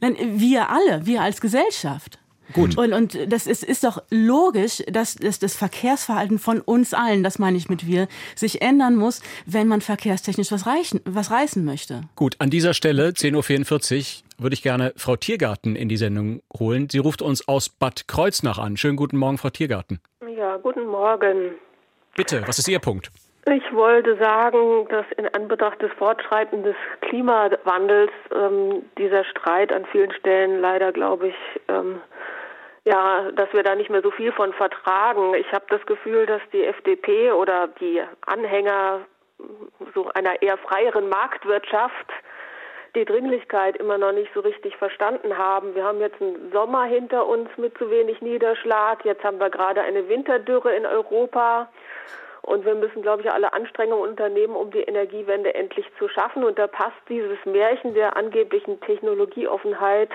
Nein, 0.00 0.16
wir 0.36 0.70
alle, 0.70 1.06
wir 1.06 1.22
als 1.22 1.40
Gesellschaft. 1.40 2.18
Gut. 2.52 2.76
Und, 2.76 2.92
und 2.92 3.18
das 3.28 3.46
ist, 3.46 3.64
ist 3.64 3.84
doch 3.84 4.02
logisch, 4.10 4.82
dass, 4.90 5.14
dass 5.14 5.38
das 5.38 5.54
Verkehrsverhalten 5.56 6.38
von 6.38 6.60
uns 6.60 6.92
allen, 6.92 7.22
das 7.22 7.38
meine 7.38 7.56
ich 7.56 7.68
mit 7.68 7.86
wir, 7.86 8.06
sich 8.36 8.60
ändern 8.60 8.96
muss, 8.96 9.20
wenn 9.46 9.66
man 9.66 9.80
verkehrstechnisch 9.80 10.52
was, 10.52 10.66
reichen, 10.66 11.00
was 11.04 11.30
reißen 11.30 11.64
möchte. 11.64 12.02
Gut, 12.16 12.36
an 12.38 12.50
dieser 12.50 12.74
Stelle, 12.74 13.10
10.44 13.10 13.98
Uhr, 13.98 14.23
würde 14.38 14.54
ich 14.54 14.62
gerne 14.62 14.92
Frau 14.96 15.16
Tiergarten 15.16 15.76
in 15.76 15.88
die 15.88 15.96
Sendung 15.96 16.42
holen. 16.58 16.88
Sie 16.90 16.98
ruft 16.98 17.22
uns 17.22 17.46
aus 17.48 17.68
Bad 17.68 18.08
Kreuznach 18.08 18.58
an. 18.58 18.76
Schönen 18.76 18.96
guten 18.96 19.16
Morgen, 19.16 19.38
Frau 19.38 19.50
Tiergarten. 19.50 20.00
Ja, 20.36 20.56
guten 20.56 20.86
Morgen. 20.86 21.52
Bitte, 22.16 22.42
was 22.46 22.58
ist 22.58 22.68
Ihr 22.68 22.78
Punkt? 22.78 23.10
Ich 23.46 23.74
wollte 23.74 24.16
sagen, 24.16 24.88
dass 24.88 25.04
in 25.18 25.28
Anbetracht 25.28 25.82
des 25.82 25.92
Fortschreitens 25.98 26.64
des 26.64 26.76
Klimawandels 27.02 28.10
ähm, 28.34 28.82
dieser 28.96 29.24
Streit 29.24 29.70
an 29.72 29.84
vielen 29.92 30.12
Stellen 30.12 30.60
leider, 30.60 30.92
glaube 30.92 31.28
ich, 31.28 31.36
ähm, 31.68 32.00
ja, 32.86 33.30
dass 33.32 33.52
wir 33.52 33.62
da 33.62 33.74
nicht 33.74 33.90
mehr 33.90 34.02
so 34.02 34.10
viel 34.10 34.32
von 34.32 34.52
vertragen. 34.54 35.34
Ich 35.34 35.50
habe 35.52 35.64
das 35.68 35.84
Gefühl, 35.84 36.26
dass 36.26 36.40
die 36.52 36.64
FDP 36.64 37.32
oder 37.32 37.68
die 37.80 38.02
Anhänger 38.26 39.00
so 39.94 40.08
einer 40.14 40.40
eher 40.40 40.56
freieren 40.58 41.08
Marktwirtschaft 41.08 42.12
die 42.94 43.04
Dringlichkeit 43.04 43.76
immer 43.76 43.98
noch 43.98 44.12
nicht 44.12 44.32
so 44.34 44.40
richtig 44.40 44.76
verstanden 44.76 45.36
haben. 45.36 45.74
Wir 45.74 45.84
haben 45.84 46.00
jetzt 46.00 46.20
einen 46.20 46.52
Sommer 46.52 46.84
hinter 46.84 47.26
uns 47.26 47.48
mit 47.56 47.76
zu 47.76 47.90
wenig 47.90 48.22
Niederschlag. 48.22 49.04
Jetzt 49.04 49.24
haben 49.24 49.38
wir 49.38 49.50
gerade 49.50 49.82
eine 49.82 50.08
Winterdürre 50.08 50.74
in 50.74 50.86
Europa. 50.86 51.68
Und 52.42 52.64
wir 52.64 52.74
müssen, 52.74 53.02
glaube 53.02 53.22
ich, 53.22 53.30
alle 53.30 53.52
Anstrengungen 53.54 54.10
unternehmen, 54.10 54.54
um 54.54 54.70
die 54.70 54.82
Energiewende 54.82 55.54
endlich 55.54 55.86
zu 55.98 56.08
schaffen. 56.08 56.44
Und 56.44 56.58
da 56.58 56.66
passt 56.66 56.96
dieses 57.08 57.38
Märchen 57.46 57.94
der 57.94 58.16
angeblichen 58.16 58.80
Technologieoffenheit 58.80 60.10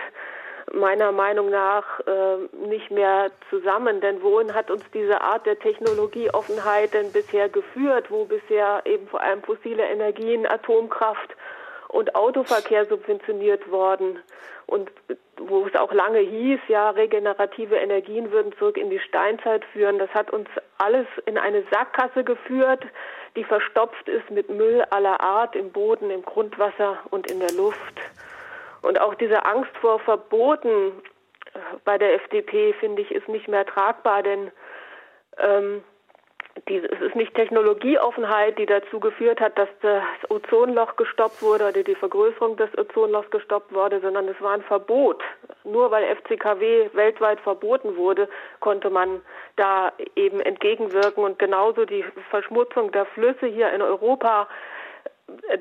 meiner 0.72 1.12
Meinung 1.12 1.50
nach 1.50 2.00
äh, 2.02 2.68
nicht 2.68 2.92
mehr 2.92 3.32
zusammen. 3.50 4.00
Denn 4.02 4.22
wohin 4.22 4.54
hat 4.54 4.70
uns 4.70 4.84
diese 4.94 5.20
Art 5.22 5.46
der 5.48 5.58
Technologieoffenheit 5.58 6.94
denn 6.94 7.12
bisher 7.12 7.50
geführt, 7.50 8.12
wo 8.12 8.26
bisher 8.26 8.84
eben 8.86 9.08
vor 9.08 9.22
allem 9.22 9.42
fossile 9.42 9.84
Energien, 9.84 10.46
Atomkraft 10.46 11.36
und 11.90 12.16
Autoverkehr 12.16 12.86
subventioniert 12.86 13.70
worden 13.70 14.20
und 14.68 14.92
wo 15.38 15.66
es 15.66 15.76
auch 15.76 15.92
lange 15.92 16.20
hieß, 16.20 16.60
ja, 16.68 16.92
regenerative 16.92 17.76
Energien 17.76 18.32
würden 18.32 18.54
zurück 18.58 18.78
in 18.78 18.90
die 18.90 19.00
Steinzeit 19.00 19.66
führen. 19.74 19.98
Das 19.98 20.10
hat 20.12 20.32
uns 20.32 20.48
alles 20.78 21.08
in 21.26 21.38
eine 21.38 21.64
Sackgasse 21.72 22.24
geführt, 22.24 22.86
die 23.36 23.44
verstopft 23.44 24.08
ist 24.08 24.30
mit 24.30 24.50
Müll 24.50 24.86
aller 24.92 25.22
Art 25.22 25.56
im 25.56 25.72
Boden, 25.72 26.12
im 26.12 26.24
Grundwasser 26.24 27.00
und 27.10 27.32
in 27.32 27.40
der 27.40 27.52
Luft. 27.54 28.00
Und 28.82 29.02
auch 29.02 29.16
diese 29.16 29.46
Angst 29.46 29.72
vor 29.82 30.00
Verboten 30.00 30.92
äh, 31.54 31.60
bei 31.84 31.98
der 31.98 32.14
FDP, 32.16 32.74
finde 32.74 33.02
ich, 33.02 33.12
ist 33.12 33.28
nicht 33.28 33.48
mehr 33.48 33.66
tragbar, 33.66 34.24
denn 34.24 34.52
ähm, 35.38 35.84
die, 36.70 36.78
es 36.78 37.02
ist 37.02 37.16
nicht 37.16 37.34
Technologieoffenheit, 37.36 38.58
die 38.58 38.66
dazu 38.66 39.00
geführt 39.00 39.40
hat, 39.40 39.58
dass 39.58 39.70
das 39.82 40.04
Ozonloch 40.30 40.96
gestoppt 40.96 41.42
wurde 41.42 41.70
oder 41.70 41.84
die 41.84 41.96
Vergrößerung 41.96 42.58
des 42.58 42.70
Ozonlochs 42.78 43.30
gestoppt 43.32 43.74
wurde, 43.74 44.00
sondern 44.00 44.28
es 44.28 44.40
war 44.42 44.54
ein 44.54 44.62
Verbot. 44.64 45.22
Nur 45.64 45.92
weil 45.92 46.04
FCKW 46.16 46.90
weltweit 46.94 47.40
verboten 47.42 47.96
wurde, 47.98 48.30
konnte 48.60 48.90
man 48.90 49.22
da 49.56 49.92
eben 50.16 50.40
entgegenwirken 50.40 51.24
und 51.24 51.40
genauso 51.40 51.86
die 51.86 52.04
Verschmutzung 52.30 52.92
der 52.92 53.06
Flüsse 53.06 53.48
hier 53.48 53.72
in 53.72 53.82
Europa 53.82 54.48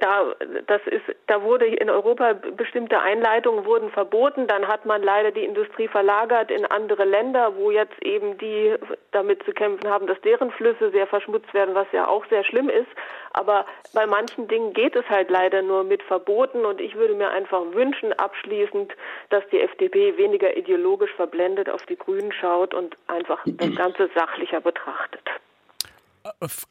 da, 0.01 0.35
das 0.67 0.81
ist, 0.87 1.05
da 1.27 1.43
wurde 1.43 1.67
in 1.67 1.91
Europa 1.91 2.33
bestimmte 2.33 3.01
Einleitungen 3.01 3.65
wurden 3.65 3.91
verboten. 3.91 4.47
Dann 4.47 4.69
hat 4.69 4.87
man 4.87 5.03
leider 5.03 5.31
die 5.31 5.45
Industrie 5.45 5.89
verlagert 5.89 6.51
in 6.51 6.65
andere 6.67 7.05
Länder, 7.05 7.57
wo 7.57 7.71
jetzt 7.71 8.01
eben 8.03 8.39
die 8.39 8.75
damit 9.13 9.43
zu 9.45 9.53
kämpfen 9.53 9.89
haben, 9.89 10.07
dass 10.07 10.21
deren 10.21 10.51
Flüsse 10.51 10.91
sehr 10.91 11.07
verschmutzt 11.07 11.53
werden, 11.55 11.75
was 11.75 11.87
ja 11.93 12.07
auch 12.07 12.25
sehr 12.27 12.45
schlimm 12.45 12.69
ist. 12.69 12.89
Aber 13.33 13.67
bei 13.95 14.07
manchen 14.07 14.49
Dingen 14.49 14.73
geht 14.73 14.97
es 14.97 15.09
halt 15.09 15.31
leider 15.31 15.63
nur 15.63 15.85
mit 15.85 16.03
Verboten. 16.03 16.65
Und 16.65 16.81
ich 16.81 16.95
würde 16.95 17.15
mir 17.15 17.31
einfach 17.31 17.63
wünschen, 17.73 18.13
abschließend, 18.13 18.93
dass 19.31 19.47
die 19.51 19.61
FDP 19.61 20.17
weniger 20.17 20.57
ideologisch 20.57 21.13
verblendet 21.15 21.71
auf 21.71 21.85
die 21.87 21.97
Grünen 21.97 22.33
schaut 22.33 22.75
und 22.75 22.97
einfach 23.07 23.41
das 23.47 23.75
Ganze 23.77 24.09
sachlicher 24.15 24.61
betrachtet. 24.61 25.23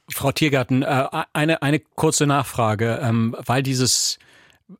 Frau 0.10 0.32
Tiergarten, 0.32 0.84
äh, 0.84 1.08
eine, 1.34 1.62
eine 1.62 1.80
kurze 1.80 2.28
Nachfrage, 2.28 3.00
ähm, 3.02 3.36
weil 3.46 3.64
dieses 3.64 4.20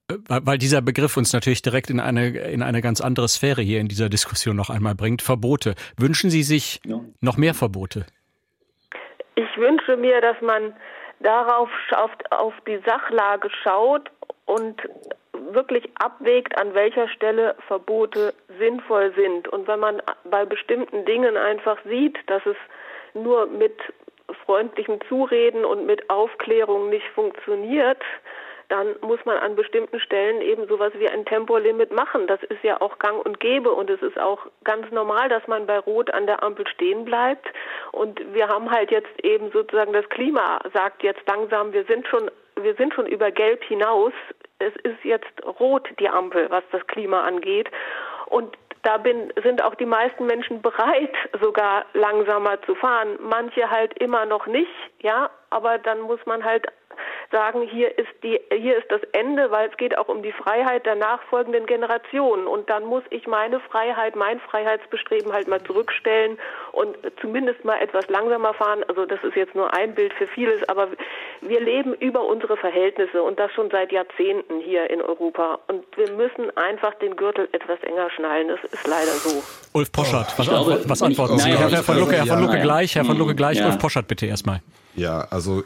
äh, 0.10 0.16
weil 0.28 0.58
dieser 0.58 0.82
Begriff 0.82 1.18
uns 1.18 1.34
natürlich 1.34 1.62
direkt 1.62 1.90
in 1.90 2.00
eine, 2.00 2.28
in 2.30 2.62
eine 2.62 2.82
ganz 2.82 3.02
andere 3.02 3.28
Sphäre 3.28 3.62
hier 3.62 3.80
in 3.80 3.88
dieser 3.88 4.10
Diskussion 4.10 4.56
noch 4.56 4.70
einmal 4.70 4.96
bringt. 4.96 5.22
Verbote. 5.22 5.76
Wünschen 5.98 6.30
Sie 6.30 6.44
sich 6.44 6.82
noch 7.22 7.38
mehr 7.38 7.54
Verbote? 7.54 8.06
Ich 9.36 9.58
wünsche 9.58 9.98
mir, 9.98 10.20
dass 10.22 10.42
man 10.42 10.74
darauf 11.20 11.70
auf, 11.96 12.12
auf 12.32 12.54
die 12.68 12.80
Sachlage 12.86 13.50
schaut 13.64 14.10
und 14.46 14.82
wirklich 15.54 15.90
abwägt, 16.00 16.58
an 16.58 16.74
welcher 16.74 17.08
Stelle 17.10 17.56
Verbote 17.68 18.34
sinnvoll 18.60 19.14
sind. 19.16 19.48
Und 19.48 19.68
wenn 19.68 19.80
man 19.80 20.02
bei 20.30 20.46
bestimmten 20.46 21.06
Dingen 21.06 21.38
einfach 21.38 21.78
sieht, 21.86 22.18
dass 22.28 22.46
es 22.46 22.58
nur 23.14 23.48
mit 23.48 23.78
freundlichem 24.46 25.00
Zureden 25.08 25.66
und 25.66 25.86
mit 25.86 26.10
Aufklärung 26.10 26.90
nicht 26.90 27.08
funktioniert, 27.16 28.02
dann 28.70 28.96
muss 29.02 29.20
man 29.26 29.38
an 29.38 29.56
bestimmten 29.56 30.00
Stellen 30.00 30.42
eben 30.42 30.68
sowas 30.68 30.92
wie 30.98 31.08
ein 31.08 31.26
Tempolimit 31.26 31.92
machen. 31.92 32.28
Das 32.28 32.44
ist 32.44 32.64
ja 32.64 32.82
auch 32.82 33.00
gang 33.00 33.26
und 33.26 33.40
gäbe 33.40 33.72
und 33.72 33.90
es 33.90 34.02
ist 34.02 34.20
auch 34.20 34.40
ganz 34.66 34.92
normal, 34.92 35.30
dass 35.30 35.48
man 35.48 35.66
bei 35.66 35.80
Rot 35.80 36.14
an 36.14 36.26
der 36.26 36.44
Ampel 36.44 36.68
stehen 36.68 37.06
bleibt. 37.06 37.48
Und 37.94 38.20
wir 38.34 38.50
haben 38.50 38.70
halt 38.70 38.92
jetzt 38.92 39.24
eben 39.24 39.52
sozusagen 39.52 39.94
das 39.94 40.08
Klima 40.10 40.60
sagt 40.74 41.02
jetzt 41.04 41.26
langsam, 41.28 41.72
wir 41.72 41.86
sind 41.86 42.08
schon 42.08 42.30
wir 42.60 42.74
sind 42.76 42.94
schon 42.94 43.06
über 43.06 43.32
Gelb 43.32 43.64
hinaus. 43.64 44.14
es 44.60 44.76
ist 44.78 45.04
jetzt 45.04 45.46
rot 45.60 45.88
die 46.00 46.10
Ampel, 46.10 46.50
was 46.50 46.64
das 46.72 46.86
Klima 46.88 47.22
angeht. 47.22 47.70
Und 48.26 48.58
da 48.84 48.98
bin, 48.98 49.32
sind 49.44 49.64
auch 49.64 49.76
die 49.76 49.86
meisten 49.86 50.26
Menschen 50.26 50.62
bereit, 50.62 51.14
sogar 51.42 51.86
langsamer 51.94 52.62
zu 52.64 52.76
fahren. 52.76 53.18
Manche 53.22 53.70
halt 53.70 53.98
immer 54.00 54.26
noch 54.26 54.48
nicht, 54.48 54.72
ja, 55.02 55.30
aber 55.50 55.78
dann 55.78 56.02
muss 56.02 56.20
man 56.26 56.44
halt 56.44 56.68
sagen, 57.32 57.62
hier 57.62 57.98
ist 57.98 58.10
die, 58.24 58.40
hier 58.52 58.78
ist 58.78 58.90
das 58.90 59.02
Ende, 59.12 59.52
weil 59.52 59.70
es 59.70 59.78
geht 59.78 59.98
auch 59.98 60.08
um 60.08 60.24
die 60.24 60.32
Freiheit 60.32 60.86
der 60.86 60.96
nachfolgenden 60.96 61.66
Generationen. 61.66 62.48
Und 62.48 62.70
dann 62.70 62.86
muss 62.86 63.04
ich 63.10 63.28
meine 63.28 63.60
Freiheit, 63.60 64.16
mein 64.16 64.40
Freiheitsbestreben 64.40 65.34
halt 65.34 65.48
mal 65.48 65.62
zurückstellen 65.64 66.38
und 66.72 66.96
zumindest 67.22 67.64
mal 67.66 67.78
etwas 67.82 68.08
langsamer 68.10 68.54
fahren. 68.54 68.84
Also 68.88 69.06
das 69.06 69.24
ist 69.24 69.36
jetzt 69.36 69.56
nur 69.56 69.74
ein 69.74 69.96
Bild 69.96 70.14
für 70.14 70.28
vieles, 70.28 70.68
aber 70.70 70.90
wir 71.42 71.60
leben 71.60 71.94
über 71.96 72.26
unsere 72.26 72.58
Verhältnisse 72.58 73.22
und 73.22 73.40
das 73.40 73.52
schon 73.54 73.70
seit 73.70 73.92
Jahrzehnten 73.92 74.60
hier 74.60 74.90
in 74.90 75.02
Europa. 75.02 75.60
Und 75.68 75.86
wir 75.96 76.12
müssen 76.12 76.56
einfach 76.58 76.94
den 76.96 77.16
Gürtel 77.16 77.48
etwas 77.52 77.82
enger 77.84 78.10
schnallen. 78.12 78.48
Das 78.48 78.64
ist 78.64 78.88
leider 78.88 79.12
so. 79.12 79.44
Ulf 79.74 79.92
Poschert, 79.92 80.34
was, 80.38 80.48
glaube, 80.48 80.82
was 80.86 81.02
antworten 81.02 81.38
Sie? 81.38 81.50
Herr, 81.50 81.84
von 81.84 82.00
Lucke, 82.00 82.16
Herr 82.16 82.26
von 82.26 82.42
Lucke 82.42 82.60
gleich, 82.60 82.96
Herr 82.96 83.06
von 83.06 83.18
Lucke 83.18 83.36
gleich, 83.36 83.60
ja. 83.60 83.68
Ulf 83.68 83.80
Poschert 83.80 84.08
bitte 84.08 84.26
erstmal. 84.26 84.62
Ja, 84.96 85.28
also 85.30 85.64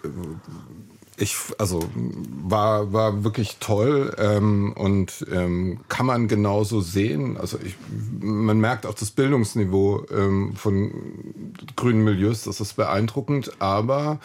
ich, 1.21 1.37
also 1.59 1.87
war, 1.93 2.91
war 2.93 3.23
wirklich 3.23 3.57
toll 3.59 4.15
ähm, 4.17 4.73
und 4.73 5.25
ähm, 5.31 5.79
kann 5.87 6.05
man 6.05 6.27
genauso 6.27 6.81
sehen. 6.81 7.37
Also 7.37 7.59
ich, 7.63 7.75
man 8.19 8.59
merkt 8.59 8.85
auch 8.85 8.95
das 8.95 9.11
Bildungsniveau 9.11 10.05
ähm, 10.11 10.55
von 10.55 11.53
grünen 11.75 12.03
Milieus, 12.03 12.43
das 12.43 12.59
ist 12.59 12.73
beeindruckend, 12.73 13.61
aber 13.61 14.19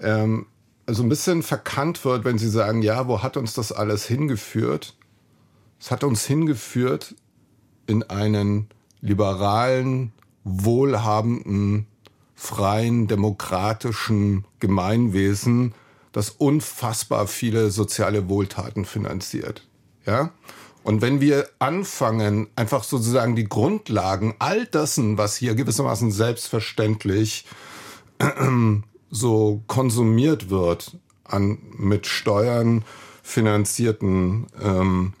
ähm, 0.00 0.46
so 0.86 1.02
ein 1.02 1.10
bisschen 1.10 1.42
verkannt 1.42 2.04
wird, 2.04 2.24
wenn 2.24 2.38
sie 2.38 2.48
sagen, 2.48 2.80
ja, 2.80 3.06
wo 3.08 3.22
hat 3.22 3.36
uns 3.36 3.52
das 3.52 3.70
alles 3.70 4.06
hingeführt? 4.06 4.96
Es 5.78 5.90
hat 5.90 6.02
uns 6.02 6.24
hingeführt 6.24 7.14
in 7.86 8.02
einen 8.04 8.68
liberalen, 9.02 10.12
wohlhabenden, 10.44 11.86
freien, 12.34 13.06
demokratischen 13.06 14.44
Gemeinwesen, 14.60 15.74
das 16.18 16.30
unfassbar 16.30 17.28
viele 17.28 17.70
soziale 17.70 18.28
Wohltaten 18.28 18.84
finanziert. 18.84 19.64
Ja? 20.04 20.32
Und 20.82 21.00
wenn 21.00 21.20
wir 21.20 21.48
anfangen, 21.60 22.48
einfach 22.56 22.82
sozusagen 22.82 23.36
die 23.36 23.48
Grundlagen 23.48 24.34
all 24.40 24.66
dessen, 24.66 25.16
was 25.16 25.36
hier 25.36 25.54
gewissermaßen 25.54 26.10
selbstverständlich 26.10 27.46
so 29.10 29.62
konsumiert 29.68 30.50
wird, 30.50 30.96
an 31.22 31.58
mit 31.76 32.08
Steuern 32.08 32.84
finanzierten 33.22 34.48
ähm, 34.60 35.12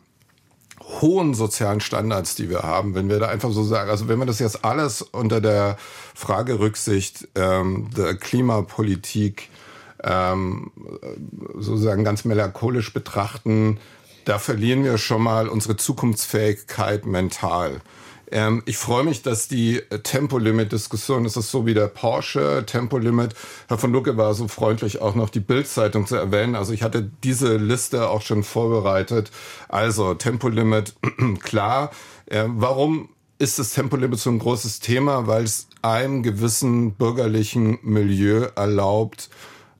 hohen 1.00 1.34
sozialen 1.34 1.80
Standards, 1.80 2.34
die 2.34 2.50
wir 2.50 2.64
haben, 2.64 2.96
wenn 2.96 3.08
wir 3.08 3.20
da 3.20 3.28
einfach 3.28 3.52
so 3.52 3.62
sagen, 3.62 3.88
also 3.88 4.08
wenn 4.08 4.18
wir 4.18 4.26
das 4.26 4.40
jetzt 4.40 4.64
alles 4.64 5.02
unter 5.02 5.40
der 5.40 5.76
Fragerücksicht 6.16 7.28
ähm, 7.36 7.88
der 7.96 8.16
Klimapolitik 8.16 9.48
ähm, 10.02 10.70
sozusagen 11.54 12.04
ganz 12.04 12.24
melancholisch 12.24 12.92
betrachten, 12.92 13.78
da 14.24 14.38
verlieren 14.38 14.84
wir 14.84 14.98
schon 14.98 15.22
mal 15.22 15.48
unsere 15.48 15.76
Zukunftsfähigkeit 15.76 17.06
mental. 17.06 17.80
Ähm, 18.30 18.62
ich 18.66 18.76
freue 18.76 19.04
mich, 19.04 19.22
dass 19.22 19.48
die 19.48 19.80
Tempolimit-Diskussion, 20.02 21.24
das 21.24 21.36
ist 21.36 21.50
so 21.50 21.66
wie 21.66 21.74
der 21.74 21.88
Porsche 21.88 22.64
Tempolimit. 22.66 23.34
Herr 23.68 23.78
von 23.78 23.92
Lucke 23.92 24.16
war 24.16 24.34
so 24.34 24.48
freundlich, 24.48 25.00
auch 25.00 25.14
noch 25.14 25.30
die 25.30 25.40
Bildzeitung 25.40 26.06
zu 26.06 26.16
erwähnen. 26.16 26.54
Also 26.54 26.72
ich 26.72 26.82
hatte 26.82 27.10
diese 27.24 27.56
Liste 27.56 28.10
auch 28.10 28.22
schon 28.22 28.44
vorbereitet. 28.44 29.30
Also 29.68 30.14
Tempolimit, 30.14 30.94
klar. 31.42 31.90
Äh, 32.26 32.44
warum 32.48 33.08
ist 33.38 33.58
das 33.58 33.72
Tempolimit 33.72 34.18
so 34.18 34.30
ein 34.30 34.38
großes 34.38 34.80
Thema? 34.80 35.26
Weil 35.26 35.44
es 35.44 35.68
einem 35.80 36.22
gewissen 36.22 36.92
bürgerlichen 36.92 37.78
Milieu 37.82 38.48
erlaubt, 38.56 39.30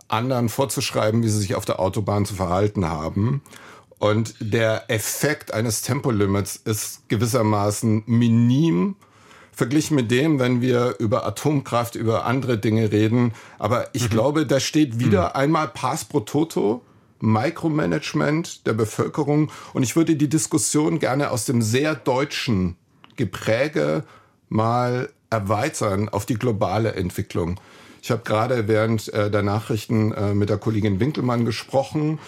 anderen 0.09 0.49
vorzuschreiben, 0.49 1.23
wie 1.23 1.29
sie 1.29 1.39
sich 1.39 1.55
auf 1.55 1.65
der 1.65 1.81
Autobahn 1.81 2.25
zu 2.25 2.35
verhalten 2.35 2.89
haben. 2.89 3.43
Und 3.99 4.35
der 4.41 4.91
Effekt 4.91 5.53
eines 5.53 5.83
Tempolimits 5.83 6.57
ist 6.57 7.09
gewissermaßen 7.09 8.05
minim 8.07 8.97
verglichen 9.59 9.97
mit 9.97 10.11
dem, 10.13 10.39
wenn 10.39 10.61
wir 10.61 10.95
über 11.01 11.27
Atomkraft, 11.27 11.97
über 11.97 12.25
andere 12.25 12.59
Dinge 12.59 12.93
reden. 12.93 13.35
Aber 13.59 13.89
ich 13.93 14.05
mhm. 14.05 14.11
glaube, 14.11 14.47
da 14.47 14.61
steht 14.61 15.01
wieder 15.01 15.31
mhm. 15.31 15.35
einmal 15.35 15.69
Pass 15.69 16.05
pro 16.05 16.21
Toto. 16.21 16.83
Micromanagement 17.21 18.65
der 18.65 18.75
Bevölkerung. 18.75 19.51
Und 19.73 19.83
ich 19.83 19.97
würde 19.97 20.15
die 20.15 20.29
Diskussion 20.29 21.01
gerne 21.01 21.33
aus 21.33 21.47
dem 21.47 21.63
sehr 21.63 21.97
deutschen 21.97 22.77
Gepräge 23.17 24.05
mal 24.49 25.11
erweitern 25.29 26.09
auf 26.09 26.27
die 26.27 26.37
globale 26.37 26.95
Entwicklung. 26.95 27.59
Ich 28.03 28.11
habe 28.11 28.23
gerade 28.25 28.69
während 28.69 29.13
äh, 29.13 29.31
der 29.31 29.43
Nachrichten 29.43 30.13
äh, 30.13 30.35
mit 30.35 30.51
der 30.51 30.59
Kollegin 30.59 31.01
Winkelmann 31.01 31.45
gesprochen 31.45 32.19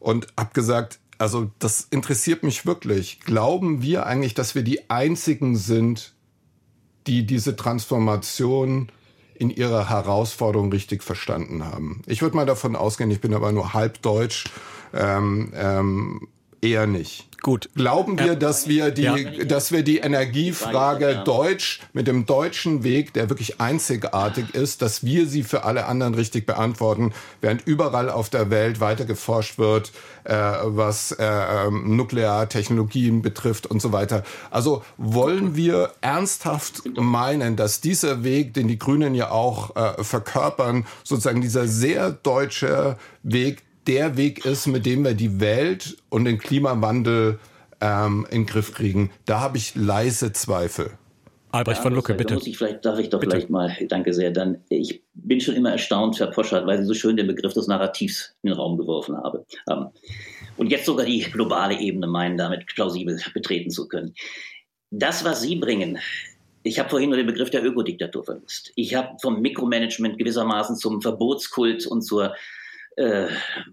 und 0.00 0.28
habe 0.38 0.50
gesagt, 0.52 1.00
also 1.18 1.50
das 1.58 1.86
interessiert 1.90 2.42
mich 2.42 2.66
wirklich. 2.66 3.20
Glauben 3.20 3.82
wir 3.82 4.06
eigentlich, 4.06 4.34
dass 4.34 4.54
wir 4.54 4.62
die 4.62 4.90
Einzigen 4.90 5.56
sind, 5.56 6.12
die 7.06 7.26
diese 7.26 7.56
Transformation 7.56 8.90
in 9.34 9.50
ihrer 9.50 9.88
Herausforderung 9.88 10.70
richtig 10.70 11.02
verstanden 11.02 11.64
haben? 11.64 12.02
Ich 12.06 12.22
würde 12.22 12.36
mal 12.36 12.46
davon 12.46 12.76
ausgehen, 12.76 13.10
ich 13.10 13.20
bin 13.20 13.34
aber 13.34 13.52
nur 13.52 13.74
halb 13.74 14.02
deutsch, 14.02 14.44
ähm, 14.92 15.52
ähm, 15.54 16.28
eher 16.60 16.86
nicht. 16.86 17.25
Gut. 17.42 17.68
Glauben 17.74 18.18
wir, 18.18 18.34
dass 18.34 18.66
wir 18.66 18.90
die, 18.90 19.02
ja. 19.02 19.16
dass 19.44 19.70
wir 19.70 19.82
die 19.82 19.98
Energiefrage 19.98 21.22
Deutsch 21.24 21.80
mit 21.92 22.06
dem 22.06 22.26
deutschen 22.26 22.82
Weg, 22.82 23.12
der 23.12 23.28
wirklich 23.28 23.60
einzigartig 23.60 24.54
ist, 24.54 24.82
dass 24.82 25.04
wir 25.04 25.26
sie 25.26 25.42
für 25.42 25.64
alle 25.64 25.86
anderen 25.86 26.14
richtig 26.14 26.46
beantworten, 26.46 27.12
während 27.40 27.66
überall 27.66 28.10
auf 28.10 28.30
der 28.30 28.50
Welt 28.50 28.80
weiter 28.80 29.04
geforscht 29.04 29.58
wird, 29.58 29.92
äh, 30.24 30.34
was 30.34 31.12
äh, 31.12 31.24
ähm, 31.24 31.96
Nukleartechnologien 31.96 33.22
betrifft 33.22 33.66
und 33.66 33.80
so 33.80 33.92
weiter. 33.92 34.24
Also 34.50 34.82
wollen 34.96 35.54
wir 35.56 35.92
ernsthaft 36.00 36.82
meinen, 36.96 37.56
dass 37.56 37.80
dieser 37.80 38.24
Weg, 38.24 38.54
den 38.54 38.66
die 38.66 38.78
Grünen 38.78 39.14
ja 39.14 39.30
auch 39.30 39.76
äh, 39.76 40.02
verkörpern, 40.02 40.86
sozusagen 41.04 41.42
dieser 41.42 41.68
sehr 41.68 42.10
deutsche 42.10 42.96
Weg 43.22 43.65
der 43.86 44.16
Weg 44.16 44.44
ist, 44.44 44.66
mit 44.66 44.86
dem 44.86 45.04
wir 45.04 45.14
die 45.14 45.40
Welt 45.40 45.96
und 46.08 46.24
den 46.24 46.38
Klimawandel 46.38 47.38
ähm, 47.80 48.26
in 48.30 48.42
den 48.42 48.46
Griff 48.46 48.74
kriegen. 48.74 49.10
Da 49.24 49.40
habe 49.40 49.58
ich 49.58 49.74
leise 49.74 50.32
Zweifel. 50.32 50.92
Albrecht 51.52 51.80
von 51.80 51.94
Lucke, 51.94 52.14
bitte. 52.14 52.34
Muss 52.34 52.46
ich 52.46 52.58
vielleicht, 52.58 52.84
darf 52.84 52.98
ich 52.98 53.08
doch 53.08 53.20
bitte. 53.20 53.30
vielleicht 53.30 53.50
mal, 53.50 53.74
danke 53.88 54.12
sehr, 54.12 54.30
dann, 54.30 54.58
ich 54.68 55.02
bin 55.14 55.40
schon 55.40 55.54
immer 55.54 55.72
erstaunt, 55.72 56.18
Herr 56.18 56.26
Poschert, 56.26 56.66
weil 56.66 56.78
Sie 56.78 56.84
so 56.84 56.94
schön 56.94 57.16
den 57.16 57.26
Begriff 57.26 57.54
des 57.54 57.66
Narrativs 57.66 58.34
in 58.42 58.50
den 58.50 58.56
Raum 58.58 58.76
geworfen 58.76 59.16
haben. 59.16 59.90
Und 60.56 60.70
jetzt 60.70 60.86
sogar 60.86 61.06
die 61.06 61.20
globale 61.20 61.78
Ebene 61.78 62.06
meinen, 62.06 62.36
damit 62.36 62.66
plausibel 62.66 63.18
betreten 63.32 63.70
zu 63.70 63.88
können. 63.88 64.14
Das, 64.90 65.24
was 65.24 65.42
Sie 65.42 65.56
bringen, 65.56 65.98
ich 66.62 66.78
habe 66.78 66.90
vorhin 66.90 67.10
nur 67.10 67.16
den 67.16 67.26
Begriff 67.26 67.50
der 67.50 67.64
Ökodiktatur 67.64 68.24
vermisst. 68.24 68.72
Ich 68.74 68.94
habe 68.94 69.16
vom 69.22 69.40
Mikromanagement 69.40 70.18
gewissermaßen 70.18 70.76
zum 70.76 71.00
Verbotskult 71.00 71.86
und 71.86 72.02
zur 72.02 72.34
äh, 72.96 73.28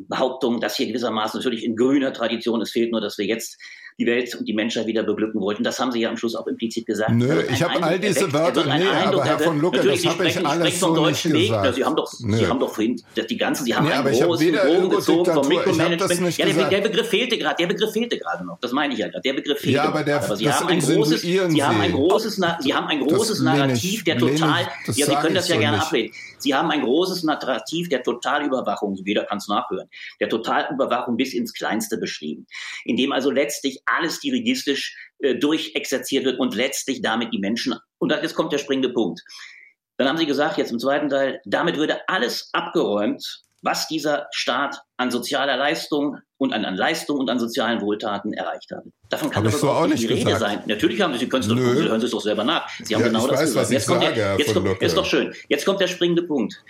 Behauptung, 0.07 0.59
dass 0.59 0.75
hier 0.75 0.87
gewissermaßen 0.87 1.39
natürlich 1.39 1.63
in 1.63 1.75
grüner 1.75 2.13
Tradition, 2.13 2.61
es 2.61 2.71
fehlt 2.71 2.91
nur, 2.91 3.01
dass 3.01 3.17
wir 3.17 3.25
jetzt 3.25 3.57
die 3.97 4.05
Welt 4.05 4.35
und 4.35 4.47
die 4.47 4.53
Menschheit 4.53 4.87
wieder 4.87 5.03
beglücken 5.03 5.41
wollten. 5.41 5.63
Das 5.63 5.79
haben 5.79 5.91
Sie 5.91 5.99
ja 5.99 6.09
am 6.09 6.17
Schluss 6.17 6.35
auch 6.35 6.47
implizit 6.47 6.85
gesagt. 6.85 7.11
Nö, 7.11 7.43
ich 7.51 7.61
habe 7.61 7.81
all 7.83 7.99
diese 7.99 8.21
erweckt, 8.21 8.33
Wörter, 8.33 8.65
nee, 8.65 8.85
aber 8.87 9.23
Herr 9.23 9.39
von 9.39 9.59
Lucke, 9.59 9.81
das 9.81 10.05
habe 10.05 10.27
ich 10.27 10.45
alles 10.45 10.79
so 10.79 11.05
nicht 11.05 11.25
Weg. 11.25 11.49
gesagt. 11.49 11.75
Sie 11.75 11.85
haben 11.85 11.95
doch, 11.95 12.11
Sie 12.11 12.47
haben 12.47 12.59
doch 12.59 12.73
vorhin, 12.73 13.01
die 13.29 13.37
ganzen, 13.37 13.65
Sie 13.65 13.75
haben 13.75 13.87
nee, 13.87 13.93
einen 13.93 14.13
großen 14.13 14.51
Bogen 14.51 14.89
gezogen 14.89 15.33
vom 15.33 15.47
Mikromanagement. 15.47 16.37
Ja, 16.37 16.45
der, 16.45 16.69
der, 16.69 16.81
Begriff 16.81 17.09
fehlte 17.09 17.37
gerade, 17.37 17.55
der 17.59 17.67
Begriff 17.67 17.91
fehlte 17.91 18.17
gerade 18.17 18.45
noch. 18.45 18.59
Das 18.59 18.71
meine 18.71 18.93
ich 18.93 18.99
ja 18.99 19.07
gerade. 19.07 19.21
Der 19.21 19.33
Begriff 19.33 19.59
fehlte 19.59 19.75
ja, 19.75 19.83
aber, 19.83 20.03
der, 20.03 20.23
aber 20.23 20.35
Sie 20.35 20.51
haben 20.51 20.67
ein 20.67 20.79
großes, 20.79 21.21
Sie 21.21 21.63
haben 21.63 21.81
ein 21.81 21.91
großes, 21.91 22.41
Sie 22.59 22.73
haben 22.73 22.87
ein 22.87 22.99
großes 22.99 23.41
Narrativ, 23.41 24.03
der 24.03 24.17
total, 24.17 24.67
ja, 24.87 25.05
Sie 25.05 25.15
können 25.15 25.35
das 25.35 25.47
ja 25.47 25.57
gerne 25.57 25.81
ablehnen. 25.81 26.11
Sie 26.43 26.53
haben 26.53 26.69
ein 26.71 26.81
großes 26.81 27.23
Narrativ 27.23 27.87
der 27.89 28.03
Totalüberwachung, 28.03 28.95
jeder 29.05 29.23
kann 29.23 29.37
es 29.37 29.47
nachhören, 29.47 29.89
der 30.19 30.27
Totalüberwachung 30.27 31.15
bis 31.15 31.33
ins 31.33 31.53
Kleinste 31.53 31.97
beschrieben, 31.97 32.45
in 32.83 32.97
dem 32.97 33.13
also 33.13 33.31
letztlich 33.31 33.81
alles 33.85 34.19
dirigistisch 34.19 34.95
äh, 35.19 35.35
durchexerziert 35.35 36.25
wird 36.25 36.39
und 36.39 36.55
letztlich 36.55 37.01
damit 37.01 37.33
die 37.33 37.39
Menschen, 37.39 37.75
und 37.99 38.11
jetzt 38.11 38.35
kommt 38.35 38.53
der 38.53 38.57
springende 38.57 38.89
Punkt. 38.89 39.21
Dann 39.97 40.07
haben 40.07 40.17
Sie 40.17 40.25
gesagt, 40.25 40.57
jetzt 40.57 40.71
im 40.71 40.79
zweiten 40.79 41.09
Teil, 41.09 41.39
damit 41.45 41.77
würde 41.77 42.07
alles 42.07 42.49
abgeräumt, 42.51 43.43
was 43.63 43.87
dieser 43.87 44.27
Staat 44.31 44.75
an 44.97 45.09
sozialer 45.09 45.55
Leistung 45.55 46.17
und 46.37 46.51
an, 46.51 46.65
an 46.65 46.75
Leistung 46.75 47.17
und 47.17 47.29
an 47.29 47.39
sozialen 47.39 47.81
Wohltaten 47.81 48.33
erreicht 48.33 48.69
hat. 48.71 48.83
Davon 49.09 49.29
kann 49.29 49.47
aber 49.47 49.55
so 49.55 49.69
auch 49.69 49.87
nicht 49.87 50.03
die 50.03 50.07
Rede 50.07 50.25
gesagt. 50.25 50.41
sein. 50.41 50.63
Natürlich 50.65 50.99
haben 51.01 51.13
Sie, 51.13 51.19
Sie 51.19 51.29
können 51.29 51.43
es 51.43 51.47
doch, 51.47 51.55
Sie 51.55 51.89
hören 51.89 52.01
es 52.01 52.11
doch 52.11 52.21
selber 52.21 52.43
nach. 52.43 52.67
Sie 52.83 52.93
haben 52.93 53.01
ja, 53.01 53.07
genau 53.07 53.25
das 53.27 53.39
weiß, 53.39 53.45
gesagt. 53.45 53.71
Jetzt, 53.71 53.87
kommt, 53.87 54.03
der, 54.03 54.37
jetzt 54.37 54.53
kommt, 54.53 54.81
ist 54.81 54.97
doch 54.97 55.05
schön. 55.05 55.33
Jetzt 55.47 55.65
kommt 55.65 55.79
der 55.79 55.87
springende 55.87 56.23
Punkt. 56.23 56.61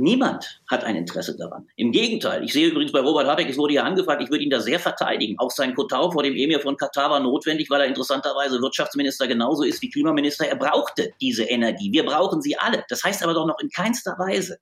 Niemand 0.00 0.62
hat 0.66 0.82
ein 0.82 0.96
Interesse 0.96 1.36
daran. 1.36 1.68
Im 1.76 1.92
Gegenteil. 1.92 2.42
Ich 2.42 2.52
sehe 2.52 2.68
übrigens 2.68 2.92
bei 2.92 3.00
Robert 3.00 3.26
Habeck, 3.26 3.50
es 3.50 3.58
wurde 3.58 3.74
ja 3.74 3.84
angefragt, 3.84 4.22
ich 4.22 4.30
würde 4.30 4.42
ihn 4.42 4.50
da 4.50 4.60
sehr 4.60 4.80
verteidigen. 4.80 5.38
Auch 5.38 5.50
sein 5.50 5.74
Kotau 5.74 6.10
vor 6.10 6.22
dem 6.22 6.34
Emir 6.34 6.60
von 6.60 6.76
Katar 6.76 7.10
war 7.10 7.20
notwendig, 7.20 7.68
weil 7.68 7.82
er 7.82 7.86
interessanterweise 7.86 8.60
Wirtschaftsminister 8.62 9.28
genauso 9.28 9.62
ist 9.62 9.82
wie 9.82 9.90
Klimaminister. 9.90 10.48
Er 10.48 10.56
brauchte 10.56 11.12
diese 11.20 11.44
Energie. 11.44 11.92
Wir 11.92 12.04
brauchen 12.04 12.40
sie 12.40 12.56
alle. 12.58 12.84
Das 12.88 13.04
heißt 13.04 13.22
aber 13.22 13.34
doch 13.34 13.46
noch 13.46 13.58
in 13.60 13.68
keinster 13.68 14.16
Weise, 14.18 14.58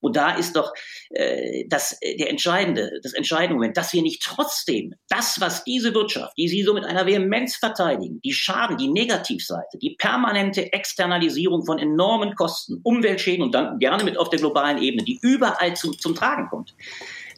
und 0.00 0.16
da 0.16 0.36
ist 0.36 0.56
doch 0.56 0.72
äh, 1.10 1.64
das, 1.68 1.96
äh, 2.00 2.16
der 2.16 2.30
entscheidende, 2.30 2.90
das 3.02 3.14
entscheidende 3.14 3.54
Moment, 3.54 3.76
dass 3.76 3.92
wir 3.92 4.02
nicht 4.02 4.22
trotzdem 4.22 4.94
das, 5.08 5.40
was 5.40 5.64
diese 5.64 5.94
Wirtschaft, 5.94 6.32
die 6.36 6.48
Sie 6.48 6.62
so 6.62 6.74
mit 6.74 6.84
einer 6.84 7.06
Vehemenz 7.06 7.56
verteidigen, 7.56 8.20
die 8.24 8.32
Schaden, 8.32 8.76
die 8.76 8.90
Negativseite, 8.90 9.78
die 9.80 9.96
permanente 9.98 10.72
Externalisierung 10.72 11.64
von 11.64 11.78
enormen 11.78 12.34
Kosten, 12.34 12.80
Umweltschäden 12.82 13.44
und 13.44 13.54
dann 13.54 13.78
gerne 13.78 14.04
mit 14.04 14.18
auf 14.18 14.30
der 14.30 14.38
globalen 14.38 14.78
Ebene, 14.78 15.04
die 15.04 15.18
überall 15.22 15.74
zum, 15.74 15.98
zum 15.98 16.14
Tragen 16.14 16.48
kommt, 16.48 16.74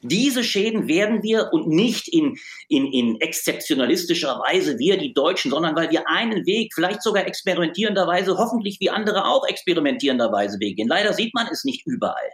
diese 0.02 0.44
Schäden 0.44 0.88
werden 0.88 1.22
wir 1.22 1.50
und 1.52 1.68
nicht 1.68 2.08
in, 2.08 2.36
in, 2.68 2.92
in 2.92 3.20
exzeptionalistischer 3.20 4.40
Weise 4.40 4.78
wir, 4.78 4.96
die 4.96 5.12
Deutschen, 5.12 5.50
sondern 5.50 5.76
weil 5.76 5.90
wir 5.90 6.08
einen 6.08 6.46
Weg, 6.46 6.72
vielleicht 6.74 7.02
sogar 7.02 7.26
experimentierenderweise, 7.26 8.36
hoffentlich 8.36 8.78
wie 8.80 8.90
andere 8.90 9.24
auch 9.24 9.46
experimentierenderweise 9.46 10.60
Weg 10.60 10.76
gehen. 10.76 10.88
Leider 10.88 11.12
sieht 11.12 11.34
man 11.34 11.46
es 11.50 11.64
nicht 11.64 11.86
überall. 11.86 12.30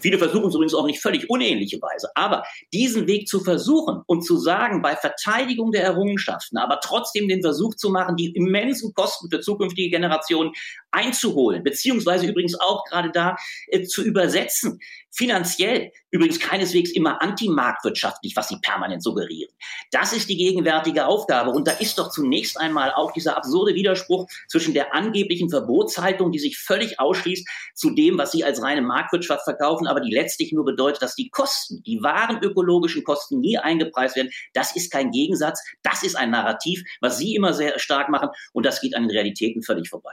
Viele 0.00 0.18
versuchen 0.18 0.48
es 0.48 0.54
übrigens 0.54 0.74
auch 0.74 0.86
nicht 0.86 1.00
völlig 1.00 1.28
unähnliche 1.28 1.80
Weise. 1.80 2.10
Aber 2.14 2.44
diesen 2.72 3.06
Weg 3.06 3.28
zu 3.28 3.40
versuchen 3.40 4.02
und 4.06 4.22
zu 4.22 4.36
sagen, 4.36 4.82
bei 4.82 4.96
Verteidigung 4.96 5.72
der 5.72 5.84
Errungenschaften, 5.84 6.58
aber 6.58 6.80
trotzdem 6.82 7.28
den 7.28 7.42
Versuch 7.42 7.74
zu 7.74 7.90
machen, 7.90 8.16
die 8.16 8.32
immensen 8.34 8.92
Kosten 8.94 9.30
für 9.30 9.40
zukünftige 9.40 9.90
Generationen 9.90 10.52
einzuholen, 10.92 11.64
beziehungsweise 11.64 12.26
übrigens 12.26 12.58
auch 12.60 12.84
gerade 12.84 13.10
da 13.10 13.36
äh, 13.68 13.82
zu 13.82 14.02
übersetzen, 14.02 14.78
finanziell, 15.10 15.92
übrigens 16.10 16.40
keineswegs 16.40 16.90
immer 16.90 17.20
antimarktwirtschaftlich, 17.20 18.34
was 18.34 18.48
sie 18.48 18.56
permanent 18.62 19.02
suggerieren. 19.02 19.52
Das 19.90 20.12
ist 20.12 20.28
die 20.28 20.36
gegenwärtige 20.36 21.06
Aufgabe. 21.06 21.50
Und 21.50 21.68
da 21.68 21.72
ist 21.72 21.98
doch 21.98 22.10
zunächst 22.10 22.58
einmal 22.58 22.92
auch 22.92 23.12
dieser 23.12 23.36
absurde 23.36 23.74
Widerspruch 23.74 24.26
zwischen 24.48 24.72
der 24.72 24.94
angeblichen 24.94 25.50
Verbotshaltung, 25.50 26.32
die 26.32 26.38
sich 26.38 26.58
völlig 26.58 26.98
ausschließt, 26.98 27.46
zu 27.74 27.90
dem, 27.90 28.16
was 28.16 28.32
sie 28.32 28.44
als 28.44 28.62
reine 28.62 28.80
Marktwirtschaft 28.80 29.44
verkaufen, 29.44 29.86
aber 29.86 30.00
die 30.00 30.12
letztlich 30.12 30.52
nur 30.52 30.64
bedeutet, 30.64 31.02
dass 31.02 31.14
die 31.14 31.28
Kosten, 31.28 31.82
die 31.82 32.02
wahren 32.02 32.42
ökologischen 32.42 33.04
Kosten 33.04 33.40
nie 33.40 33.58
eingepreist 33.58 34.16
werden. 34.16 34.30
Das 34.54 34.74
ist 34.76 34.90
kein 34.90 35.10
Gegensatz. 35.10 35.62
Das 35.82 36.02
ist 36.02 36.14
ein 36.14 36.30
Narrativ, 36.30 36.82
was 37.00 37.18
sie 37.18 37.34
immer 37.34 37.52
sehr 37.52 37.78
stark 37.78 38.08
machen. 38.08 38.30
Und 38.52 38.64
das 38.64 38.80
geht 38.80 38.94
an 38.94 39.02
den 39.02 39.10
Realitäten 39.10 39.62
völlig 39.62 39.90
vorbei. 39.90 40.12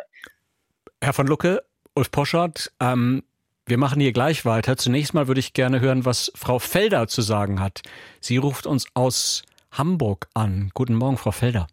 Herr 1.01 1.13
von 1.13 1.27
Lucke, 1.27 1.63
Ulf 1.95 2.11
Poschardt, 2.11 2.71
ähm, 2.81 3.23
wir 3.65 3.77
machen 3.77 4.01
hier 4.01 4.11
gleich 4.11 4.45
weiter. 4.45 4.75
Zunächst 4.75 5.13
mal 5.13 5.27
würde 5.29 5.39
ich 5.39 5.53
gerne 5.53 5.79
hören, 5.79 6.03
was 6.05 6.29
Frau 6.35 6.59
Felder 6.59 7.07
zu 7.07 7.21
sagen 7.21 7.61
hat. 7.61 7.81
Sie 8.19 8.35
ruft 8.35 8.65
uns 8.65 8.85
aus 8.95 9.43
Hamburg 9.71 10.27
an. 10.33 10.71
Guten 10.73 10.95
Morgen, 10.95 11.15
Frau 11.15 11.31
Felder. 11.31 11.67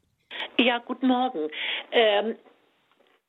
Ja, 0.58 0.78
guten 0.78 1.08
Morgen. 1.08 1.48
Ähm, 1.90 2.36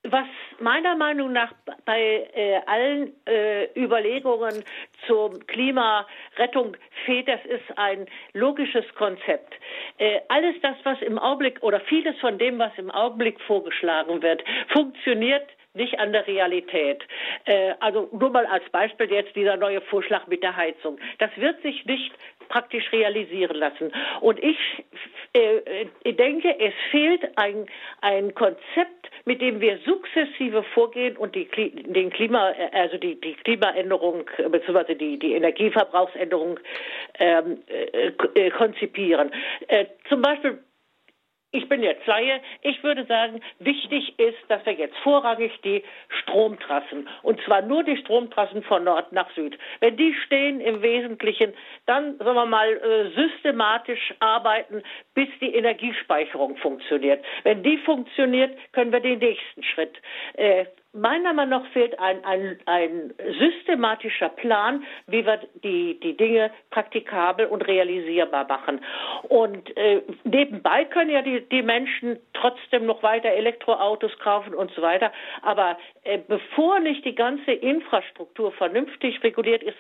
was 0.04 0.28
meiner 0.60 0.96
Meinung 0.96 1.34
nach 1.34 1.52
bei 1.86 2.30
äh, 2.34 2.60
allen 2.68 3.14
äh, 3.26 3.66
Überlegungen 3.76 4.64
zur 5.08 5.40
Klimarettung 5.48 6.78
fehlt, 7.06 7.28
das 7.28 7.44
ist 7.46 7.76
ein 7.76 8.06
logisches 8.34 8.86
Konzept. 8.96 9.52
Äh, 9.98 10.20
alles 10.30 10.56
das, 10.62 10.76
was 10.84 11.02
im 11.02 11.18
Augenblick 11.18 11.64
oder 11.64 11.80
vieles 11.82 12.18
von 12.20 12.38
dem, 12.38 12.60
was 12.60 12.72
im 12.78 12.92
Augenblick 12.92 13.42
vorgeschlagen 13.42 14.22
wird, 14.22 14.44
funktioniert 14.72 15.48
nicht 15.78 16.00
an 16.00 16.12
der 16.12 16.28
Realität. 16.28 17.04
Äh, 17.46 17.74
also 17.80 18.10
nur 18.12 18.30
mal 18.32 18.46
als 18.46 18.68
Beispiel 18.72 19.10
jetzt 19.12 19.36
dieser 19.36 19.58
neue 19.58 19.82
Vorschlag 19.82 20.28
mit 20.28 20.44
der 20.44 20.56
Heizung. 20.56 21.00
Das 21.20 21.32
wird 21.38 21.62
sich 21.62 21.86
nicht 21.86 22.12
praktisch 22.50 22.92
realisieren 22.92 23.56
lassen. 23.56 23.92
Und 24.22 24.42
ich 24.44 24.58
äh, 25.34 25.86
äh 26.04 26.14
denke, 26.14 26.60
es 26.60 26.74
fehlt 26.92 27.38
ein, 27.38 27.68
ein 28.02 28.34
Konzept, 28.34 29.10
mit 29.26 29.42
dem 29.42 29.60
wir 29.60 29.78
sukzessive 29.86 30.64
vorgehen 30.74 31.18
und 31.18 31.36
die, 31.36 31.48
den 31.48 32.10
Klima, 32.10 32.52
äh, 32.52 32.70
also 32.72 32.98
die, 32.98 33.20
die 33.20 33.34
Klimaänderung 33.36 34.30
äh, 34.38 34.50
bzw. 34.50 34.96
Die, 34.96 35.20
die 35.20 35.34
Energieverbrauchsänderung 35.34 36.60
ähm, 37.20 37.62
äh, 37.68 38.50
konzipieren. 38.52 39.32
Äh, 39.68 39.86
zum 40.10 40.22
Beispiel 40.22 40.60
ich 41.58 41.68
bin 41.68 41.82
jetzt 41.82 42.06
Laie. 42.06 42.40
Ich 42.62 42.84
würde 42.84 43.06
sagen, 43.06 43.42
wichtig 43.60 44.18
ist, 44.20 44.38
dass 44.48 44.64
wir 44.66 44.74
jetzt 44.74 44.96
vorrangig 44.98 45.52
die 45.64 45.84
Stromtrassen, 46.22 47.08
und 47.24 47.42
zwar 47.42 47.64
nur 47.64 47.84
die 47.84 47.98
Stromtrassen 47.98 48.64
von 48.64 48.84
Nord 48.84 49.12
nach 49.12 49.30
Süd, 49.32 49.58
wenn 49.80 49.98
die 49.98 50.14
stehen 50.26 50.62
im 50.62 50.82
Wesentlichen, 50.82 51.54
dann, 51.88 52.18
sagen 52.20 52.36
wir 52.36 52.46
mal, 52.46 52.70
äh, 52.70 53.10
systematisch 53.16 54.14
arbeiten, 54.20 54.84
bis 55.16 55.30
die 55.42 55.56
Energiespeicherung 55.56 56.58
funktioniert. 56.58 57.26
Wenn 57.44 57.64
die 57.64 57.78
funktioniert, 57.80 58.56
können 58.72 58.92
wir 58.92 59.00
den 59.00 59.20
nächsten 59.20 59.64
Schritt 59.64 59.96
äh, 60.34 60.66
meiner 60.94 61.34
Meinung 61.34 61.62
nach 61.62 61.72
fehlt 61.72 62.00
ein, 62.00 62.24
ein, 62.24 62.60
ein 62.66 63.14
systematischer 63.40 64.30
Plan, 64.30 64.84
wie 65.08 65.26
wir 65.26 65.40
die, 65.64 66.00
die 66.00 66.16
Dinge 66.16 66.52
praktikabel 66.70 67.46
und 67.46 67.62
realisierbar 67.68 68.48
machen. 68.48 68.82
Und 69.30 69.76
äh, 69.78 70.02
nebenbei 70.24 70.86
können 70.86 71.10
ja 71.10 71.22
die, 71.22 71.42
die 71.50 71.62
Menschen 71.62 72.20
trotzdem 72.34 72.86
noch 72.86 73.04
weiter 73.04 73.30
Elektroautos 73.30 74.18
kaufen 74.20 74.54
und 74.54 74.72
so 74.72 74.82
weiter. 74.82 75.12
Aber 75.42 75.78
äh, 76.04 76.20
bevor 76.28 76.80
nicht 76.80 77.06
die 77.06 77.16
ganze 77.16 77.52
Infrastruktur 77.52 78.52
vernünftig 78.52 79.24
reguliert 79.24 79.64
ist, 79.64 79.78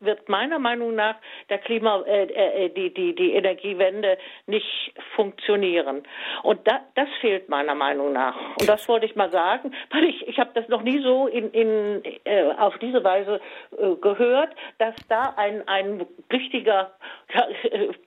wird 0.00 0.28
meiner 0.28 0.58
Meinung 0.58 0.94
nach 0.94 1.16
der 1.48 1.58
Klima, 1.58 2.02
äh, 2.06 2.24
äh, 2.24 2.68
die, 2.70 2.92
die, 2.92 3.14
die 3.14 3.32
Energiewende 3.32 4.18
nicht 4.46 4.92
funktionieren. 5.16 6.02
Und 6.42 6.66
da, 6.66 6.80
das 6.94 7.08
fehlt 7.20 7.48
meiner 7.48 7.74
Meinung 7.74 8.12
nach. 8.12 8.36
Und 8.60 8.68
das 8.68 8.88
wollte 8.88 9.06
ich 9.06 9.16
mal 9.16 9.30
sagen, 9.30 9.72
weil 9.90 10.04
ich, 10.04 10.26
ich 10.28 10.38
habe 10.38 10.50
das 10.54 10.68
noch 10.68 10.82
nie 10.82 11.02
so 11.02 11.26
in, 11.26 11.50
in, 11.50 12.02
äh, 12.24 12.52
auf 12.58 12.78
diese 12.78 13.02
Weise 13.02 13.40
äh, 13.72 13.94
gehört, 14.00 14.50
dass 14.78 14.94
da 15.08 15.34
ein, 15.36 15.66
ein 15.66 16.06
richtiger 16.32 16.92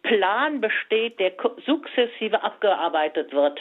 Plan 0.03 0.61
besteht, 0.61 1.19
der 1.19 1.33
sukzessive 1.65 2.43
abgearbeitet 2.43 3.33
wird. 3.33 3.59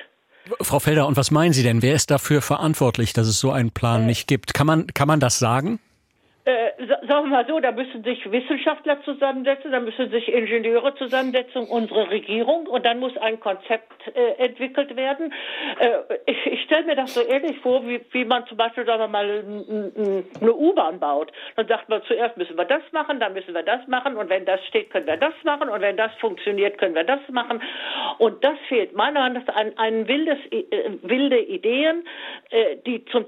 Frau 0.61 0.79
Felder, 0.79 1.07
und 1.07 1.17
was 1.17 1.31
meinen 1.31 1.53
Sie 1.53 1.63
denn? 1.63 1.83
Wer 1.83 1.95
ist 1.95 2.11
dafür 2.11 2.43
verantwortlich, 2.43 3.13
dass 3.13 3.27
es 3.27 3.39
so 3.39 3.51
einen 3.51 3.71
Plan 3.71 4.03
äh, 4.03 4.07
nicht 4.07 4.27
gibt? 4.27 4.55
Kann 4.55 4.67
man, 4.67 4.87
kann 4.89 5.07
man 5.07 5.21
das 5.21 5.39
sagen? 5.39 5.79
Sagen 6.87 7.31
wir 7.31 7.37
mal 7.37 7.47
so, 7.47 7.61
da 7.61 7.73
müssen 7.73 8.03
sich 8.05 8.31
Wissenschaftler 8.31 9.03
zusammensetzen, 9.03 9.73
da 9.73 9.81
müssen 9.81 10.11
sich 10.11 10.29
Ingenieure 10.33 10.95
zusammensetzen, 10.95 11.67
unsere 11.69 12.11
Regierung 12.11 12.67
und 12.67 12.87
dann 12.87 12.99
muss 12.99 13.17
ein 13.19 13.39
Konzept 13.41 13.93
äh, 14.15 14.45
entwickelt 14.45 14.97
werden. 14.97 15.33
Äh, 15.79 16.19
ich, 16.27 16.47
ich 16.47 16.63
stelle 16.63 16.87
mir 16.87 16.97
das 16.97 17.15
so 17.15 17.27
ähnlich 17.27 17.59
vor, 17.61 17.87
wie, 17.87 18.01
wie 18.13 18.25
man 18.25 18.47
zum 18.47 18.57
Beispiel, 18.57 18.85
sagen 18.87 19.01
wir 19.01 19.09
mal, 19.09 19.45
eine 20.41 20.55
U-Bahn 20.55 21.01
baut. 21.01 21.33
Dann 21.57 21.67
sagt 21.69 21.89
man 21.89 22.03
zuerst 22.05 22.37
müssen 22.37 22.57
wir 22.57 22.65
das 22.65 22.83
machen, 22.93 23.21
dann 23.21 23.35
müssen 23.35 23.55
wir 23.55 23.63
das 23.63 23.87
machen 23.87 24.17
und 24.17 24.29
wenn 24.29 24.45
das 24.45 24.65
steht, 24.67 24.91
können 24.91 25.07
wir 25.07 25.17
das 25.17 25.35
machen 25.45 25.69
und 25.69 25.81
wenn 25.81 25.97
das 25.97 26.13
funktioniert, 26.21 26.79
können 26.79 26.95
wir 26.95 27.05
das 27.05 27.21
machen. 27.31 27.63
Und 28.19 28.43
das 28.45 28.59
fehlt 28.69 28.95
meiner 28.95 29.21
Meinung 29.21 29.43
nach 29.45 29.55
ein 29.77 30.09
wildes, 30.09 30.39
äh, 30.51 30.65
wilde 31.03 31.39
Ideen, 31.39 32.05
äh, 32.51 32.77
die 32.87 33.05
zum 33.07 33.27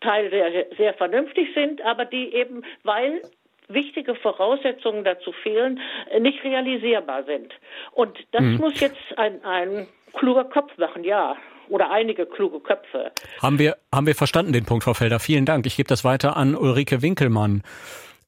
Teil 0.00 0.30
sehr, 0.30 0.66
sehr 0.76 0.94
vernünftig 0.94 1.48
sind, 1.54 1.82
aber 1.82 2.04
die 2.04 2.32
eben, 2.34 2.62
weil 2.82 3.22
wichtige 3.68 4.14
Voraussetzungen 4.14 5.04
dazu 5.04 5.32
fehlen, 5.32 5.80
nicht 6.20 6.42
realisierbar 6.42 7.24
sind. 7.24 7.52
Und 7.92 8.18
das 8.32 8.42
mhm. 8.42 8.56
muss 8.56 8.80
jetzt 8.80 8.96
ein, 9.16 9.44
ein 9.44 9.86
kluger 10.12 10.44
Kopf 10.44 10.76
machen, 10.76 11.04
ja. 11.04 11.36
Oder 11.68 11.92
einige 11.92 12.26
kluge 12.26 12.58
Köpfe. 12.58 13.12
Haben 13.40 13.60
wir, 13.60 13.76
haben 13.94 14.06
wir 14.06 14.16
verstanden 14.16 14.52
den 14.52 14.64
Punkt, 14.64 14.82
Frau 14.82 14.94
Felder. 14.94 15.20
Vielen 15.20 15.44
Dank. 15.44 15.66
Ich 15.66 15.76
gebe 15.76 15.86
das 15.86 16.04
weiter 16.04 16.36
an 16.36 16.56
Ulrike 16.56 17.00
Winkelmann. 17.00 17.62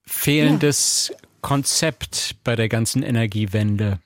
Fehlendes 0.06 1.08
ja. 1.12 1.28
Konzept 1.40 2.36
bei 2.44 2.54
der 2.54 2.68
ganzen 2.68 3.02
Energiewende. 3.02 3.98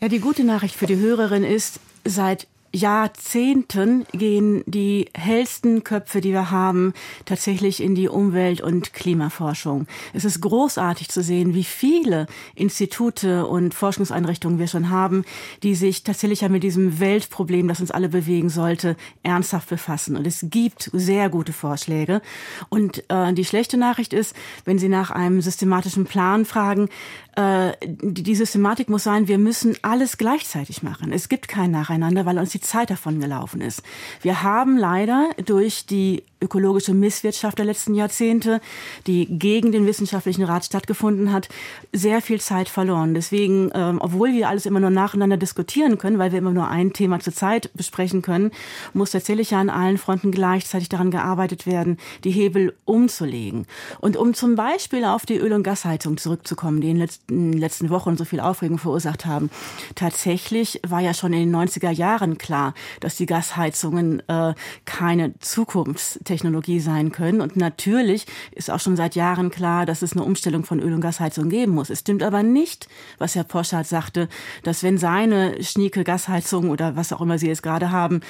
Ja, 0.00 0.08
die 0.08 0.20
gute 0.20 0.44
Nachricht 0.44 0.74
für 0.74 0.86
die 0.86 0.98
Hörerin 0.98 1.44
ist, 1.44 1.80
seit 2.04 2.46
Jahrzehnten 2.74 4.04
gehen 4.12 4.64
die 4.66 5.08
hellsten 5.14 5.84
Köpfe, 5.84 6.20
die 6.20 6.32
wir 6.32 6.50
haben, 6.50 6.92
tatsächlich 7.24 7.80
in 7.80 7.94
die 7.94 8.08
Umwelt- 8.08 8.60
und 8.60 8.92
Klimaforschung. 8.92 9.86
Es 10.12 10.24
ist 10.24 10.40
großartig 10.40 11.08
zu 11.08 11.22
sehen, 11.22 11.54
wie 11.54 11.62
viele 11.62 12.26
Institute 12.56 13.46
und 13.46 13.74
Forschungseinrichtungen 13.74 14.58
wir 14.58 14.66
schon 14.66 14.90
haben, 14.90 15.24
die 15.62 15.76
sich 15.76 16.02
tatsächlich 16.02 16.40
ja 16.40 16.48
mit 16.48 16.64
diesem 16.64 16.98
Weltproblem, 16.98 17.68
das 17.68 17.80
uns 17.80 17.92
alle 17.92 18.08
bewegen 18.08 18.48
sollte, 18.48 18.96
ernsthaft 19.22 19.68
befassen. 19.68 20.16
Und 20.16 20.26
es 20.26 20.46
gibt 20.50 20.90
sehr 20.92 21.28
gute 21.28 21.52
Vorschläge. 21.52 22.22
Und 22.70 23.08
äh, 23.08 23.32
die 23.34 23.44
schlechte 23.44 23.76
Nachricht 23.76 24.12
ist, 24.12 24.34
wenn 24.64 24.80
Sie 24.80 24.88
nach 24.88 25.12
einem 25.12 25.40
systematischen 25.40 26.06
Plan 26.06 26.44
fragen, 26.44 26.88
äh, 27.36 27.72
die 27.82 28.34
Systematik 28.34 28.88
muss 28.88 29.04
sein, 29.04 29.28
wir 29.28 29.38
müssen 29.38 29.76
alles 29.82 30.18
gleichzeitig 30.18 30.82
machen. 30.82 31.12
Es 31.12 31.28
gibt 31.28 31.48
kein 31.48 31.70
Nacheinander, 31.70 32.26
weil 32.26 32.38
uns 32.38 32.50
die 32.50 32.60
Zeit 32.60 32.90
davon 32.90 33.20
gelaufen 33.20 33.60
ist. 33.60 33.82
Wir 34.22 34.42
haben 34.42 34.76
leider 34.76 35.30
durch 35.44 35.86
die 35.86 36.24
ökologische 36.44 36.94
Misswirtschaft 36.94 37.58
der 37.58 37.64
letzten 37.64 37.94
Jahrzehnte, 37.94 38.60
die 39.06 39.26
gegen 39.26 39.72
den 39.72 39.86
wissenschaftlichen 39.86 40.44
Rat 40.44 40.64
stattgefunden 40.64 41.32
hat, 41.32 41.48
sehr 41.92 42.20
viel 42.20 42.40
Zeit 42.40 42.68
verloren. 42.68 43.14
Deswegen, 43.14 43.70
ähm, 43.74 43.98
obwohl 44.00 44.32
wir 44.32 44.48
alles 44.48 44.66
immer 44.66 44.80
nur 44.80 44.90
nacheinander 44.90 45.36
diskutieren 45.36 45.98
können, 45.98 46.18
weil 46.18 46.32
wir 46.32 46.38
immer 46.38 46.52
nur 46.52 46.68
ein 46.68 46.92
Thema 46.92 47.20
zur 47.20 47.32
Zeit 47.32 47.70
besprechen 47.74 48.22
können, 48.22 48.50
muss 48.92 49.10
tatsächlich 49.12 49.50
ja 49.50 49.60
an 49.60 49.70
allen 49.70 49.98
Fronten 49.98 50.30
gleichzeitig 50.30 50.88
daran 50.88 51.10
gearbeitet 51.10 51.66
werden, 51.66 51.98
die 52.24 52.30
Hebel 52.30 52.74
umzulegen. 52.84 53.66
Und 54.00 54.16
um 54.16 54.34
zum 54.34 54.54
Beispiel 54.54 55.04
auf 55.04 55.26
die 55.26 55.38
Öl- 55.38 55.52
und 55.52 55.62
Gasheizung 55.62 56.18
zurückzukommen, 56.18 56.80
die 56.80 56.90
in 56.90 56.96
den 56.96 57.00
letzten, 57.00 57.52
letzten 57.52 57.90
Wochen 57.90 58.16
so 58.16 58.24
viel 58.24 58.40
Aufregung 58.40 58.78
verursacht 58.78 59.24
haben. 59.26 59.50
Tatsächlich 59.94 60.80
war 60.86 61.00
ja 61.00 61.14
schon 61.14 61.32
in 61.32 61.50
den 61.50 61.56
90er 61.56 61.90
Jahren 61.90 62.38
klar, 62.38 62.74
dass 63.00 63.16
die 63.16 63.26
Gasheizungen 63.26 64.22
äh, 64.28 64.54
keine 64.84 65.38
Zukunftstechnologie 65.38 66.33
sein 66.42 67.12
können. 67.12 67.40
Und 67.40 67.56
natürlich 67.56 68.26
ist 68.52 68.70
auch 68.70 68.80
schon 68.80 68.96
seit 68.96 69.14
Jahren 69.14 69.50
klar, 69.50 69.86
dass 69.86 70.02
es 70.02 70.12
eine 70.12 70.24
Umstellung 70.24 70.64
von 70.64 70.80
Öl- 70.80 70.94
und 70.94 71.00
Gasheizung 71.00 71.48
geben 71.48 71.72
muss. 71.72 71.90
Es 71.90 72.00
stimmt 72.00 72.22
aber 72.22 72.42
nicht, 72.42 72.88
was 73.18 73.34
Herr 73.34 73.44
Poschardt 73.44 73.86
sagte, 73.86 74.28
dass 74.62 74.82
wenn 74.82 74.98
seine 74.98 75.62
schnieke 75.62 76.04
Gasheizung 76.04 76.70
oder 76.70 76.96
was 76.96 77.12
auch 77.12 77.20
immer 77.20 77.38
Sie 77.38 77.48
jetzt 77.48 77.62
gerade 77.62 77.90
haben, 77.90 78.20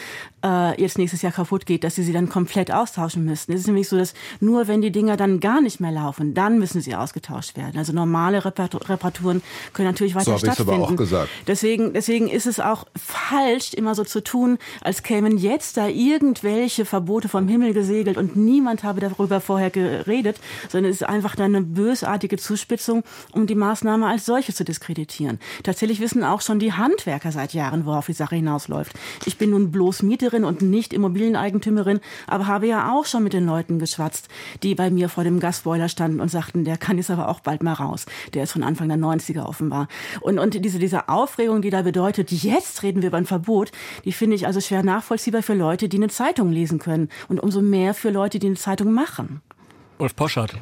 äh, 0.44 0.80
jetzt 0.80 0.98
nächstes 0.98 1.22
Jahr 1.22 1.32
kaputt 1.32 1.66
geht, 1.66 1.84
dass 1.84 1.94
Sie 1.94 2.02
sie 2.02 2.12
dann 2.12 2.28
komplett 2.28 2.72
austauschen 2.72 3.24
müssten. 3.24 3.52
Es 3.52 3.61
ist 3.61 3.66
nämlich 3.66 3.88
so, 3.88 3.96
dass 3.96 4.14
nur 4.40 4.68
wenn 4.68 4.80
die 4.82 4.92
Dinger 4.92 5.16
dann 5.16 5.40
gar 5.40 5.61
nicht 5.61 5.80
mehr 5.80 5.92
laufen, 5.92 6.34
dann 6.34 6.59
müssen 6.59 6.80
sie 6.80 6.94
ausgetauscht 6.94 7.57
werden. 7.57 7.78
Also 7.78 7.92
normale 7.92 8.44
Reparaturen 8.44 9.42
können 9.72 9.88
natürlich 9.88 10.14
weiter 10.14 10.32
so 10.32 10.38
stattfinden. 10.38 10.72
aber 10.72 10.84
auch 10.84 10.96
gesagt. 10.96 11.28
Deswegen, 11.46 11.92
deswegen 11.92 12.28
ist 12.28 12.46
es 12.46 12.61
auch 12.61 12.86
falsch, 12.96 13.74
immer 13.74 13.94
so 13.94 14.05
zu 14.05 14.22
tun, 14.22 14.59
als 14.80 15.02
kämen 15.02 15.38
jetzt 15.38 15.76
da 15.76 15.88
irgendwelche 15.88 16.84
Verbote 16.84 17.28
vom 17.28 17.48
Himmel 17.48 17.72
gesegelt 17.95 18.16
und 18.16 18.34
niemand 18.34 18.82
habe 18.82 19.01
darüber 19.01 19.40
vorher 19.40 19.70
geredet, 19.70 20.40
sondern 20.68 20.90
es 20.90 21.01
ist 21.01 21.09
einfach 21.09 21.38
eine 21.38 21.62
bösartige 21.62 22.36
Zuspitzung, 22.36 23.05
um 23.32 23.47
die 23.47 23.55
Maßnahme 23.55 24.07
als 24.07 24.26
solche 24.26 24.53
zu 24.53 24.64
diskreditieren. 24.64 25.38
Tatsächlich 25.62 26.01
wissen 26.01 26.24
auch 26.24 26.40
schon 26.40 26.59
die 26.59 26.72
Handwerker 26.72 27.30
seit 27.30 27.55
Jahren, 27.55 27.86
worauf 27.86 28.07
die 28.07 28.12
Sache 28.12 28.34
hinausläuft. 28.34 28.92
Ich 29.26 29.38
bin 29.38 29.51
nun 29.51 29.70
bloß 29.70 30.03
Mieterin 30.03 30.45
und 30.45 30.61
nicht 30.61 30.92
Immobilieneigentümerin, 30.92 32.01
aber 32.26 32.49
habe 32.49 32.66
ja 32.66 32.92
auch 32.92 33.07
schon 33.07 33.22
mit 33.22 33.32
den 33.32 33.47
Leuten 33.47 33.78
geschwatzt, 33.78 34.28
die 34.64 34.74
bei 34.74 34.90
mir 34.90 35.09
vor 35.09 35.22
dem 35.22 35.38
Gasboiler 35.38 35.88
standen 35.88 36.20
und 36.20 36.30
sagten, 36.30 36.64
der 36.64 36.76
kann 36.76 36.97
jetzt 36.97 37.11
aber 37.11 37.28
auch 37.28 37.40
bald 37.40 37.62
mal 37.62 37.74
raus. 37.74 38.07
Der 38.32 38.42
ist 38.42 38.53
von 38.53 38.64
Anfang 38.64 38.88
der 38.88 38.99
90er 38.99 39.47
offenbar. 39.47 39.86
Und, 40.20 40.40
und 40.40 40.64
diese, 40.64 40.80
diese 40.80 41.09
Aufregung, 41.09 41.62
die 41.62 41.70
da 41.70 41.82
bedeutet, 41.82 42.32
jetzt 42.32 42.82
reden 42.82 43.03
wir 43.03 43.09
über 43.09 43.18
ein 43.18 43.26
Verbot, 43.26 43.70
die 44.05 44.12
finde 44.12 44.34
ich 44.34 44.47
also 44.47 44.61
schwer 44.61 44.82
nachvollziehbar 44.82 45.42
für 45.42 45.55
Leute, 45.55 45.88
die 45.88 45.99
eine 45.99 46.09
Zeitung 46.09 46.51
lesen 46.51 46.78
können. 46.78 47.09
Und 47.28 47.40
umso 47.40 47.61
mehr 47.61 47.73
für 47.94 48.10
Leute, 48.10 48.38
die 48.38 48.46
eine 48.46 48.56
Zeitung 48.56 48.92
machen. 48.92 49.42
Ulf 49.98 50.16
Poschardt. 50.16 50.54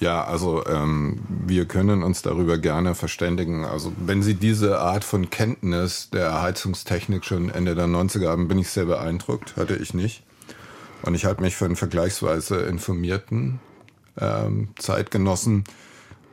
Ja, 0.00 0.24
also 0.24 0.66
ähm, 0.66 1.20
wir 1.28 1.66
können 1.66 2.02
uns 2.02 2.22
darüber 2.22 2.58
gerne 2.58 2.94
verständigen. 2.94 3.64
Also 3.64 3.92
wenn 4.04 4.22
Sie 4.22 4.34
diese 4.34 4.80
Art 4.80 5.04
von 5.04 5.30
Kenntnis 5.30 6.10
der 6.10 6.42
Heizungstechnik 6.42 7.24
schon 7.24 7.50
Ende 7.50 7.74
der 7.74 7.86
90er 7.86 8.28
haben, 8.28 8.48
bin 8.48 8.58
ich 8.58 8.68
sehr 8.68 8.86
beeindruckt. 8.86 9.56
Hatte 9.56 9.76
ich 9.76 9.94
nicht. 9.94 10.24
Und 11.02 11.14
ich 11.14 11.24
halte 11.24 11.42
mich 11.42 11.56
für 11.56 11.66
einen 11.66 11.76
vergleichsweise 11.76 12.62
informierten 12.62 13.60
ähm, 14.20 14.68
Zeitgenossen. 14.76 15.64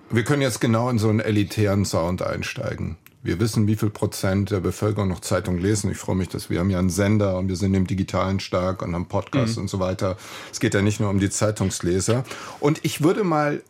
Wir 0.10 0.24
können 0.24 0.42
jetzt 0.42 0.60
genau 0.60 0.90
in 0.90 1.00
so 1.00 1.10
einen 1.10 1.20
elitären 1.20 1.86
Sound 1.86 2.22
einsteigen. 2.22 2.98
Wir 3.28 3.42
wissen, 3.42 3.68
wie 3.68 3.76
viel 3.76 3.90
Prozent 3.90 4.52
der 4.52 4.62
Bevölkerung 4.62 5.10
noch 5.10 5.20
Zeitung 5.20 5.58
lesen. 5.58 5.92
Ich 5.92 5.98
freue 5.98 6.16
mich, 6.16 6.30
dass 6.30 6.50
wir 6.50 6.62
haben 6.62 6.70
ja 6.70 6.80
einen 6.80 6.90
Sender 6.90 7.38
und 7.38 7.50
wir 7.50 7.58
sind 7.58 7.74
im 7.74 7.86
Digitalen 7.86 8.40
stark 8.40 8.82
und 8.82 8.96
haben 8.96 9.08
Podcasts 9.08 9.58
mhm. 9.58 9.64
und 9.64 9.68
so 9.68 9.82
weiter. 9.82 10.16
Es 10.50 10.62
geht 10.62 10.74
ja 10.74 10.82
nicht 10.82 11.02
nur 11.02 11.10
um 11.10 11.20
die 11.20 11.30
Zeitungsleser. 11.30 12.24
Und 12.62 12.86
ich 12.86 13.04
würde 13.04 13.26
mal 13.26 13.64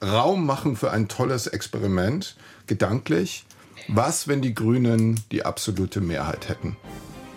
Raum 0.00 0.46
machen 0.46 0.76
für 0.76 0.92
ein 0.92 1.08
tolles 1.08 1.48
Experiment, 1.48 2.36
gedanklich. 2.68 3.46
Was, 3.88 4.28
wenn 4.28 4.42
die 4.42 4.54
Grünen 4.54 5.18
die 5.32 5.44
absolute 5.44 6.00
Mehrheit 6.00 6.48
hätten? 6.48 6.76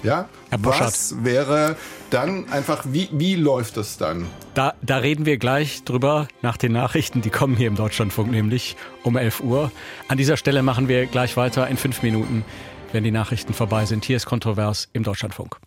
Ja? 0.04 0.28
Herr 0.50 0.64
Was 0.64 1.24
wäre 1.24 1.78
dann 2.10 2.50
einfach, 2.50 2.84
wie, 2.88 3.10
wie 3.14 3.36
läuft 3.36 3.78
das 3.78 3.98
dann? 3.98 4.28
Da, 4.54 4.74
da 4.82 4.98
reden 4.98 5.26
wir 5.26 5.38
gleich 5.38 5.84
drüber 5.84 6.28
nach 6.42 6.58
den 6.58 6.74
Nachrichten, 6.74 7.22
die 7.22 7.30
kommen 7.30 7.56
hier 7.56 7.68
im 7.68 7.76
Deutschlandfunk 7.76 8.30
nämlich 8.30 8.76
um 9.04 9.16
11 9.16 9.40
Uhr. 9.42 9.72
An 10.10 10.18
dieser 10.18 10.38
Stelle 10.38 10.62
machen 10.62 10.88
wir 10.88 11.06
gleich 11.06 11.38
weiter 11.38 11.68
in 11.68 11.78
fünf 11.78 12.04
Minuten, 12.04 12.44
wenn 12.92 13.04
die 13.04 13.12
Nachrichten 13.12 13.54
vorbei 13.54 13.86
sind. 13.86 14.04
Hier 14.06 14.18
ist 14.18 14.26
Kontrovers 14.26 14.90
im 14.94 15.04
Deutschlandfunk. 15.04 15.58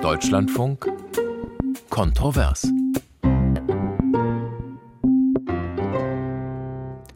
Deutschlandfunk 0.00 0.88
Kontrovers. 1.90 2.66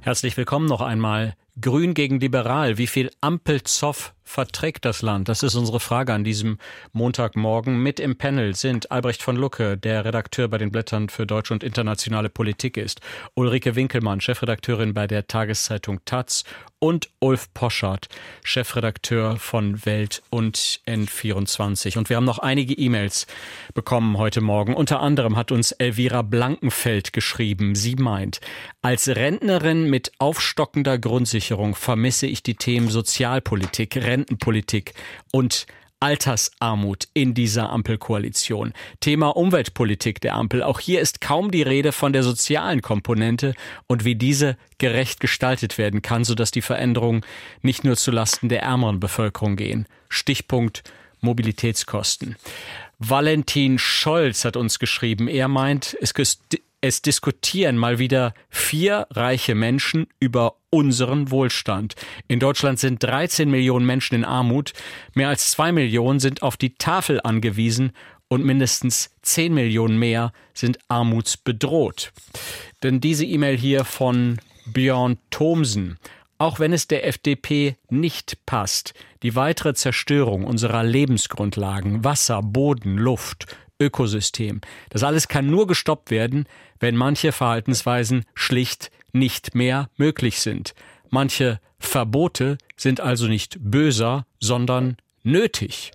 Herzlich 0.00 0.36
willkommen 0.36 0.66
noch 0.66 0.82
einmal. 0.82 1.34
Grün 1.60 1.94
gegen 1.94 2.20
Liberal. 2.20 2.78
Wie 2.78 2.86
viel 2.86 3.10
Ampelzoff 3.20 4.14
verträgt 4.26 4.84
das 4.84 5.00
Land? 5.00 5.28
Das 5.28 5.42
ist 5.42 5.54
unsere 5.54 5.80
Frage 5.80 6.12
an 6.12 6.24
diesem 6.24 6.58
Montagmorgen. 6.92 7.82
Mit 7.82 8.00
im 8.00 8.18
Panel 8.18 8.54
sind 8.54 8.90
Albrecht 8.90 9.22
von 9.22 9.36
Lucke, 9.36 9.78
der 9.78 10.04
Redakteur 10.04 10.48
bei 10.48 10.58
den 10.58 10.70
Blättern 10.70 11.08
für 11.08 11.26
deutsche 11.26 11.54
und 11.54 11.64
internationale 11.64 12.28
Politik 12.28 12.76
ist, 12.76 13.00
Ulrike 13.34 13.76
Winkelmann, 13.76 14.20
Chefredakteurin 14.20 14.92
bei 14.92 15.06
der 15.06 15.26
Tageszeitung 15.26 16.00
Taz 16.04 16.44
und 16.78 17.08
Ulf 17.20 17.52
Poschardt, 17.54 18.08
Chefredakteur 18.44 19.36
von 19.38 19.86
Welt 19.86 20.22
und 20.28 20.80
N24. 20.86 21.96
Und 21.96 22.10
wir 22.10 22.16
haben 22.16 22.24
noch 22.24 22.38
einige 22.38 22.74
E-Mails 22.74 23.26
bekommen 23.72 24.18
heute 24.18 24.42
Morgen. 24.42 24.74
Unter 24.74 25.00
anderem 25.00 25.36
hat 25.36 25.52
uns 25.52 25.72
Elvira 25.72 26.20
Blankenfeld 26.22 27.12
geschrieben. 27.14 27.74
Sie 27.74 27.96
meint, 27.96 28.40
als 28.82 29.08
Rentnerin 29.08 29.88
mit 29.88 30.12
aufstockender 30.18 30.98
Grundsicherung 30.98 31.74
vermisse 31.74 32.26
ich 32.26 32.42
die 32.42 32.56
Themen 32.56 32.88
Sozialpolitik, 32.88 33.96
Rentenpolitik 34.16 34.94
und 35.30 35.66
Altersarmut 36.00 37.08
in 37.14 37.34
dieser 37.34 37.70
Ampelkoalition. 37.70 38.72
Thema 39.00 39.28
Umweltpolitik 39.28 40.20
der 40.20 40.34
Ampel. 40.34 40.62
Auch 40.62 40.80
hier 40.80 41.00
ist 41.00 41.20
kaum 41.20 41.50
die 41.50 41.62
Rede 41.62 41.92
von 41.92 42.12
der 42.12 42.22
sozialen 42.22 42.82
Komponente 42.82 43.54
und 43.86 44.04
wie 44.04 44.14
diese 44.14 44.56
gerecht 44.78 45.20
gestaltet 45.20 45.78
werden 45.78 46.02
kann, 46.02 46.24
sodass 46.24 46.50
die 46.50 46.62
Veränderungen 46.62 47.22
nicht 47.62 47.84
nur 47.84 47.96
zulasten 47.96 48.48
der 48.48 48.62
ärmeren 48.62 49.00
Bevölkerung 49.00 49.56
gehen. 49.56 49.86
Stichpunkt 50.08 50.84
Mobilitätskosten. 51.20 52.36
Valentin 52.98 53.78
Scholz 53.78 54.44
hat 54.44 54.56
uns 54.56 54.78
geschrieben, 54.78 55.28
er 55.28 55.48
meint, 55.48 55.96
es 56.00 56.14
es 56.80 57.02
diskutieren 57.02 57.76
mal 57.76 57.98
wieder 57.98 58.34
vier 58.48 59.06
reiche 59.10 59.54
Menschen 59.54 60.06
über 60.20 60.56
unseren 60.70 61.30
Wohlstand. 61.30 61.94
In 62.28 62.38
Deutschland 62.38 62.78
sind 62.78 63.02
13 63.02 63.50
Millionen 63.50 63.86
Menschen 63.86 64.14
in 64.14 64.24
Armut, 64.24 64.72
mehr 65.14 65.28
als 65.28 65.50
zwei 65.50 65.72
Millionen 65.72 66.20
sind 66.20 66.42
auf 66.42 66.56
die 66.56 66.74
Tafel 66.74 67.20
angewiesen 67.22 67.92
und 68.28 68.44
mindestens 68.44 69.10
10 69.22 69.54
Millionen 69.54 69.98
mehr 69.98 70.32
sind 70.52 70.78
armutsbedroht. 70.88 72.12
Denn 72.82 73.00
diese 73.00 73.24
E-Mail 73.24 73.56
hier 73.56 73.84
von 73.84 74.38
Björn 74.66 75.18
Thomsen. 75.30 75.98
Auch 76.38 76.60
wenn 76.60 76.72
es 76.72 76.86
der 76.86 77.06
FDP 77.06 77.76
nicht 77.88 78.44
passt, 78.44 78.92
die 79.22 79.34
weitere 79.36 79.72
Zerstörung 79.74 80.44
unserer 80.44 80.82
Lebensgrundlagen, 80.82 82.04
Wasser, 82.04 82.42
Boden, 82.42 82.98
Luft, 82.98 83.46
Ökosystem. 83.80 84.60
Das 84.90 85.02
alles 85.02 85.28
kann 85.28 85.46
nur 85.46 85.66
gestoppt 85.66 86.10
werden, 86.10 86.46
wenn 86.80 86.96
manche 86.96 87.32
Verhaltensweisen 87.32 88.24
schlicht 88.34 88.90
nicht 89.12 89.54
mehr 89.54 89.88
möglich 89.96 90.40
sind. 90.40 90.74
Manche 91.10 91.60
Verbote 91.78 92.58
sind 92.76 93.00
also 93.00 93.26
nicht 93.26 93.58
böser, 93.60 94.26
sondern 94.40 94.96
nötig. 95.22 95.92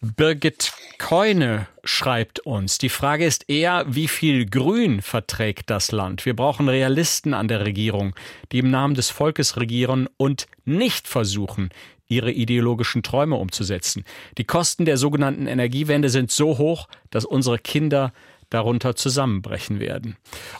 Birgit 0.00 0.72
Keune 0.98 1.68
schreibt 1.84 2.40
uns, 2.40 2.78
die 2.78 2.88
Frage 2.88 3.24
ist 3.24 3.48
eher, 3.48 3.84
wie 3.86 4.08
viel 4.08 4.46
Grün 4.46 5.00
verträgt 5.00 5.70
das 5.70 5.92
Land? 5.92 6.26
Wir 6.26 6.34
brauchen 6.34 6.68
Realisten 6.68 7.34
an 7.34 7.46
der 7.46 7.64
Regierung, 7.64 8.14
die 8.50 8.58
im 8.58 8.70
Namen 8.70 8.94
des 8.94 9.10
Volkes 9.10 9.56
regieren 9.56 10.08
und 10.16 10.48
nicht 10.64 11.06
versuchen, 11.06 11.70
ihre 12.12 12.30
ideologischen 12.30 13.02
Träume 13.02 13.36
umzusetzen. 13.36 14.04
Die 14.38 14.44
Kosten 14.44 14.84
der 14.84 14.96
sogenannten 14.96 15.46
Energiewende 15.46 16.10
sind 16.10 16.30
so 16.30 16.58
hoch, 16.58 16.88
dass 17.10 17.24
unsere 17.24 17.58
Kinder 17.58 18.12
darunter 18.50 18.94
zusammenbrechen 18.94 19.80
werden. 19.80 20.16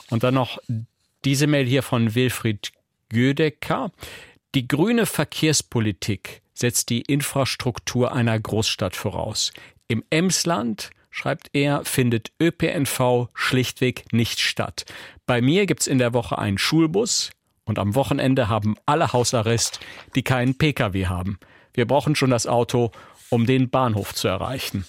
Und 0.09 0.23
dann 0.23 0.33
noch 0.33 0.57
diese 1.23 1.47
Mail 1.47 1.65
hier 1.65 1.83
von 1.83 2.15
Wilfried 2.15 2.71
Gödecker. 3.09 3.91
Die 4.55 4.67
grüne 4.67 5.05
Verkehrspolitik 5.05 6.41
setzt 6.53 6.89
die 6.89 7.01
Infrastruktur 7.01 8.13
einer 8.13 8.39
Großstadt 8.39 8.95
voraus. 8.95 9.53
Im 9.87 10.03
Emsland 10.09 10.89
schreibt 11.11 11.49
er, 11.53 11.85
findet 11.85 12.31
ÖPNV 12.41 13.29
schlichtweg 13.33 14.11
nicht 14.11 14.39
statt. 14.39 14.85
Bei 15.25 15.41
mir 15.41 15.67
gibt's 15.67 15.87
in 15.87 15.99
der 15.99 16.13
Woche 16.13 16.37
einen 16.39 16.57
Schulbus, 16.57 17.31
und 17.65 17.79
am 17.79 17.95
Wochenende 17.95 18.49
haben 18.49 18.75
alle 18.85 19.13
Hausarrest, 19.13 19.79
die 20.15 20.23
keinen 20.23 20.57
Pkw 20.57 21.07
haben. 21.07 21.39
Wir 21.73 21.87
brauchen 21.87 22.15
schon 22.15 22.29
das 22.29 22.47
Auto, 22.47 22.91
um 23.29 23.45
den 23.45 23.69
Bahnhof 23.69 24.13
zu 24.13 24.27
erreichen. 24.27 24.85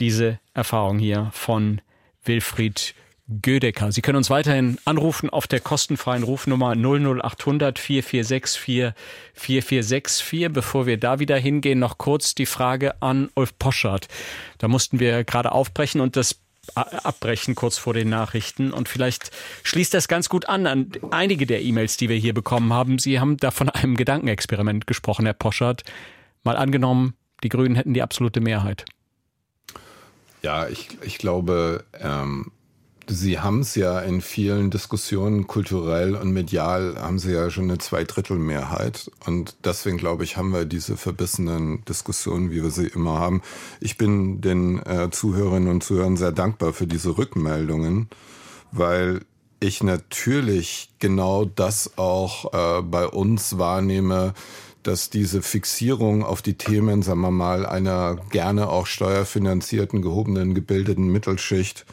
Diese 0.00 0.38
Erfahrung 0.54 0.98
hier 0.98 1.30
von 1.32 1.80
Wilfried 2.24 2.94
Gödecker. 3.40 3.92
Sie 3.92 4.02
können 4.02 4.16
uns 4.16 4.30
weiterhin 4.30 4.78
anrufen 4.84 5.30
auf 5.30 5.46
der 5.46 5.60
kostenfreien 5.60 6.22
Rufnummer 6.22 6.74
00800 6.74 7.78
4464 7.78 8.94
4464. 9.34 10.52
Bevor 10.52 10.86
wir 10.86 10.98
da 10.98 11.18
wieder 11.18 11.36
hingehen, 11.36 11.78
noch 11.78 11.98
kurz 11.98 12.34
die 12.34 12.46
Frage 12.46 13.00
an 13.00 13.30
Ulf 13.34 13.56
Poschardt. 13.58 14.08
Da 14.58 14.68
mussten 14.68 15.00
wir 15.00 15.24
gerade 15.24 15.52
aufbrechen 15.52 16.00
und 16.00 16.16
das 16.16 16.41
abbrechen 16.74 17.54
kurz 17.54 17.76
vor 17.78 17.94
den 17.94 18.08
Nachrichten. 18.08 18.72
Und 18.72 18.88
vielleicht 18.88 19.30
schließt 19.62 19.92
das 19.94 20.08
ganz 20.08 20.28
gut 20.28 20.48
an 20.48 20.66
an 20.66 20.92
einige 21.10 21.46
der 21.46 21.62
E-Mails, 21.62 21.96
die 21.96 22.08
wir 22.08 22.16
hier 22.16 22.34
bekommen 22.34 22.72
haben. 22.72 22.98
Sie 22.98 23.20
haben 23.20 23.36
da 23.36 23.50
von 23.50 23.68
einem 23.68 23.96
Gedankenexperiment 23.96 24.86
gesprochen, 24.86 25.24
Herr 25.24 25.34
Poschardt. 25.34 25.82
Mal 26.44 26.56
angenommen, 26.56 27.14
die 27.42 27.48
Grünen 27.48 27.74
hätten 27.74 27.94
die 27.94 28.02
absolute 28.02 28.40
Mehrheit. 28.40 28.84
Ja, 30.42 30.68
ich, 30.68 30.98
ich 31.02 31.18
glaube, 31.18 31.84
ähm, 32.00 32.50
Sie 33.14 33.38
haben 33.38 33.60
es 33.60 33.74
ja 33.74 34.00
in 34.00 34.22
vielen 34.22 34.70
Diskussionen 34.70 35.46
kulturell 35.46 36.14
und 36.14 36.32
medial 36.32 36.96
haben 36.98 37.18
Sie 37.18 37.32
ja 37.32 37.50
schon 37.50 37.64
eine 37.64 37.78
Zweidrittelmehrheit 37.78 39.10
und 39.26 39.54
deswegen 39.64 39.98
glaube 39.98 40.24
ich 40.24 40.38
haben 40.38 40.52
wir 40.52 40.64
diese 40.64 40.96
verbissenen 40.96 41.84
Diskussionen, 41.84 42.50
wie 42.50 42.62
wir 42.62 42.70
sie 42.70 42.86
immer 42.86 43.18
haben. 43.18 43.42
Ich 43.80 43.98
bin 43.98 44.40
den 44.40 44.78
äh, 44.86 45.10
Zuhörerinnen 45.10 45.68
und 45.68 45.84
Zuhörern 45.84 46.16
sehr 46.16 46.32
dankbar 46.32 46.72
für 46.72 46.86
diese 46.86 47.18
Rückmeldungen, 47.18 48.08
weil 48.70 49.20
ich 49.60 49.82
natürlich 49.82 50.90
genau 50.98 51.44
das 51.44 51.98
auch 51.98 52.52
äh, 52.54 52.82
bei 52.82 53.06
uns 53.06 53.58
wahrnehme, 53.58 54.32
dass 54.82 55.10
diese 55.10 55.42
Fixierung 55.42 56.24
auf 56.24 56.40
die 56.40 56.54
Themen, 56.54 57.02
sagen 57.02 57.20
wir 57.20 57.30
mal, 57.30 57.66
einer 57.66 58.16
gerne 58.30 58.68
auch 58.68 58.86
steuerfinanzierten, 58.86 60.02
gehobenen, 60.02 60.54
gebildeten 60.54 61.08
Mittelschicht 61.08 61.84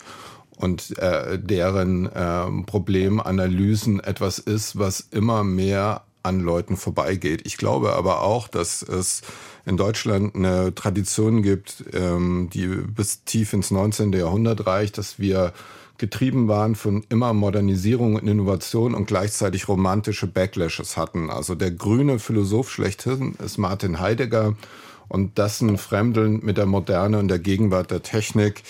und 0.60 0.98
äh, 0.98 1.40
deren 1.40 2.06
äh, 2.08 2.64
Problemanalysen 2.66 4.02
etwas 4.02 4.40
ist, 4.40 4.78
was 4.78 5.00
immer 5.00 5.44
mehr 5.46 6.04
an 6.22 6.42
Leuten 6.42 6.76
vorbeigeht. 6.76 7.42
Ich 7.46 7.58
glaube 7.58 7.94
aber 7.94 8.22
auch, 8.22 8.50
dass 8.50 8.82
es 8.82 9.22
in 9.66 9.78
Deutschland 9.78 10.36
eine 10.36 10.76
Tradition 10.76 11.44
gibt, 11.44 11.86
ähm, 11.94 12.50
die 12.54 12.68
bis 12.68 13.24
tief 13.24 13.54
ins 13.54 13.72
19. 13.72 14.12
Jahrhundert 14.12 14.68
reicht, 14.68 14.98
dass 14.98 15.18
wir 15.18 15.54
getrieben 15.98 16.50
waren 16.50 16.76
von 16.76 17.06
immer 17.08 17.34
Modernisierung 17.34 18.16
und 18.16 18.28
Innovation 18.28 18.96
und 18.96 19.08
gleichzeitig 19.08 19.70
romantische 19.70 20.28
Backlashes 20.28 20.98
hatten. 20.98 21.30
Also 21.30 21.56
der 21.56 21.72
grüne 21.72 22.20
Philosoph 22.20 22.70
schlechthin 22.70 23.36
ist 23.44 23.58
Martin 23.58 24.02
Heidegger 24.02 24.56
und 25.08 25.38
dessen 25.38 25.78
Fremdeln 25.78 26.40
mit 26.44 26.58
der 26.58 26.66
Moderne 26.66 27.18
und 27.20 27.30
der 27.30 27.40
Gegenwart 27.40 27.92
der 27.92 28.04
Technik 28.04 28.64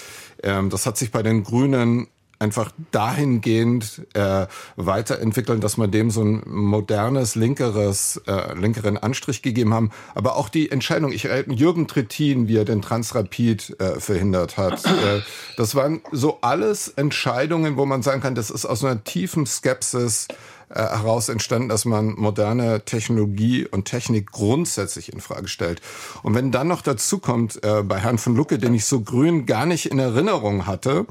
ähm, 0.44 0.70
das 0.70 0.86
hat 0.86 0.98
sich 0.98 1.12
bei 1.12 1.24
den 1.24 1.44
Grünen 1.44 2.08
einfach 2.40 2.72
dahingehend 2.92 4.08
äh, 4.14 4.48
weiterentwickeln, 4.78 5.60
dass 5.60 5.76
man 5.76 5.92
dem 5.92 6.10
so 6.10 6.24
ein 6.24 6.42
modernes, 6.46 7.36
linkeres, 7.36 8.22
äh, 8.28 8.54
linkeren 8.58 8.98
Anstrich 8.98 9.42
gegeben 9.42 9.74
haben. 9.74 9.92
Aber 10.16 10.38
auch 10.38 10.48
die 10.48 10.72
Entscheidung, 10.72 11.12
ich 11.12 11.26
erinnere 11.26 11.58
Jürgen 11.58 11.88
Trittin, 11.88 12.48
wie 12.48 12.56
er 12.56 12.66
den 12.66 12.82
Transrapid 12.82 13.76
äh, 13.80 14.00
verhindert 14.00 14.58
hat, 14.58 14.86
äh, 14.86 15.22
das 15.58 15.76
waren 15.76 16.02
so 16.14 16.40
alles 16.42 16.88
Entscheidungen, 16.88 17.76
wo 17.76 17.86
man 17.86 18.02
sagen 18.02 18.22
kann, 18.22 18.36
das 18.36 18.50
ist 18.50 18.66
aus 18.66 18.84
einer 18.84 19.04
tiefen 19.04 19.46
Skepsis 19.46 20.28
äh, 20.70 20.76
heraus 20.80 21.30
entstanden, 21.30 21.70
dass 21.70 21.86
man 21.86 22.14
moderne 22.16 22.86
Technologie 22.86 23.66
und 23.66 23.86
Technik 23.86 24.32
grundsätzlich 24.32 25.12
in 25.12 25.20
Frage 25.20 25.48
stellt. 25.48 25.82
Und 26.24 26.36
wenn 26.36 26.52
dann 26.52 26.68
noch 26.68 26.82
dazu 26.82 27.20
kommt, 27.20 27.64
äh, 27.64 27.84
bei 27.84 28.00
Herrn 28.00 28.18
von 28.18 28.36
Lucke, 28.36 28.60
den 28.60 28.74
ich 28.74 28.86
so 28.86 29.02
grün 29.02 29.46
gar 29.46 29.66
nicht 29.66 29.88
in 29.88 30.00
Erinnerung 30.00 30.68
hatte, 30.68 31.06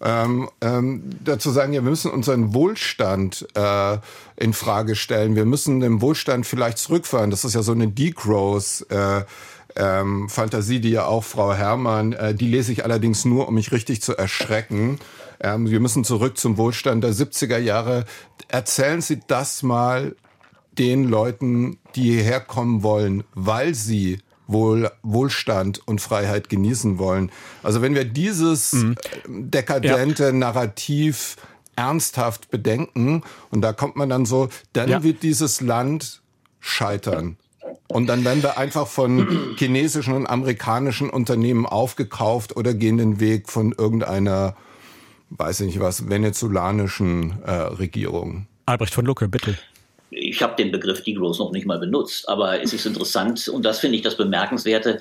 ähm, 0.00 0.48
ähm, 0.60 1.04
dazu 1.24 1.50
sagen, 1.50 1.72
ja, 1.72 1.84
wir 1.84 1.90
müssen 1.90 2.10
unseren 2.10 2.54
Wohlstand 2.54 3.46
äh, 3.54 3.98
in 4.36 4.52
Frage 4.52 4.96
stellen. 4.96 5.36
Wir 5.36 5.44
müssen 5.44 5.80
den 5.80 6.00
Wohlstand 6.00 6.44
vielleicht 6.44 6.78
zurückfahren. 6.78 7.30
Das 7.30 7.44
ist 7.44 7.54
ja 7.54 7.62
so 7.62 7.72
eine 7.72 7.88
Degrowth. 7.88 8.86
Äh, 8.90 9.22
ähm, 9.76 10.28
Fantasie, 10.28 10.80
die 10.80 10.90
ja 10.90 11.06
auch 11.06 11.24
Frau 11.24 11.52
Herrmann, 11.52 12.12
äh, 12.12 12.34
die 12.34 12.48
lese 12.48 12.72
ich 12.72 12.84
allerdings 12.84 13.24
nur, 13.24 13.48
um 13.48 13.54
mich 13.54 13.72
richtig 13.72 14.02
zu 14.02 14.16
erschrecken. 14.16 14.98
Ähm, 15.40 15.70
wir 15.70 15.80
müssen 15.80 16.04
zurück 16.04 16.38
zum 16.38 16.56
Wohlstand 16.56 17.04
der 17.04 17.12
70er 17.12 17.58
Jahre. 17.58 18.04
Erzählen 18.48 19.00
Sie 19.00 19.20
das 19.26 19.62
mal 19.62 20.14
den 20.78 21.08
Leuten, 21.08 21.78
die 21.94 22.12
hierher 22.12 22.40
kommen 22.40 22.82
wollen, 22.82 23.24
weil 23.34 23.74
sie 23.74 24.20
Wohl, 24.46 24.90
Wohlstand 25.02 25.86
und 25.86 26.00
Freiheit 26.00 26.48
genießen 26.48 26.98
wollen. 26.98 27.30
Also 27.62 27.80
wenn 27.82 27.94
wir 27.94 28.04
dieses 28.04 28.72
mhm. 28.72 28.96
dekadente 29.26 30.24
ja. 30.24 30.32
Narrativ 30.32 31.36
ernsthaft 31.76 32.50
bedenken, 32.50 33.22
und 33.50 33.62
da 33.62 33.72
kommt 33.72 33.96
man 33.96 34.08
dann 34.08 34.26
so, 34.26 34.48
dann 34.72 34.90
ja. 34.90 35.02
wird 35.02 35.22
dieses 35.22 35.60
Land 35.60 36.22
scheitern. 36.60 37.36
Und 37.88 38.06
dann 38.06 38.24
werden 38.24 38.42
wir 38.42 38.58
einfach 38.58 38.86
von 38.86 39.54
chinesischen 39.56 40.14
und 40.14 40.26
amerikanischen 40.26 41.10
Unternehmen 41.10 41.66
aufgekauft 41.66 42.56
oder 42.56 42.74
gehen 42.74 42.98
den 42.98 43.20
Weg 43.20 43.48
von 43.50 43.72
irgendeiner, 43.76 44.56
weiß 45.30 45.60
ich 45.60 45.66
nicht 45.66 45.80
was, 45.80 46.08
venezolanischen 46.08 47.42
äh, 47.44 47.50
Regierung. 47.50 48.46
Albrecht 48.66 48.94
von 48.94 49.04
Lucke, 49.04 49.28
bitte. 49.28 49.56
Ich 50.10 50.42
habe 50.42 50.56
den 50.56 50.70
Begriff 50.70 51.02
Degrowth 51.02 51.38
noch 51.38 51.52
nicht 51.52 51.66
mal 51.66 51.78
benutzt, 51.78 52.28
aber 52.28 52.62
es 52.62 52.72
ist 52.72 52.84
interessant 52.84 53.48
und 53.48 53.64
das 53.64 53.78
finde 53.78 53.96
ich 53.96 54.02
das 54.02 54.16
Bemerkenswerte. 54.16 55.00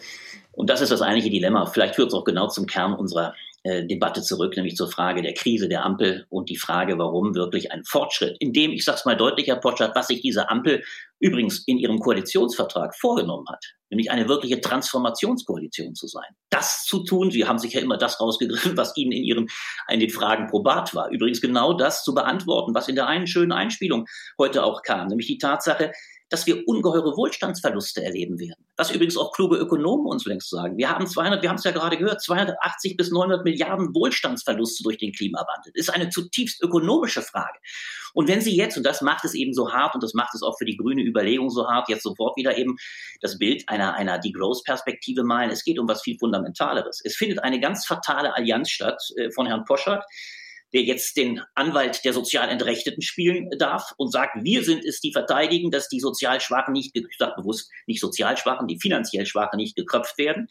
Und 0.53 0.69
das 0.69 0.81
ist 0.81 0.91
das 0.91 1.01
eigentliche 1.01 1.29
Dilemma. 1.29 1.65
Vielleicht 1.65 1.95
führt 1.95 2.09
es 2.09 2.13
auch 2.13 2.23
genau 2.23 2.47
zum 2.47 2.65
Kern 2.65 2.93
unserer 2.93 3.33
äh, 3.63 3.85
Debatte 3.85 4.21
zurück, 4.21 4.55
nämlich 4.55 4.75
zur 4.75 4.89
Frage 4.89 5.21
der 5.21 5.33
Krise 5.33 5.69
der 5.69 5.85
Ampel 5.85 6.25
und 6.29 6.49
die 6.49 6.57
Frage, 6.57 6.97
warum 6.97 7.35
wirklich 7.35 7.71
ein 7.71 7.83
Fortschritt, 7.83 8.37
in 8.39 8.53
dem, 8.53 8.71
ich 8.71 8.83
sage 8.83 8.97
es 8.97 9.05
mal 9.05 9.15
deutlicher, 9.15 9.55
Potschat, 9.55 9.95
was 9.95 10.07
sich 10.07 10.21
diese 10.21 10.49
Ampel 10.49 10.83
übrigens 11.21 11.63
in 11.67 11.77
ihrem 11.77 11.99
Koalitionsvertrag 11.99 12.95
vorgenommen 12.99 13.45
hat, 13.47 13.63
nämlich 13.89 14.11
eine 14.11 14.27
wirkliche 14.27 14.59
Transformationskoalition 14.59 15.95
zu 15.95 16.07
sein. 16.07 16.27
Das 16.49 16.83
zu 16.85 17.03
tun, 17.03 17.31
Sie 17.31 17.45
haben 17.45 17.59
sich 17.59 17.73
ja 17.73 17.81
immer 17.81 17.97
das 17.97 18.19
rausgegriffen, 18.19 18.75
was 18.75 18.97
Ihnen 18.97 19.11
in 19.11 19.23
Ihren 19.23 19.47
in 19.89 19.99
den 19.99 20.09
Fragen 20.09 20.47
probat 20.47 20.93
war. 20.95 21.09
Übrigens 21.11 21.39
genau 21.39 21.73
das 21.73 22.03
zu 22.03 22.13
beantworten, 22.13 22.73
was 22.73 22.87
in 22.87 22.95
der 22.95 23.07
einen 23.07 23.27
schönen 23.27 23.51
Einspielung 23.51 24.05
heute 24.37 24.63
auch 24.63 24.81
kam, 24.81 25.07
nämlich 25.07 25.27
die 25.27 25.37
Tatsache, 25.37 25.91
dass 26.31 26.47
wir 26.47 26.67
ungeheure 26.67 27.15
Wohlstandsverluste 27.17 28.03
erleben 28.03 28.39
werden. 28.39 28.65
Was 28.77 28.89
übrigens 28.89 29.17
auch 29.17 29.33
kluge 29.33 29.57
Ökonomen 29.57 30.07
uns 30.07 30.25
längst 30.25 30.49
sagen. 30.49 30.77
Wir 30.77 30.89
haben 30.89 31.05
200, 31.05 31.41
wir 31.41 31.49
haben 31.49 31.57
es 31.57 31.65
ja 31.65 31.71
gerade 31.71 31.97
gehört, 31.97 32.21
280 32.21 32.95
bis 32.95 33.11
900 33.11 33.43
Milliarden 33.43 33.93
Wohlstandsverluste 33.93 34.81
durch 34.83 34.97
den 34.97 35.11
Klimawandel. 35.11 35.73
Das 35.75 35.87
ist 35.87 35.89
eine 35.89 36.09
zutiefst 36.09 36.63
ökonomische 36.63 37.21
Frage. 37.21 37.59
Und 38.13 38.29
wenn 38.29 38.41
Sie 38.41 38.55
jetzt, 38.55 38.77
und 38.77 38.85
das 38.85 39.01
macht 39.01 39.25
es 39.25 39.33
eben 39.33 39.53
so 39.53 39.71
hart 39.73 39.93
und 39.93 40.03
das 40.03 40.13
macht 40.13 40.33
es 40.33 40.41
auch 40.41 40.57
für 40.57 40.65
die 40.65 40.77
grüne 40.77 41.03
Überlegung 41.03 41.49
so 41.49 41.67
hart, 41.67 41.89
jetzt 41.89 42.03
sofort 42.03 42.37
wieder 42.37 42.57
eben 42.57 42.77
das 43.19 43.37
Bild 43.37 43.67
einer, 43.67 43.93
einer 43.95 44.17
Degrowth-Perspektive 44.17 45.23
malen, 45.23 45.51
es 45.51 45.63
geht 45.63 45.79
um 45.79 45.87
was 45.87 46.01
viel 46.01 46.17
Fundamentaleres. 46.17 47.01
Es 47.03 47.15
findet 47.15 47.43
eine 47.43 47.59
ganz 47.59 47.85
fatale 47.85 48.35
Allianz 48.35 48.69
statt 48.69 49.01
äh, 49.17 49.31
von 49.31 49.47
Herrn 49.47 49.65
Poschardt, 49.65 50.05
der 50.73 50.83
jetzt 50.83 51.17
den 51.17 51.41
Anwalt 51.55 52.03
der 52.05 52.13
sozial 52.13 52.49
Entrechteten 52.49 53.01
spielen 53.01 53.49
darf 53.57 53.93
und 53.97 54.11
sagt, 54.11 54.43
wir 54.43 54.63
sind 54.63 54.85
es, 54.85 55.01
die 55.01 55.11
verteidigen, 55.11 55.71
dass 55.71 55.89
die 55.89 55.99
sozial 55.99 56.39
Schwachen 56.41 56.73
nicht, 56.73 56.95
ich 56.95 57.05
sage 57.17 57.33
bewusst 57.37 57.69
nicht 57.87 57.99
sozial 57.99 58.37
Schwachen, 58.37 58.67
die 58.67 58.79
finanziell 58.79 59.25
Schwachen 59.25 59.57
nicht 59.57 59.75
geköpft 59.75 60.17
werden. 60.17 60.47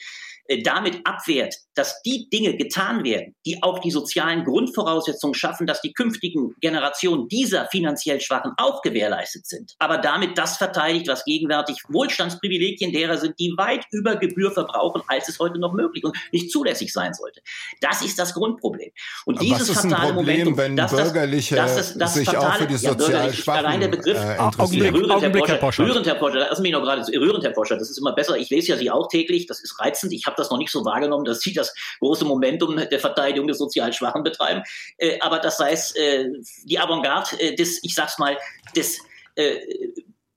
Äh, 0.51 0.62
damit 0.62 1.01
abwehrt, 1.05 1.55
dass 1.74 2.03
die 2.03 2.28
Dinge 2.28 2.57
getan 2.57 3.05
werden, 3.05 3.36
die 3.46 3.62
auch 3.62 3.78
die 3.78 3.92
sozialen 3.92 4.44
Grundvoraussetzungen 4.44 5.34
schaffen, 5.34 5.64
dass 5.64 5.80
die 5.80 5.92
künftigen 5.92 6.57
Generationen 6.61 7.28
dieser 7.28 7.66
finanziell 7.66 8.20
Schwachen 8.20 8.53
auch 8.57 8.82
gewährleistet 8.82 9.46
sind. 9.46 9.76
Aber 9.78 9.98
damit 9.98 10.36
das 10.36 10.57
verteidigt, 10.57 11.07
was 11.07 11.24
gegenwärtig 11.24 11.76
Wohlstandsprivilegien 11.88 12.92
derer 12.92 13.16
sind, 13.16 13.38
die 13.38 13.55
weit 13.57 13.86
über 13.92 14.16
Gebühr 14.16 14.51
verbrauchen, 14.51 15.03
als 15.07 15.28
es 15.28 15.38
heute 15.38 15.61
noch 15.61 15.72
möglich 15.72 16.05
und 16.05 16.16
nicht 16.32 16.51
zulässig 16.51 16.92
sein 16.92 17.14
sollte. 17.14 17.40
Das 17.80 18.03
ist 18.03 18.18
das 18.18 18.34
Grundproblem. 18.34 18.90
Und 19.26 19.36
Aber 19.36 19.44
dieses 19.44 19.68
was 19.70 19.84
ist 19.84 19.90
fatale 19.90 20.14
Problem, 20.14 20.38
Momentum, 20.38 20.59
wenn 20.59 20.76
dass 20.76 20.90
Bürgerliche 20.90 21.55
das, 21.55 21.76
das, 21.76 21.98
das 21.98 22.14
sich 22.14 22.26
fatale, 22.26 22.48
auch 22.48 22.57
für 22.57 22.66
die 22.66 22.76
sozial 22.76 23.26
ja, 23.26 23.32
Schwachen 23.32 23.66
allein 23.66 23.80
der 23.80 23.88
Begriff, 23.88 24.18
äh, 24.18 24.36
Augenblick, 24.36 24.92
rührend, 24.92 25.12
Augenblick, 25.12 25.48
Herr 25.48 25.57
Porsche, 25.59 25.84
rührend, 25.84 26.07
Herr 26.07 26.16
Porsche, 26.16 26.38
lassen 26.38 26.62
mich 26.62 26.72
noch 26.72 26.82
gerade 26.82 27.03
rührend, 27.07 27.44
Herr 27.44 27.53
Porsche, 27.53 27.78
das 27.78 27.88
ist 27.88 27.98
immer 27.98 28.12
besser. 28.12 28.36
Ich 28.36 28.51
lese 28.51 28.72
ja 28.72 28.76
Sie 28.76 28.90
auch 28.90 29.07
täglich, 29.07 29.46
das 29.46 29.61
ist 29.61 29.78
reizend. 29.78 30.12
Ich 30.12 30.26
habe 30.26 30.39
das 30.41 30.51
noch 30.51 30.59
nicht 30.59 30.72
so 30.72 30.84
wahrgenommen, 30.84 31.24
dass 31.24 31.41
sie 31.41 31.53
das 31.53 31.74
große 32.01 32.24
Momentum 32.24 32.76
der 32.76 33.01
Verteidigung 33.01 33.47
des 33.47 33.59
sozial 33.59 33.93
Schwachen 33.93 34.22
betreiben. 34.22 34.62
Äh, 34.99 35.18
aber 35.20 35.38
das 35.38 35.61
es, 35.61 35.95
äh, 35.97 36.28
die 36.64 36.78
Avantgarde 36.78 37.38
äh, 37.38 37.55
des, 37.55 37.82
ich 37.82 37.95
sag's 37.95 38.18
mal, 38.18 38.36
des 38.74 38.99
äh, 39.36 39.59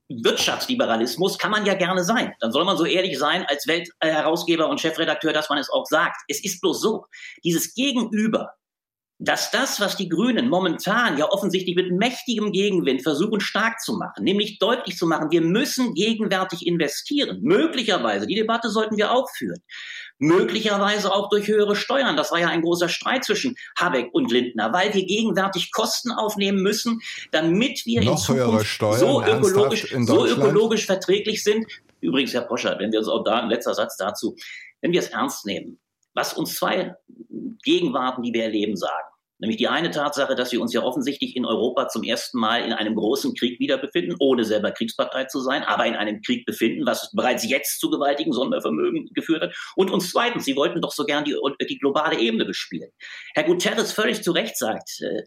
Wirtschaftsliberalismus 0.08 1.38
kann 1.38 1.50
man 1.50 1.64
ja 1.66 1.74
gerne 1.74 2.04
sein. 2.04 2.34
Dann 2.40 2.52
soll 2.52 2.64
man 2.64 2.76
so 2.76 2.84
ehrlich 2.84 3.18
sein 3.18 3.44
als 3.48 3.66
Weltherausgeber 3.66 4.68
und 4.68 4.80
Chefredakteur, 4.80 5.32
dass 5.32 5.48
man 5.48 5.58
es 5.58 5.70
auch 5.70 5.86
sagt. 5.86 6.22
Es 6.28 6.44
ist 6.44 6.60
bloß 6.60 6.80
so, 6.80 7.06
dieses 7.42 7.74
Gegenüber 7.74 8.52
dass 9.18 9.50
das, 9.52 9.80
was 9.80 9.96
die 9.96 10.08
Grünen 10.08 10.48
momentan 10.48 11.16
ja 11.18 11.30
offensichtlich 11.30 11.76
mit 11.76 11.92
mächtigem 11.92 12.50
Gegenwind 12.50 13.02
versuchen 13.02 13.40
stark 13.40 13.80
zu 13.80 13.94
machen, 13.96 14.24
nämlich 14.24 14.58
deutlich 14.58 14.96
zu 14.96 15.06
machen, 15.06 15.30
wir 15.30 15.40
müssen 15.40 15.94
gegenwärtig 15.94 16.66
investieren. 16.66 17.38
Möglicherweise, 17.40 18.26
die 18.26 18.34
Debatte 18.34 18.70
sollten 18.70 18.96
wir 18.96 19.12
auch 19.12 19.30
führen. 19.30 19.62
Möglicherweise 20.18 21.12
auch 21.12 21.28
durch 21.28 21.46
höhere 21.48 21.76
Steuern. 21.76 22.16
Das 22.16 22.32
war 22.32 22.40
ja 22.40 22.48
ein 22.48 22.62
großer 22.62 22.88
Streit 22.88 23.24
zwischen 23.24 23.56
Habeck 23.78 24.10
und 24.12 24.30
Lindner, 24.30 24.72
weil 24.72 24.92
wir 24.94 25.04
gegenwärtig 25.04 25.70
Kosten 25.72 26.10
aufnehmen 26.10 26.62
müssen, 26.62 27.00
damit 27.30 27.84
wir 27.84 28.02
Noch 28.02 28.12
in 28.12 28.36
Zukunft 28.36 28.66
Steuern, 28.66 28.98
so 28.98 29.24
ökologisch, 29.24 29.94
so 30.02 30.26
ökologisch 30.26 30.86
verträglich 30.86 31.44
sind. 31.44 31.66
Übrigens, 32.00 32.34
Herr 32.34 32.42
Poscher, 32.42 32.78
wenn 32.78 32.92
wir 32.92 32.98
uns 32.98 33.08
auch 33.08 33.24
da, 33.24 33.42
ein 33.42 33.48
letzter 33.48 33.74
Satz 33.74 33.96
dazu, 33.96 34.36
wenn 34.80 34.92
wir 34.92 35.00
es 35.00 35.08
ernst 35.08 35.46
nehmen, 35.46 35.78
was 36.14 36.34
uns 36.34 36.56
zwei 36.56 36.94
Gegenwarten, 37.64 38.22
die 38.22 38.32
wir 38.32 38.44
erleben, 38.44 38.76
sagen. 38.76 39.08
Nämlich 39.40 39.56
die 39.56 39.68
eine 39.68 39.90
Tatsache, 39.90 40.36
dass 40.36 40.52
wir 40.52 40.60
uns 40.60 40.72
ja 40.72 40.82
offensichtlich 40.82 41.34
in 41.34 41.44
Europa 41.44 41.88
zum 41.88 42.04
ersten 42.04 42.38
Mal 42.38 42.64
in 42.64 42.72
einem 42.72 42.94
großen 42.94 43.34
Krieg 43.34 43.58
wieder 43.58 43.78
befinden, 43.78 44.14
ohne 44.20 44.44
selber 44.44 44.70
Kriegspartei 44.70 45.24
zu 45.24 45.40
sein, 45.40 45.64
aber 45.64 45.86
in 45.86 45.96
einem 45.96 46.22
Krieg 46.22 46.46
befinden, 46.46 46.86
was 46.86 47.10
bereits 47.12 47.46
jetzt 47.48 47.80
zu 47.80 47.90
gewaltigen 47.90 48.32
Sondervermögen 48.32 49.10
geführt 49.12 49.42
hat. 49.42 49.54
Und 49.74 49.90
uns 49.90 50.10
zweitens, 50.10 50.44
sie 50.44 50.54
wollten 50.54 50.80
doch 50.80 50.92
so 50.92 51.04
gern 51.04 51.24
die, 51.24 51.36
die 51.68 51.78
globale 51.78 52.18
Ebene 52.18 52.44
bespielen. 52.44 52.90
Herr 53.34 53.44
Guterres 53.44 53.92
völlig 53.92 54.22
zu 54.22 54.30
Recht 54.30 54.56
sagt, 54.56 55.00
äh, 55.00 55.24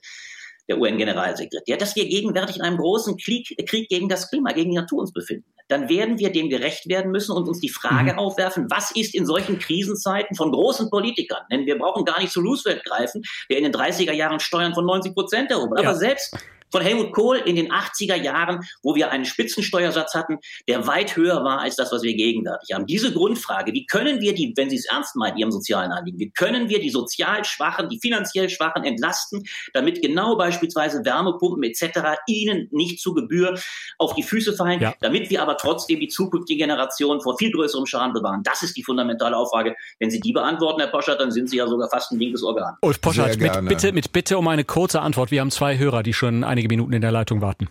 der 0.67 0.79
UN-Generalsekretär, 0.79 1.77
dass 1.77 1.95
wir 1.95 2.05
gegenwärtig 2.07 2.57
in 2.57 2.61
einem 2.61 2.77
großen 2.77 3.17
Krieg, 3.17 3.55
Krieg 3.67 3.89
gegen 3.89 4.09
das 4.09 4.29
Klima, 4.29 4.51
gegen 4.51 4.71
die 4.71 4.77
Natur 4.77 4.99
uns 4.99 5.13
befinden. 5.13 5.45
Dann 5.69 5.89
werden 5.89 6.17
wir 6.17 6.31
dem 6.31 6.49
gerecht 6.49 6.87
werden 6.87 7.11
müssen 7.11 7.33
und 7.33 7.47
uns 7.47 7.59
die 7.59 7.69
Frage 7.69 8.13
mhm. 8.13 8.19
aufwerfen, 8.19 8.67
was 8.69 8.91
ist 8.91 9.13
in 9.15 9.25
solchen 9.25 9.59
Krisenzeiten 9.59 10.35
von 10.35 10.51
großen 10.51 10.89
Politikern, 10.89 11.43
denn 11.51 11.65
wir 11.65 11.77
brauchen 11.77 12.05
gar 12.05 12.19
nicht 12.19 12.31
zu 12.31 12.41
Roosevelt 12.41 12.83
greifen, 12.85 13.23
der 13.49 13.57
in 13.57 13.63
den 13.63 13.73
30er 13.73 14.13
Jahren 14.13 14.39
Steuern 14.39 14.73
von 14.73 14.85
90 14.85 15.13
Prozent 15.13 15.51
erhoben. 15.51 15.75
Ja. 15.77 15.83
Aber 15.83 15.95
selbst 15.95 16.35
von 16.71 16.81
Helmut 16.81 17.11
Kohl 17.13 17.37
in 17.37 17.55
den 17.55 17.71
80er 17.71 18.15
Jahren, 18.15 18.65
wo 18.83 18.95
wir 18.95 19.11
einen 19.11 19.25
Spitzensteuersatz 19.25 20.13
hatten, 20.13 20.37
der 20.67 20.87
weit 20.87 21.15
höher 21.15 21.43
war 21.43 21.59
als 21.59 21.75
das, 21.75 21.91
was 21.91 22.03
wir 22.03 22.15
gegenwärtig 22.15 22.73
haben. 22.73 22.85
Diese 22.85 23.13
Grundfrage, 23.13 23.73
wie 23.73 23.85
können 23.85 24.21
wir 24.21 24.33
die, 24.33 24.53
wenn 24.55 24.69
Sie 24.69 24.75
es 24.75 24.85
ernst 24.85 25.15
meinen, 25.15 25.37
Ihrem 25.37 25.51
sozialen 25.51 25.91
Anliegen, 25.91 26.19
wie 26.19 26.31
können 26.31 26.69
wir 26.69 26.79
die 26.79 26.89
sozial 26.89 27.43
Schwachen, 27.45 27.89
die 27.89 27.99
finanziell 27.99 28.49
Schwachen 28.49 28.83
entlasten, 28.83 29.43
damit 29.73 30.01
genau 30.01 30.35
beispielsweise 30.35 31.05
Wärmepumpen 31.05 31.63
etc. 31.63 32.17
ihnen 32.27 32.67
nicht 32.71 32.99
zu 32.99 33.13
Gebühr 33.13 33.59
auf 33.97 34.15
die 34.15 34.23
Füße 34.23 34.53
fallen, 34.53 34.81
ja. 34.81 34.93
damit 35.01 35.29
wir 35.29 35.41
aber 35.41 35.57
trotzdem 35.57 35.99
die 35.99 36.07
zukünftige 36.07 36.63
Generation 36.63 37.21
vor 37.21 37.37
viel 37.37 37.51
größerem 37.51 37.85
Schaden 37.85 38.13
bewahren. 38.13 38.41
Das 38.43 38.63
ist 38.63 38.75
die 38.77 38.83
fundamentale 38.83 39.35
Aufrage. 39.35 39.75
Wenn 39.99 40.09
Sie 40.09 40.19
die 40.19 40.33
beantworten, 40.33 40.81
Herr 40.81 40.89
Poschert, 40.89 41.19
dann 41.19 41.31
sind 41.31 41.49
Sie 41.49 41.57
ja 41.57 41.67
sogar 41.67 41.89
fast 41.89 42.11
ein 42.11 42.19
linkes 42.19 42.43
Organ. 42.43 42.75
Ulf 42.81 43.01
Poschert, 43.01 43.39
mit 43.39 43.67
bitte, 43.67 43.91
mit 43.91 44.11
Bitte 44.11 44.37
um 44.37 44.47
eine 44.47 44.63
kurze 44.63 45.01
Antwort. 45.01 45.31
Wir 45.31 45.41
haben 45.41 45.51
zwei 45.51 45.77
Hörer, 45.77 46.03
die 46.03 46.13
schon 46.13 46.43
ein 46.43 46.56
einige 46.57 46.69
Minuten 46.69 46.93
in 46.93 47.01
der 47.01 47.11
Leitung 47.11 47.41
warten. 47.41 47.69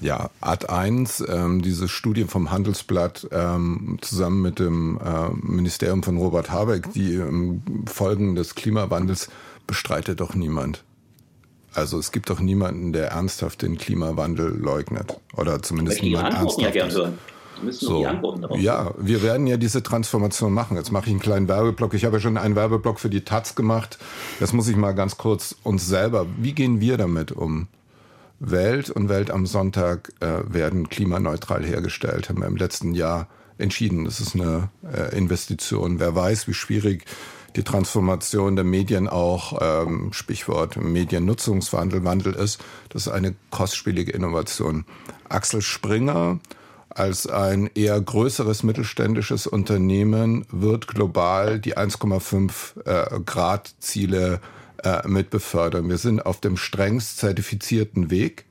Ja, 0.00 0.30
Art 0.40 0.70
1, 0.70 1.24
ähm, 1.28 1.62
diese 1.62 1.88
Studie 1.88 2.24
vom 2.24 2.50
Handelsblatt 2.50 3.28
ähm, 3.32 3.98
zusammen 4.00 4.40
mit 4.40 4.58
dem 4.58 4.98
äh, 4.98 5.30
Ministerium 5.42 6.02
von 6.02 6.16
Robert 6.16 6.50
Habeck, 6.50 6.92
die 6.92 7.14
ähm, 7.14 7.62
Folgen 7.86 8.34
des 8.34 8.54
Klimawandels 8.54 9.28
bestreitet 9.66 10.20
doch 10.20 10.34
niemand. 10.34 10.84
Also 11.74 11.98
es 11.98 12.12
gibt 12.12 12.30
doch 12.30 12.40
niemanden, 12.40 12.92
der 12.92 13.08
ernsthaft 13.08 13.62
den 13.62 13.78
Klimawandel 13.78 14.56
leugnet. 14.56 15.20
Oder 15.36 15.60
zumindest 15.60 16.02
niemand 16.02 16.34
ernsthaft. 16.34 16.60
Ja 16.60 16.70
gern 16.70 16.90
hören. 16.90 17.18
So. 17.70 18.06
Ja, 18.56 18.94
wir 18.98 19.22
werden 19.22 19.46
ja 19.46 19.56
diese 19.56 19.82
Transformation 19.82 20.52
machen. 20.52 20.76
Jetzt 20.76 20.92
mache 20.92 21.06
ich 21.06 21.10
einen 21.10 21.20
kleinen 21.20 21.48
Werbeblock. 21.48 21.94
Ich 21.94 22.04
habe 22.04 22.16
ja 22.16 22.20
schon 22.20 22.38
einen 22.38 22.56
Werbeblock 22.56 22.98
für 22.98 23.10
die 23.10 23.22
Taz 23.22 23.54
gemacht. 23.54 23.98
Das 24.38 24.52
muss 24.52 24.68
ich 24.68 24.76
mal 24.76 24.92
ganz 24.92 25.18
kurz 25.18 25.54
uns 25.62 25.86
selber. 25.86 26.26
Wie 26.38 26.52
gehen 26.52 26.80
wir 26.80 26.96
damit 26.96 27.32
um? 27.32 27.68
Welt 28.40 28.88
und 28.88 29.10
Welt 29.10 29.30
am 29.30 29.44
Sonntag 29.44 30.12
äh, 30.20 30.42
werden 30.46 30.88
klimaneutral 30.88 31.62
hergestellt, 31.62 32.30
haben 32.30 32.40
wir 32.40 32.48
im 32.48 32.56
letzten 32.56 32.94
Jahr 32.94 33.28
entschieden. 33.58 34.06
Das 34.06 34.18
ist 34.18 34.34
eine 34.34 34.70
äh, 34.82 35.14
Investition. 35.14 36.00
Wer 36.00 36.14
weiß, 36.14 36.48
wie 36.48 36.54
schwierig 36.54 37.04
die 37.56 37.62
Transformation 37.62 38.56
der 38.56 38.64
Medien 38.64 39.08
auch, 39.08 39.58
ähm, 39.60 40.12
Stichwort 40.12 40.76
Mediennutzungswandel, 40.76 42.04
Wandel 42.04 42.34
ist. 42.34 42.60
Das 42.88 43.06
ist 43.06 43.12
eine 43.12 43.34
kostspielige 43.50 44.12
Innovation. 44.12 44.84
Axel 45.28 45.60
Springer 45.60 46.38
als 46.90 47.26
ein 47.26 47.70
eher 47.74 48.00
größeres 48.00 48.62
mittelständisches 48.62 49.46
Unternehmen 49.46 50.44
wird 50.50 50.88
global 50.88 51.58
die 51.58 51.76
1,5 51.76 52.84
äh, 52.84 53.20
Grad 53.20 53.74
Ziele 53.78 54.40
äh, 54.82 55.06
mit 55.06 55.30
befördern. 55.30 55.88
Wir 55.88 55.98
sind 55.98 56.24
auf 56.24 56.40
dem 56.40 56.56
strengst 56.56 57.18
zertifizierten 57.18 58.10
Weg. 58.10 58.44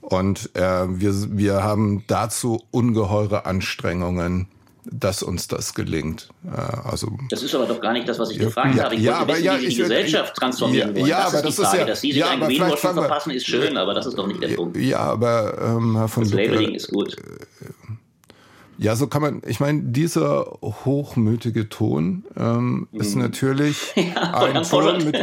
Und 0.00 0.54
äh, 0.56 1.00
wir, 1.00 1.14
wir 1.36 1.62
haben 1.62 2.04
dazu 2.08 2.60
ungeheure 2.70 3.46
Anstrengungen, 3.46 4.48
dass 4.84 5.22
uns 5.22 5.48
das 5.48 5.74
gelingt. 5.74 6.28
Äh, 6.44 6.88
also, 6.88 7.08
das 7.30 7.42
ist 7.42 7.54
aber 7.54 7.66
doch 7.66 7.80
gar 7.80 7.92
nicht 7.92 8.08
das, 8.08 8.18
was 8.18 8.30
ich 8.30 8.38
gefragt 8.38 8.74
ja, 8.74 8.84
habe. 8.84 8.94
Ich 8.96 9.02
ja, 9.02 9.20
wollte 9.20 9.34
wissen, 9.34 9.44
ja, 9.44 9.56
wie 9.56 9.60
Sie 9.60 9.68
die 9.68 9.76
Gesellschaft 9.76 10.34
transformieren 10.34 10.94
wollen. 10.94 11.06
Ja, 11.06 11.24
das 11.24 11.34
aber 11.34 11.48
ist 11.48 11.58
die 11.58 11.62
Frage. 11.62 11.78
Ja, 11.78 11.84
dass 11.84 12.00
Sie 12.00 12.12
sich 12.12 12.20
ja, 12.20 12.30
ein 12.30 12.40
Greenwashing 12.40 12.94
verpassen, 12.94 13.30
ist 13.30 13.46
schön, 13.46 13.76
aber 13.76 13.94
das 13.94 14.06
ist 14.06 14.18
doch 14.18 14.26
nicht 14.26 14.42
der 14.42 14.48
Punkt. 14.48 14.76
Ja, 14.76 14.98
aber 14.98 15.58
ähm, 15.60 15.96
Herr 15.96 16.08
von 16.08 16.24
Das 16.24 16.32
Labeling 16.32 16.74
ist 16.74 16.88
gut. 16.90 17.16
Ja, 18.82 18.96
so 18.96 19.06
kann 19.06 19.22
man, 19.22 19.42
ich 19.46 19.60
meine, 19.60 19.82
dieser 19.82 20.44
hochmütige 20.60 21.68
Ton 21.68 22.24
ähm, 22.36 22.88
mhm. 22.90 23.00
ist 23.00 23.14
natürlich 23.14 23.92
ja, 23.94 24.32
ein 24.32 24.64
Ton 24.64 25.04
mit, 25.04 25.16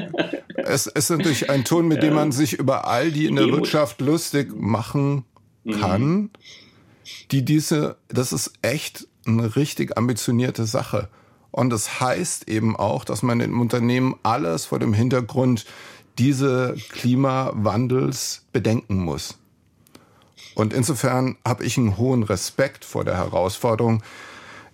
es, 0.56 0.88
ist 0.88 1.10
natürlich 1.10 1.50
ein 1.50 1.66
Ton, 1.66 1.90
mit 1.90 2.02
dem 2.02 2.14
man 2.14 2.32
sich 2.32 2.54
über 2.54 2.88
all 2.88 3.12
die 3.12 3.26
in 3.26 3.36
der 3.36 3.48
Wirtschaft 3.48 4.00
lustig 4.00 4.54
machen 4.56 5.26
mhm. 5.66 5.72
kann, 5.74 6.02
mhm. 6.02 6.30
die 7.32 7.44
diese, 7.44 7.98
das 8.08 8.32
ist 8.32 8.54
echt 8.62 9.09
eine 9.38 9.56
richtig 9.56 9.98
ambitionierte 9.98 10.66
Sache. 10.66 11.10
Und 11.52 11.72
das 11.72 12.00
heißt 12.00 12.48
eben 12.48 12.76
auch, 12.76 13.04
dass 13.04 13.24
man 13.24 13.40
im 13.40 13.60
Unternehmen 13.60 14.16
alles 14.24 14.66
vor 14.66 14.80
dem 14.80 14.94
Hintergrund 14.94 15.66
diese 16.18 16.76
Klimawandels 16.90 18.46
bedenken 18.52 18.98
muss. 18.98 19.38
Und 20.56 20.74
insofern 20.74 21.38
habe 21.46 21.64
ich 21.64 21.78
einen 21.78 21.98
hohen 21.98 22.24
Respekt 22.24 22.84
vor 22.84 23.06
der 23.06 23.16
Herausforderung, 23.16 24.04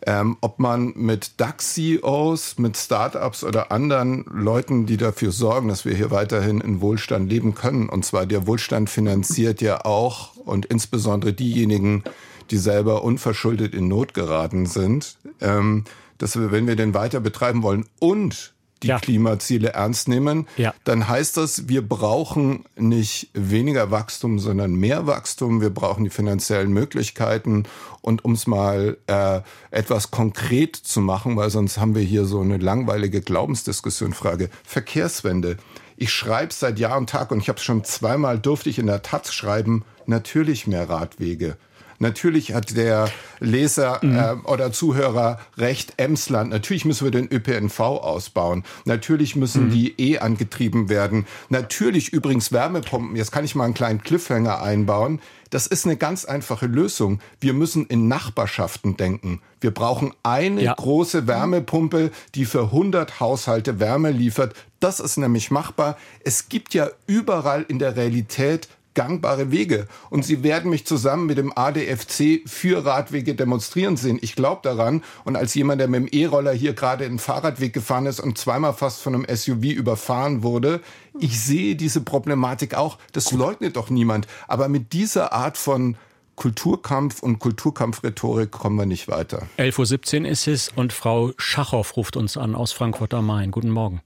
ähm, 0.08 0.38
ob 0.42 0.60
man 0.60 0.94
mit 0.96 1.40
DAX-CEOs, 1.40 2.58
mit 2.58 2.78
Startups 2.78 3.44
oder 3.44 3.72
anderen 3.72 4.26
Leuten, 4.26 4.86
die 4.86 4.98
dafür 4.98 5.32
sorgen, 5.32 5.68
dass 5.68 5.86
wir 5.86 5.96
hier 5.96 6.12
weiterhin 6.12 6.62
in 6.62 6.82
Wohlstand 6.82 7.30
leben 7.30 7.56
können. 7.56 7.90
Und 7.90 8.06
zwar 8.06 8.26
der 8.26 8.46
Wohlstand 8.48 8.90
finanziert 8.90 9.62
ja 9.62 9.86
auch 9.86 10.36
und 10.38 10.66
insbesondere 10.66 11.34
diejenigen, 11.34 12.04
die 12.52 12.58
selber 12.58 13.04
unverschuldet 13.04 13.74
in 13.74 13.88
Not 13.88 14.14
geraten 14.14 14.66
sind, 14.66 15.18
ähm, 15.42 15.84
dass 16.18 16.40
wir, 16.40 16.52
wenn 16.52 16.68
wir 16.68 16.76
den 16.76 16.94
weiter 16.94 17.20
betreiben 17.20 17.64
wollen 17.64 17.86
und 18.00 18.56
die 18.84 18.88
ja. 18.90 19.00
Klimaziele 19.00 19.70
ernst 19.70 20.08
nehmen, 20.08 20.48
ja. 20.58 20.74
dann 20.84 21.08
heißt 21.08 21.38
das, 21.38 21.68
wir 21.70 21.88
brauchen 21.88 22.66
nicht 22.76 23.30
weniger 23.34 23.90
Wachstum, 23.90 24.38
sondern 24.38 24.76
mehr 24.76 25.08
Wachstum. 25.08 25.62
Wir 25.62 25.70
brauchen 25.70 26.04
die 26.04 26.10
finanziellen 26.10 26.72
Möglichkeiten. 26.72 27.64
Und 28.02 28.26
um 28.26 28.34
es 28.34 28.48
mal 28.48 28.98
äh, 29.08 29.42
etwas 29.72 30.12
konkret 30.12 30.76
zu 30.76 31.02
machen, 31.02 31.36
weil 31.38 31.50
sonst 31.50 31.78
haben 31.80 31.96
wir 31.96 32.04
hier 32.04 32.26
so 32.26 32.42
eine 32.42 32.58
langweilige 32.58 33.22
Glaubensdiskussion, 33.22 34.14
Frage 34.14 34.50
Verkehrswende. 34.64 35.58
Ich 35.98 36.12
schreibe 36.12 36.54
seit 36.54 36.78
Jahr 36.78 36.98
und 36.98 37.10
Tag 37.10 37.32
und 37.32 37.40
ich 37.40 37.50
habe 37.50 37.60
schon 37.60 37.84
zweimal 37.86 38.38
durfte 38.38 38.70
ich 38.70 38.80
in 38.80 38.88
der 38.88 39.02
Taz 39.02 39.34
schreiben, 39.34 39.86
natürlich 40.06 40.68
mehr 40.68 40.90
Radwege. 40.90 41.58
Natürlich 42.00 42.54
hat 42.54 42.76
der 42.76 43.10
Leser 43.40 44.00
mhm. 44.02 44.18
äh, 44.18 44.34
oder 44.48 44.72
Zuhörer 44.72 45.40
recht, 45.58 45.94
Emsland. 45.98 46.50
Natürlich 46.50 46.86
müssen 46.86 47.06
wir 47.06 47.12
den 47.12 47.32
ÖPNV 47.32 47.80
ausbauen. 47.80 48.64
Natürlich 48.86 49.36
müssen 49.36 49.68
mhm. 49.68 49.72
die 49.72 50.00
E 50.00 50.20
angetrieben 50.20 50.90
werden. 50.90 51.26
Natürlich 51.50 52.14
übrigens 52.14 52.52
Wärmepumpen. 52.52 53.16
Jetzt 53.16 53.32
kann 53.32 53.46
ich 53.46 53.56
mal 53.56 53.66
einen 53.66 53.74
kleinen 53.74 54.02
Cliffhanger 54.02 54.62
einbauen. 54.62 55.20
Das 55.50 55.68
ist 55.68 55.86
eine 55.86 55.96
ganz 55.96 56.26
einfache 56.26 56.66
Lösung. 56.66 57.20
Wir 57.40 57.54
müssen 57.54 57.86
in 57.86 58.08
Nachbarschaften 58.08 58.98
denken. 58.98 59.42
Wir 59.62 59.72
brauchen 59.72 60.14
eine 60.24 60.62
ja. 60.62 60.74
große 60.74 61.28
Wärmepumpe, 61.28 62.12
die 62.34 62.46
für 62.46 62.64
100 62.64 63.20
Haushalte 63.20 63.80
Wärme 63.80 64.12
liefert. 64.12 64.54
Das 64.80 65.00
ist 65.00 65.18
nämlich 65.18 65.52
machbar. 65.52 65.98
Es 66.24 66.50
gibt 66.50 66.74
ja 66.74 66.90
überall 67.08 67.64
in 67.68 67.80
der 67.80 67.96
Realität 67.96 68.68
gangbare 68.96 69.52
Wege. 69.52 69.88
Und 70.10 70.26
Sie 70.26 70.42
werden 70.42 70.72
mich 70.72 70.86
zusammen 70.86 71.28
mit 71.28 71.38
dem 71.38 71.56
ADFC 71.56 72.42
für 72.48 72.84
Radwege 72.86 73.36
demonstrieren 73.36 73.98
sehen. 73.98 74.18
Ich 74.22 74.36
glaube 74.36 74.62
daran. 74.64 75.04
Und 75.24 75.36
als 75.36 75.54
jemand, 75.54 75.82
der 75.82 75.88
mit 75.88 76.00
dem 76.00 76.20
E-Roller 76.20 76.54
hier 76.54 76.74
gerade 76.74 77.06
in 77.06 77.14
den 77.14 77.20
Fahrradweg 77.20 77.74
gefahren 77.74 78.08
ist 78.08 78.20
und 78.20 78.38
zweimal 78.38 78.74
fast 78.74 79.02
von 79.02 79.14
einem 79.14 79.26
SUV 79.30 79.64
überfahren 79.66 80.42
wurde, 80.42 80.82
ich 81.20 81.40
sehe 81.40 81.76
diese 81.76 82.02
Problematik 82.02 82.74
auch. 82.74 82.98
Das 83.12 83.32
leugnet 83.32 83.76
doch 83.76 83.90
niemand. 83.90 84.28
Aber 84.48 84.68
mit 84.68 84.94
dieser 84.94 85.34
Art 85.34 85.58
von 85.58 85.98
Kulturkampf 86.36 87.24
und 87.24 87.40
Kulturkampfrhetorik 87.40 88.52
kommen 88.52 88.78
wir 88.78 88.86
nicht 88.86 89.08
weiter. 89.08 89.48
11.17 89.58 90.22
Uhr 90.22 90.28
ist 90.30 90.48
es 90.48 90.70
und 90.70 90.92
Frau 90.92 91.32
Schachow 91.38 91.96
ruft 91.96 92.18
uns 92.18 92.36
an 92.36 92.56
aus 92.56 92.72
Frankfurt 92.72 93.14
am 93.14 93.28
Main. 93.28 93.52
Guten 93.52 93.70
Morgen. 93.70 94.02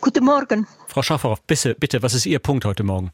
Guten 0.00 0.24
Morgen. 0.24 0.66
Frau 0.86 1.02
Schafferow, 1.02 1.40
bitte, 1.46 1.74
bitte, 1.78 2.02
was 2.02 2.14
ist 2.14 2.24
Ihr 2.24 2.38
Punkt 2.38 2.64
heute 2.64 2.82
Morgen? 2.82 3.10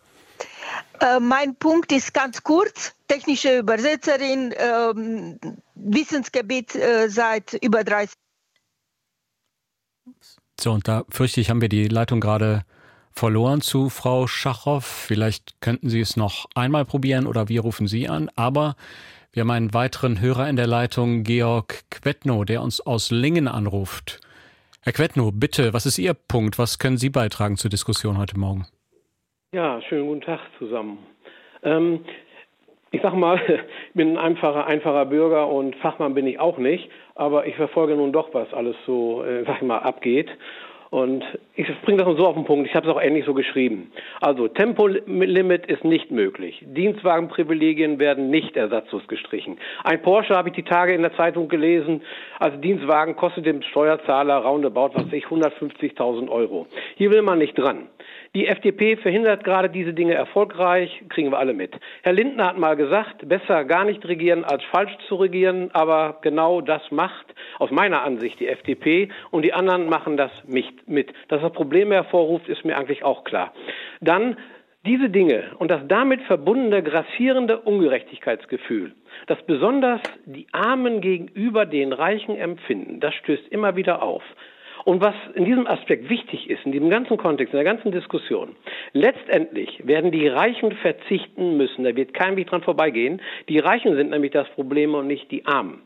Äh, 1.00 1.20
mein 1.20 1.56
Punkt 1.56 1.92
ist 1.92 2.14
ganz 2.14 2.42
kurz. 2.42 2.94
Technische 3.08 3.58
Übersetzerin, 3.58 4.52
äh, 4.52 5.56
Wissensgebiet 5.74 6.74
äh, 6.74 7.08
seit 7.08 7.54
über 7.62 7.84
30 7.84 8.14
So, 10.60 10.72
und 10.72 10.88
da 10.88 11.04
fürchte 11.08 11.40
ich, 11.40 11.50
haben 11.50 11.60
wir 11.60 11.68
die 11.68 11.88
Leitung 11.88 12.20
gerade 12.20 12.64
verloren 13.12 13.60
zu 13.60 13.88
Frau 13.88 14.26
Schachow. 14.26 14.84
Vielleicht 14.84 15.60
könnten 15.60 15.88
Sie 15.88 16.00
es 16.00 16.16
noch 16.16 16.46
einmal 16.54 16.84
probieren 16.84 17.26
oder 17.26 17.48
wir 17.48 17.62
rufen 17.62 17.88
Sie 17.88 18.08
an. 18.08 18.30
Aber 18.36 18.76
wir 19.32 19.42
haben 19.42 19.50
einen 19.50 19.74
weiteren 19.74 20.20
Hörer 20.20 20.48
in 20.48 20.56
der 20.56 20.66
Leitung, 20.66 21.22
Georg 21.22 21.84
Quetno, 21.90 22.44
der 22.44 22.62
uns 22.62 22.80
aus 22.80 23.10
Lingen 23.10 23.48
anruft. 23.48 24.20
Herr 24.80 24.92
Quetno, 24.92 25.32
bitte, 25.32 25.72
was 25.72 25.84
ist 25.84 25.98
Ihr 25.98 26.14
Punkt? 26.14 26.58
Was 26.58 26.78
können 26.78 26.96
Sie 26.96 27.10
beitragen 27.10 27.56
zur 27.56 27.70
Diskussion 27.70 28.18
heute 28.18 28.38
Morgen? 28.38 28.66
Ja, 29.56 29.80
schönen 29.80 30.06
guten 30.06 30.20
Tag 30.20 30.40
zusammen. 30.58 30.98
Ähm, 31.62 32.00
ich 32.90 33.00
sage 33.00 33.16
mal, 33.16 33.40
ich 33.48 33.94
bin 33.94 34.10
ein 34.10 34.18
einfacher, 34.18 34.66
einfacher 34.66 35.06
Bürger 35.06 35.48
und 35.48 35.74
Fachmann 35.76 36.12
bin 36.12 36.26
ich 36.26 36.38
auch 36.38 36.58
nicht, 36.58 36.90
aber 37.14 37.46
ich 37.46 37.56
verfolge 37.56 37.96
nun 37.96 38.12
doch, 38.12 38.34
was 38.34 38.52
alles 38.52 38.76
so, 38.84 39.24
äh, 39.24 39.44
sag 39.46 39.56
ich 39.56 39.62
mal, 39.62 39.78
abgeht. 39.78 40.28
Und 40.90 41.24
ich 41.54 41.66
bringe 41.86 42.04
das 42.04 42.16
so 42.18 42.26
auf 42.26 42.34
den 42.34 42.44
Punkt, 42.44 42.68
ich 42.68 42.74
habe 42.74 42.86
es 42.86 42.94
auch 42.94 43.00
ähnlich 43.00 43.24
so 43.24 43.32
geschrieben. 43.32 43.90
Also 44.20 44.46
Tempolimit 44.46 45.66
ist 45.66 45.84
nicht 45.84 46.10
möglich. 46.10 46.62
Dienstwagenprivilegien 46.62 47.98
werden 47.98 48.28
nicht 48.28 48.58
ersatzlos 48.58 49.08
gestrichen. 49.08 49.56
Ein 49.84 50.02
Porsche 50.02 50.34
habe 50.34 50.50
ich 50.50 50.54
die 50.54 50.64
Tage 50.64 50.92
in 50.92 51.00
der 51.00 51.16
Zeitung 51.16 51.48
gelesen, 51.48 52.02
als 52.38 52.60
Dienstwagen 52.60 53.16
kostet 53.16 53.46
dem 53.46 53.62
Steuerzahler 53.62 54.36
roundabout, 54.36 54.90
was 54.92 55.10
ich, 55.12 55.24
150.000 55.24 56.28
Euro. 56.28 56.66
Hier 56.96 57.10
will 57.10 57.22
man 57.22 57.38
nicht 57.38 57.58
dran. 57.58 57.88
Die 58.36 58.48
FDP 58.48 58.98
verhindert 58.98 59.44
gerade 59.44 59.70
diese 59.70 59.94
Dinge 59.94 60.12
erfolgreich, 60.12 61.02
kriegen 61.08 61.30
wir 61.30 61.38
alle 61.38 61.54
mit. 61.54 61.74
Herr 62.02 62.12
Lindner 62.12 62.48
hat 62.48 62.58
mal 62.58 62.76
gesagt, 62.76 63.26
besser 63.26 63.64
gar 63.64 63.86
nicht 63.86 64.06
regieren 64.06 64.44
als 64.44 64.62
falsch 64.64 64.94
zu 65.08 65.14
regieren, 65.14 65.70
aber 65.72 66.18
genau 66.20 66.60
das 66.60 66.82
macht 66.90 67.24
aus 67.58 67.70
meiner 67.70 68.02
Ansicht 68.02 68.38
die 68.38 68.48
FDP 68.48 69.08
und 69.30 69.40
die 69.40 69.54
anderen 69.54 69.88
machen 69.88 70.18
das 70.18 70.30
nicht 70.44 70.86
mit. 70.86 71.14
Dass 71.28 71.40
das 71.40 71.50
Probleme 71.54 71.94
hervorruft, 71.94 72.46
ist 72.46 72.62
mir 72.62 72.76
eigentlich 72.76 73.04
auch 73.04 73.24
klar. 73.24 73.54
Dann 74.02 74.36
diese 74.84 75.08
Dinge 75.08 75.52
und 75.58 75.70
das 75.70 75.80
damit 75.88 76.20
verbundene 76.24 76.82
grassierende 76.82 77.60
Ungerechtigkeitsgefühl, 77.60 78.92
das 79.28 79.40
besonders 79.46 80.02
die 80.26 80.46
Armen 80.52 81.00
gegenüber 81.00 81.64
den 81.64 81.94
Reichen 81.94 82.36
empfinden, 82.36 83.00
das 83.00 83.14
stößt 83.14 83.48
immer 83.48 83.76
wieder 83.76 84.02
auf. 84.02 84.22
Und 84.86 85.00
was 85.00 85.16
in 85.34 85.44
diesem 85.44 85.66
Aspekt 85.66 86.08
wichtig 86.08 86.48
ist, 86.48 86.64
in 86.64 86.70
diesem 86.70 86.90
ganzen 86.90 87.16
Kontext, 87.16 87.52
in 87.52 87.56
der 87.56 87.64
ganzen 87.64 87.90
Diskussion, 87.90 88.54
letztendlich 88.92 89.84
werden 89.84 90.12
die 90.12 90.28
Reichen 90.28 90.70
verzichten 90.76 91.56
müssen. 91.56 91.82
Da 91.82 91.96
wird 91.96 92.14
kein 92.14 92.36
Weg 92.36 92.46
dran 92.46 92.62
vorbeigehen. 92.62 93.20
Die 93.48 93.58
Reichen 93.58 93.96
sind 93.96 94.10
nämlich 94.10 94.30
das 94.30 94.48
Problem 94.50 94.94
und 94.94 95.08
nicht 95.08 95.28
die 95.32 95.44
Armen. 95.44 95.82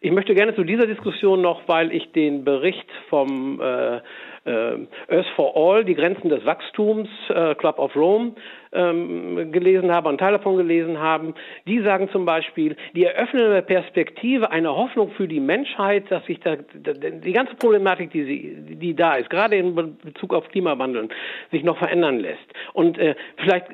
Ich 0.00 0.10
möchte 0.10 0.34
gerne 0.34 0.52
zu 0.56 0.64
dieser 0.64 0.88
Diskussion 0.88 1.40
noch, 1.40 1.68
weil 1.68 1.92
ich 1.94 2.10
den 2.10 2.42
Bericht 2.42 2.90
vom 3.08 3.60
äh, 3.60 4.00
Earth 4.44 5.26
for 5.36 5.56
All, 5.56 5.84
die 5.84 5.94
Grenzen 5.94 6.28
des 6.28 6.44
Wachstums, 6.44 7.08
äh, 7.28 7.54
Club 7.56 7.78
of 7.78 7.94
Rome, 7.94 8.32
ähm, 8.72 9.52
gelesen 9.52 9.90
habe, 9.90 10.08
einen 10.08 10.18
Teil 10.18 10.32
davon 10.32 10.56
gelesen 10.56 10.98
haben. 10.98 11.34
Die 11.66 11.80
sagen 11.80 12.08
zum 12.10 12.24
Beispiel, 12.24 12.76
die 12.94 13.04
eröffnende 13.04 13.62
Perspektive, 13.62 14.50
eine 14.50 14.74
Hoffnung 14.74 15.10
für 15.12 15.26
die 15.26 15.40
Menschheit, 15.40 16.10
dass 16.10 16.24
sich 16.26 16.40
da, 16.40 16.56
die 16.56 17.32
ganze 17.32 17.54
Problematik, 17.56 18.10
die, 18.12 18.24
sie, 18.24 18.76
die 18.76 18.94
da 18.94 19.14
ist, 19.14 19.28
gerade 19.30 19.56
in 19.56 19.74
Bezug 19.74 20.32
auf 20.32 20.48
Klimawandel, 20.48 21.08
sich 21.50 21.64
noch 21.64 21.78
verändern 21.78 22.18
lässt. 22.20 22.46
Und 22.72 22.98
äh, 22.98 23.14
vielleicht 23.36 23.66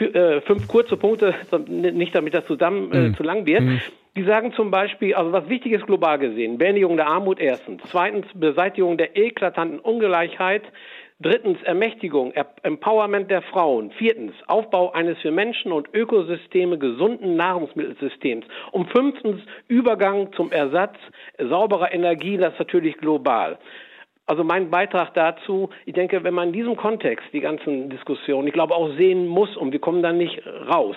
äh, 0.00 0.40
fünf 0.42 0.66
kurze 0.68 0.96
Punkte, 0.96 1.34
nicht 1.68 2.14
damit 2.14 2.34
das 2.34 2.46
zusammen 2.46 2.92
äh, 2.92 2.98
mhm. 3.08 3.14
zu 3.14 3.22
lang 3.22 3.46
wird. 3.46 3.62
Mhm. 3.62 3.80
Die 4.14 4.24
sagen 4.24 4.52
zum 4.52 4.70
Beispiel, 4.70 5.14
also 5.14 5.32
was 5.32 5.48
wichtig 5.48 5.72
ist 5.72 5.86
global 5.86 6.18
gesehen, 6.18 6.58
Beendigung 6.58 6.98
der 6.98 7.06
Armut 7.06 7.40
erstens, 7.40 7.80
zweitens 7.90 8.26
Beseitigung 8.34 8.98
der 8.98 9.16
eklatanten 9.16 9.78
Ungleichheit, 9.78 10.64
drittens 11.18 11.62
Ermächtigung, 11.62 12.34
Empowerment 12.62 13.30
der 13.30 13.40
Frauen, 13.40 13.90
viertens 13.92 14.34
Aufbau 14.48 14.92
eines 14.92 15.18
für 15.20 15.30
Menschen 15.30 15.72
und 15.72 15.88
Ökosysteme 15.94 16.76
gesunden 16.76 17.36
Nahrungsmittelsystems. 17.36 18.44
Und 18.72 18.90
fünftens 18.90 19.40
Übergang 19.68 20.30
zum 20.34 20.52
Ersatz 20.52 20.96
sauberer 21.38 21.94
Energie, 21.94 22.36
das 22.36 22.52
natürlich 22.58 22.98
global. 22.98 23.58
Also 24.26 24.44
mein 24.44 24.70
Beitrag 24.70 25.14
dazu, 25.14 25.70
ich 25.86 25.94
denke, 25.94 26.22
wenn 26.22 26.34
man 26.34 26.48
in 26.48 26.54
diesem 26.54 26.76
Kontext 26.76 27.26
die 27.32 27.40
ganzen 27.40 27.88
Diskussionen, 27.88 28.46
ich 28.46 28.54
glaube 28.54 28.74
auch 28.74 28.90
sehen 28.96 29.26
muss 29.26 29.56
und 29.56 29.72
wir 29.72 29.80
kommen 29.80 30.02
da 30.02 30.12
nicht 30.12 30.42
raus, 30.46 30.96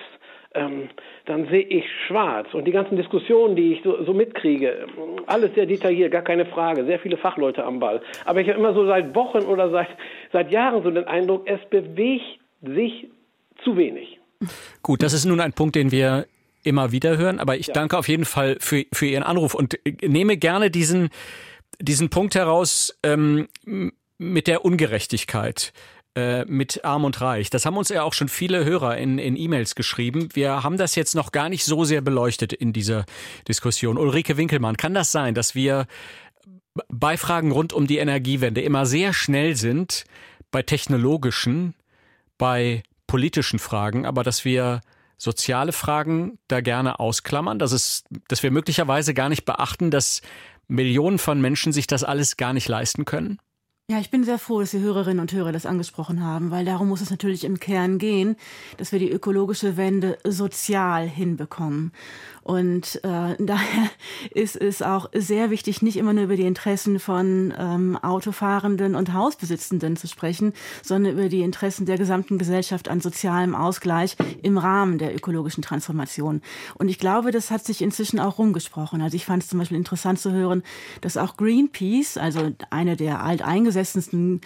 ähm, 0.55 0.89
dann 1.25 1.47
sehe 1.47 1.63
ich 1.63 1.85
schwarz. 2.07 2.53
Und 2.53 2.65
die 2.65 2.71
ganzen 2.71 2.97
Diskussionen, 2.97 3.55
die 3.55 3.73
ich 3.73 3.83
so, 3.83 4.03
so, 4.03 4.13
mitkriege, 4.13 4.87
alles 5.27 5.53
sehr 5.55 5.65
detailliert, 5.65 6.11
gar 6.11 6.21
keine 6.21 6.45
Frage, 6.45 6.85
sehr 6.85 6.99
viele 6.99 7.17
Fachleute 7.17 7.63
am 7.63 7.79
Ball. 7.79 8.01
Aber 8.25 8.41
ich 8.41 8.47
habe 8.47 8.59
immer 8.59 8.73
so 8.73 8.85
seit 8.85 9.13
Wochen 9.15 9.39
oder 9.39 9.69
seit, 9.69 9.89
seit 10.31 10.51
Jahren 10.51 10.83
so 10.83 10.91
den 10.91 11.05
Eindruck, 11.05 11.43
es 11.45 11.59
bewegt 11.69 12.39
sich 12.61 13.07
zu 13.63 13.77
wenig. 13.77 14.19
Gut, 14.81 15.03
das 15.03 15.13
ist 15.13 15.25
nun 15.25 15.39
ein 15.39 15.53
Punkt, 15.53 15.75
den 15.75 15.91
wir 15.91 16.25
immer 16.63 16.91
wieder 16.91 17.17
hören, 17.17 17.39
aber 17.39 17.57
ich 17.57 17.67
ja. 17.67 17.73
danke 17.73 17.97
auf 17.97 18.07
jeden 18.07 18.25
Fall 18.25 18.57
für, 18.59 18.85
für 18.91 19.05
Ihren 19.05 19.23
Anruf 19.23 19.53
und 19.53 19.79
nehme 20.01 20.37
gerne 20.37 20.71
diesen, 20.71 21.09
diesen 21.79 22.09
Punkt 22.09 22.35
heraus 22.35 22.97
ähm, 23.03 23.47
mit 24.17 24.47
der 24.47 24.65
Ungerechtigkeit. 24.65 25.73
Äh, 26.15 26.45
mit 26.45 26.85
Arm 26.85 27.03
und 27.03 27.19
Reich. 27.19 27.49
Das 27.49 27.65
haben 27.65 27.75
uns 27.75 27.89
ja 27.89 28.03
auch 28.03 28.13
schon 28.13 28.29
viele 28.29 28.63
Hörer 28.63 28.97
in, 28.97 29.19
in 29.19 29.35
E-Mails 29.35 29.75
geschrieben. 29.75 30.29
Wir 30.31 30.63
haben 30.63 30.77
das 30.77 30.95
jetzt 30.95 31.13
noch 31.13 31.33
gar 31.33 31.49
nicht 31.49 31.65
so 31.65 31.83
sehr 31.83 31.99
beleuchtet 31.99 32.53
in 32.53 32.71
dieser 32.71 33.05
Diskussion. 33.49 33.97
Ulrike 33.97 34.37
Winkelmann, 34.37 34.77
kann 34.77 34.93
das 34.93 35.11
sein, 35.11 35.35
dass 35.35 35.55
wir 35.55 35.87
bei 36.87 37.17
Fragen 37.17 37.51
rund 37.51 37.73
um 37.73 37.85
die 37.85 37.97
Energiewende 37.97 38.61
immer 38.61 38.85
sehr 38.85 39.11
schnell 39.11 39.57
sind 39.57 40.05
bei 40.51 40.61
technologischen, 40.61 41.75
bei 42.37 42.83
politischen 43.07 43.59
Fragen, 43.59 44.05
aber 44.05 44.23
dass 44.23 44.45
wir 44.45 44.79
soziale 45.17 45.73
Fragen 45.73 46.39
da 46.47 46.61
gerne 46.61 47.01
ausklammern, 47.01 47.59
dass 47.59 47.73
es, 47.73 48.05
dass 48.29 48.41
wir 48.41 48.51
möglicherweise 48.51 49.13
gar 49.13 49.27
nicht 49.27 49.43
beachten, 49.43 49.91
dass 49.91 50.21
Millionen 50.69 51.17
von 51.17 51.41
Menschen 51.41 51.73
sich 51.73 51.87
das 51.87 52.05
alles 52.05 52.37
gar 52.37 52.53
nicht 52.53 52.69
leisten 52.69 53.03
können? 53.03 53.37
Ja, 53.87 53.99
ich 53.99 54.09
bin 54.09 54.23
sehr 54.23 54.39
froh, 54.39 54.61
dass 54.61 54.71
die 54.71 54.79
Hörerinnen 54.79 55.19
und 55.19 55.31
Hörer 55.31 55.51
das 55.51 55.67
angesprochen 55.67 56.23
haben, 56.23 56.49
weil 56.49 56.65
darum 56.65 56.87
muss 56.87 57.01
es 57.01 57.11
natürlich 57.11 57.43
im 57.43 57.59
Kern 57.59 57.99
gehen, 57.99 58.35
dass 58.77 58.91
wir 58.91 58.97
die 58.97 59.11
ökologische 59.11 59.77
Wende 59.77 60.17
sozial 60.23 61.07
hinbekommen. 61.07 61.91
Und 62.45 63.01
äh, 63.03 63.35
daher 63.39 63.89
ist 64.31 64.55
es 64.55 64.81
auch 64.81 65.09
sehr 65.13 65.49
wichtig, 65.49 65.81
nicht 65.81 65.97
immer 65.97 66.13
nur 66.13 66.23
über 66.23 66.37
die 66.37 66.45
Interessen 66.45 66.99
von 66.99 67.53
ähm, 67.57 67.97
Autofahrenden 68.01 68.95
und 68.95 69.13
Hausbesitzenden 69.13 69.97
zu 69.97 70.07
sprechen, 70.07 70.53
sondern 70.81 71.13
über 71.13 71.27
die 71.27 71.41
Interessen 71.41 71.85
der 71.85 71.97
gesamten 71.97 72.37
Gesellschaft 72.37 72.87
an 72.87 73.01
sozialem 73.01 73.53
Ausgleich 73.53 74.15
im 74.41 74.57
Rahmen 74.57 74.99
der 74.99 75.13
ökologischen 75.13 75.63
Transformation. 75.63 76.41
Und 76.75 76.87
ich 76.87 76.99
glaube, 76.99 77.31
das 77.31 77.51
hat 77.51 77.65
sich 77.65 77.81
inzwischen 77.81 78.19
auch 78.19 78.37
rumgesprochen. 78.37 79.01
Also 79.01 79.17
ich 79.17 79.25
fand 79.25 79.43
es 79.43 79.49
zum 79.49 79.59
Beispiel 79.59 79.77
interessant 79.77 80.19
zu 80.19 80.31
hören, 80.31 80.63
dass 81.01 81.17
auch 81.17 81.35
Greenpeace, 81.35 82.17
also 82.17 82.51
eine 82.69 82.95
der 82.95 83.21
alteingesessenen 83.21 83.65
eingesessensten 83.65 84.41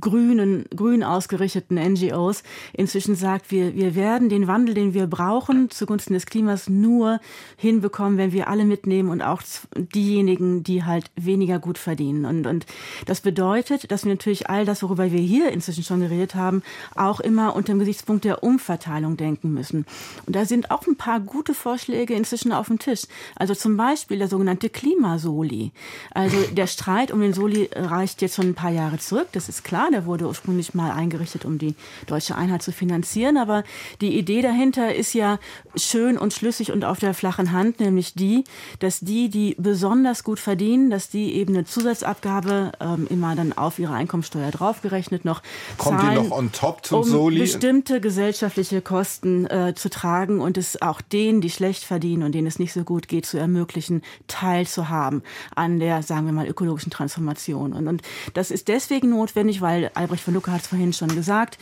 grünen, 0.00 0.66
grün 0.74 1.02
ausgerichteten 1.02 1.76
NGOs 1.76 2.42
inzwischen 2.72 3.14
sagt, 3.14 3.50
wir, 3.50 3.74
wir 3.74 3.94
werden 3.94 4.28
den 4.28 4.46
Wandel, 4.46 4.74
den 4.74 4.94
wir 4.94 5.06
brauchen, 5.06 5.70
zugunsten 5.70 6.14
des 6.14 6.26
Klimas 6.26 6.68
nur 6.68 7.20
hinbekommen, 7.56 8.18
wenn 8.18 8.32
wir 8.32 8.48
alle 8.48 8.64
mitnehmen 8.64 9.10
und 9.10 9.22
auch 9.22 9.42
diejenigen, 9.74 10.62
die 10.62 10.84
halt 10.84 11.10
weniger 11.16 11.58
gut 11.58 11.78
verdienen. 11.78 12.24
Und, 12.24 12.46
und 12.46 12.66
das 13.06 13.20
bedeutet, 13.20 13.90
dass 13.90 14.04
wir 14.04 14.12
natürlich 14.12 14.48
all 14.48 14.64
das, 14.64 14.82
worüber 14.82 15.10
wir 15.10 15.20
hier 15.20 15.50
inzwischen 15.52 15.84
schon 15.84 16.00
geredet 16.00 16.34
haben, 16.34 16.62
auch 16.94 17.20
immer 17.20 17.54
unter 17.56 17.72
dem 17.72 17.78
Gesichtspunkt 17.78 18.24
der 18.24 18.42
Umverteilung 18.42 19.16
denken 19.16 19.52
müssen. 19.52 19.86
Und 20.26 20.36
da 20.36 20.44
sind 20.44 20.70
auch 20.70 20.86
ein 20.86 20.96
paar 20.96 21.20
gute 21.20 21.54
Vorschläge 21.54 22.14
inzwischen 22.14 22.52
auf 22.52 22.68
dem 22.68 22.78
Tisch. 22.78 23.02
Also 23.36 23.54
zum 23.54 23.76
Beispiel 23.76 24.18
der 24.18 24.28
sogenannte 24.28 24.68
Klimasoli. 24.68 25.72
Also 26.12 26.36
der 26.52 26.66
Streit 26.66 27.10
um 27.10 27.20
den 27.20 27.32
Soli 27.32 27.70
reicht 27.74 28.22
jetzt 28.22 28.36
schon 28.36 28.48
ein 28.48 28.54
paar 28.54 28.70
Jahre 28.70 28.98
zurück, 28.98 29.28
das 29.32 29.48
ist 29.48 29.64
klar. 29.64 29.88
Der 29.90 30.06
wurde 30.06 30.26
ursprünglich 30.26 30.74
mal 30.74 30.90
eingerichtet, 30.90 31.44
um 31.44 31.58
die 31.58 31.74
deutsche 32.06 32.36
Einheit 32.36 32.62
zu 32.62 32.72
finanzieren. 32.72 33.36
Aber 33.36 33.64
die 34.00 34.18
Idee 34.18 34.42
dahinter 34.42 34.94
ist 34.94 35.14
ja 35.14 35.38
schön 35.76 36.18
und 36.18 36.32
schlüssig 36.32 36.72
und 36.72 36.84
auf 36.84 36.98
der 36.98 37.14
flachen 37.24 37.52
Hand, 37.52 37.80
nämlich 37.80 38.12
die, 38.12 38.44
dass 38.80 39.00
die, 39.00 39.30
die 39.30 39.56
besonders 39.58 40.24
gut 40.24 40.38
verdienen, 40.38 40.90
dass 40.90 41.08
die 41.08 41.32
eben 41.36 41.54
eine 41.54 41.64
Zusatzabgabe 41.64 42.72
ähm, 42.80 43.06
immer 43.08 43.34
dann 43.34 43.54
auf 43.54 43.78
ihre 43.78 43.94
Einkommensteuer 43.94 44.50
draufgerechnet 44.50 45.24
noch 45.24 45.40
Kommt 45.78 46.00
zahlen, 46.02 46.22
die 46.24 46.28
noch 46.28 46.36
on 46.36 46.52
top 46.52 46.84
zum 46.84 46.98
um 46.98 47.08
Soli? 47.08 47.40
bestimmte 47.40 48.02
gesellschaftliche 48.02 48.82
Kosten 48.82 49.46
äh, 49.46 49.72
zu 49.74 49.88
tragen 49.88 50.42
und 50.42 50.58
es 50.58 50.82
auch 50.82 51.00
denen, 51.00 51.40
die 51.40 51.48
schlecht 51.48 51.84
verdienen 51.84 52.24
und 52.24 52.32
denen 52.32 52.46
es 52.46 52.58
nicht 52.58 52.74
so 52.74 52.84
gut 52.84 53.08
geht, 53.08 53.24
zu 53.24 53.38
ermöglichen, 53.38 54.02
teilzuhaben 54.26 55.22
an 55.54 55.78
der, 55.80 56.02
sagen 56.02 56.26
wir 56.26 56.34
mal, 56.34 56.46
ökologischen 56.46 56.90
Transformation. 56.90 57.72
Und, 57.72 57.88
und 57.88 58.02
das 58.34 58.50
ist 58.50 58.68
deswegen 58.68 59.08
notwendig, 59.08 59.62
weil 59.62 59.90
Albrecht 59.94 60.24
von 60.24 60.34
Lucke 60.34 60.52
hat 60.52 60.60
es 60.60 60.66
vorhin 60.66 60.92
schon 60.92 61.14
gesagt, 61.14 61.56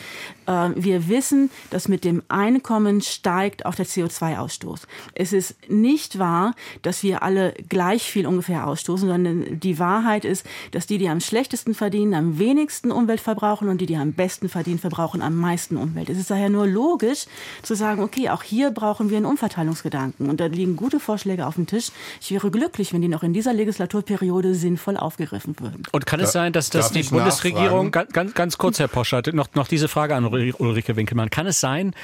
wir 0.46 1.08
wissen, 1.08 1.50
dass 1.70 1.88
mit 1.88 2.04
dem 2.04 2.22
Einkommen 2.28 3.00
steigt 3.00 3.66
auch 3.66 3.74
der 3.74 3.86
CO2-Ausstoß. 3.86 4.82
Es 5.14 5.32
ist 5.32 5.54
nicht 5.68 6.18
wahr, 6.18 6.54
dass 6.82 7.02
wir 7.02 7.22
alle 7.22 7.54
gleich 7.68 8.02
viel 8.02 8.26
ungefähr 8.26 8.66
ausstoßen, 8.66 9.08
sondern 9.08 9.60
die 9.60 9.78
Wahrheit 9.78 10.24
ist, 10.24 10.46
dass 10.72 10.86
die, 10.86 10.98
die 10.98 11.08
am 11.08 11.20
schlechtesten 11.20 11.74
verdienen, 11.74 12.14
am 12.14 12.38
wenigsten 12.38 12.90
Umwelt 12.90 13.20
verbrauchen 13.20 13.68
und 13.68 13.80
die, 13.80 13.86
die 13.86 13.96
am 13.96 14.12
besten 14.12 14.48
verdienen, 14.48 14.78
verbrauchen 14.78 15.22
am 15.22 15.36
meisten 15.36 15.76
Umwelt. 15.76 16.08
Es 16.08 16.18
ist 16.18 16.30
daher 16.30 16.48
nur 16.48 16.66
logisch 16.66 17.26
zu 17.62 17.74
sagen, 17.74 18.02
okay, 18.02 18.30
auch 18.30 18.42
hier 18.42 18.70
brauchen 18.70 19.10
wir 19.10 19.16
einen 19.16 19.26
Umverteilungsgedanken. 19.26 20.28
Und 20.28 20.40
da 20.40 20.46
liegen 20.46 20.76
gute 20.76 21.00
Vorschläge 21.00 21.46
auf 21.46 21.54
dem 21.54 21.66
Tisch. 21.66 21.90
Ich 22.20 22.30
wäre 22.30 22.50
glücklich, 22.50 22.92
wenn 22.92 23.02
die 23.02 23.08
noch 23.08 23.22
in 23.22 23.32
dieser 23.32 23.52
Legislaturperiode 23.52 24.54
sinnvoll 24.54 24.96
aufgegriffen 24.96 25.56
würden. 25.58 25.82
Und 25.92 26.06
kann 26.06 26.20
es 26.20 26.32
sein, 26.32 26.52
dass 26.52 26.70
das 26.70 26.92
die 26.92 27.02
Bundesregierung, 27.02 27.90
ganz, 27.90 28.34
ganz 28.34 28.58
kurz, 28.58 28.78
Herr 28.78 28.88
Poschert, 28.88 29.32
noch, 29.32 29.48
noch 29.54 29.68
diese 29.68 29.88
Frage 29.88 30.14
an 30.16 30.24
Ulrike 30.32 30.96
Winkelmann, 30.96 31.30
kann 31.30 31.46
es 31.46 31.60
sein, 31.60 31.94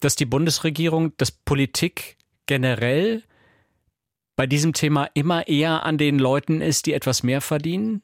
dass 0.00 0.16
die 0.16 0.26
Bundesregierung, 0.26 1.16
dass 1.16 1.30
Politik 1.30 2.16
generell 2.46 3.22
bei 4.36 4.46
diesem 4.46 4.72
Thema 4.72 5.08
immer 5.14 5.48
eher 5.48 5.84
an 5.84 5.98
den 5.98 6.18
Leuten 6.18 6.60
ist, 6.62 6.86
die 6.86 6.94
etwas 6.94 7.22
mehr 7.22 7.40
verdienen 7.40 8.02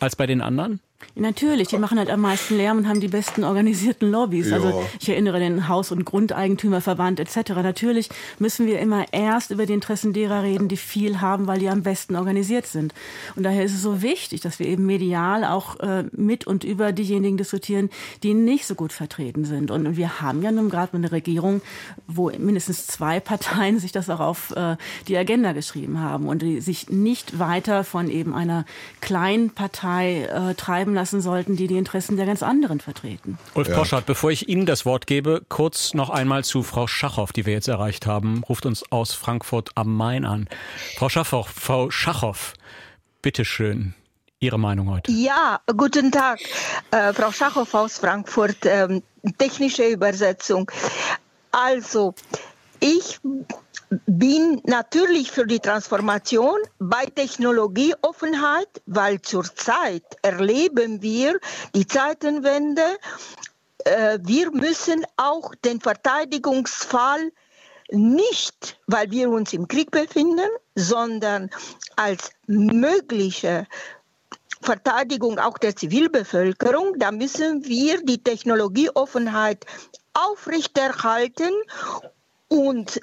als 0.00 0.16
bei 0.16 0.26
den 0.26 0.40
anderen? 0.40 0.80
Natürlich, 1.14 1.68
die 1.68 1.78
machen 1.78 1.98
halt 1.98 2.10
am 2.10 2.20
meisten 2.20 2.56
Lärm 2.56 2.78
und 2.78 2.88
haben 2.88 3.00
die 3.00 3.08
besten 3.08 3.44
organisierten 3.44 4.10
Lobbys. 4.10 4.50
Ja. 4.50 4.56
Also 4.56 4.82
ich 5.00 5.08
erinnere 5.08 5.38
den 5.38 5.68
Haus- 5.68 5.92
und 5.92 6.04
Grundeigentümerverband 6.04 7.20
etc. 7.20 7.50
Natürlich 7.62 8.08
müssen 8.38 8.66
wir 8.66 8.78
immer 8.78 9.04
erst 9.12 9.50
über 9.50 9.66
die 9.66 9.74
Interessen 9.74 10.12
derer 10.12 10.42
reden, 10.42 10.68
die 10.68 10.76
viel 10.76 11.20
haben, 11.20 11.46
weil 11.46 11.58
die 11.58 11.68
am 11.68 11.82
besten 11.82 12.16
organisiert 12.16 12.66
sind. 12.66 12.94
Und 13.36 13.42
daher 13.42 13.64
ist 13.64 13.74
es 13.74 13.82
so 13.82 14.02
wichtig, 14.02 14.40
dass 14.40 14.58
wir 14.58 14.66
eben 14.66 14.86
medial 14.86 15.44
auch 15.44 15.80
äh, 15.80 16.04
mit 16.12 16.46
und 16.46 16.64
über 16.64 16.92
diejenigen 16.92 17.36
diskutieren, 17.36 17.90
die 18.22 18.34
nicht 18.34 18.66
so 18.66 18.74
gut 18.74 18.92
vertreten 18.92 19.44
sind. 19.44 19.70
Und 19.70 19.96
wir 19.96 20.20
haben 20.20 20.42
ja 20.42 20.50
nun 20.50 20.70
gerade 20.70 20.96
eine 20.96 21.12
Regierung, 21.12 21.60
wo 22.06 22.30
mindestens 22.30 22.86
zwei 22.86 23.20
Parteien 23.20 23.78
sich 23.78 23.92
das 23.92 24.08
auch 24.08 24.20
auf 24.20 24.54
äh, 24.56 24.76
die 25.08 25.16
Agenda 25.16 25.52
geschrieben 25.52 26.00
haben 26.00 26.28
und 26.28 26.42
die 26.42 26.60
sich 26.60 26.88
nicht 26.88 27.38
weiter 27.38 27.84
von 27.84 28.08
eben 28.08 28.34
einer 28.34 28.64
kleinen 29.00 29.50
Partei 29.50 30.22
äh, 30.24 30.54
treiben 30.54 30.91
bleiben 30.92 30.94
lassen 30.94 31.20
sollten, 31.20 31.56
die 31.56 31.66
die 31.66 31.78
Interessen 31.78 32.16
der 32.16 32.26
ganz 32.26 32.42
anderen 32.42 32.80
vertreten. 32.80 33.38
Ulf 33.54 33.68
ja. 33.68 33.76
Poschardt, 33.76 34.06
bevor 34.06 34.30
ich 34.30 34.48
Ihnen 34.48 34.66
das 34.66 34.84
Wort 34.84 35.06
gebe, 35.06 35.42
kurz 35.48 35.94
noch 35.94 36.10
einmal 36.10 36.44
zu 36.44 36.62
Frau 36.62 36.86
Schachow, 36.86 37.32
die 37.32 37.46
wir 37.46 37.52
jetzt 37.52 37.68
erreicht 37.68 38.06
haben, 38.06 38.42
ruft 38.48 38.66
uns 38.66 38.84
aus 38.90 39.14
Frankfurt 39.14 39.70
am 39.74 39.94
Main 39.96 40.24
an. 40.24 40.48
Frau 40.96 41.08
Schachow, 41.08 41.48
Frau 41.48 41.90
Schachow, 41.90 42.54
bitteschön. 43.22 43.94
Ihre 44.40 44.58
Meinung 44.58 44.90
heute? 44.90 45.12
Ja, 45.12 45.60
guten 45.76 46.10
Tag. 46.10 46.40
Äh, 46.90 47.12
Frau 47.12 47.30
Schachow 47.30 47.72
aus 47.74 47.98
Frankfurt, 47.98 48.56
ähm, 48.64 49.02
technische 49.38 49.86
Übersetzung. 49.86 50.68
Also, 51.52 52.14
ich 52.80 53.20
bin 54.06 54.60
natürlich 54.64 55.30
für 55.30 55.46
die 55.46 55.60
Transformation 55.60 56.58
bei 56.78 57.04
Technologieoffenheit, 57.06 58.68
weil 58.86 59.20
zurzeit 59.20 60.04
erleben 60.22 61.02
wir 61.02 61.38
die 61.74 61.86
Zeitenwende. 61.86 62.82
Äh, 63.84 64.18
wir 64.22 64.50
müssen 64.50 65.04
auch 65.16 65.54
den 65.64 65.80
Verteidigungsfall 65.80 67.32
nicht, 67.90 68.80
weil 68.86 69.10
wir 69.10 69.28
uns 69.28 69.52
im 69.52 69.68
Krieg 69.68 69.90
befinden, 69.90 70.48
sondern 70.74 71.50
als 71.96 72.30
mögliche 72.46 73.66
Verteidigung 74.62 75.38
auch 75.38 75.58
der 75.58 75.76
Zivilbevölkerung, 75.76 76.98
da 76.98 77.10
müssen 77.10 77.64
wir 77.64 78.02
die 78.02 78.22
Technologieoffenheit 78.22 79.66
aufrechterhalten 80.14 81.52
und 82.48 83.00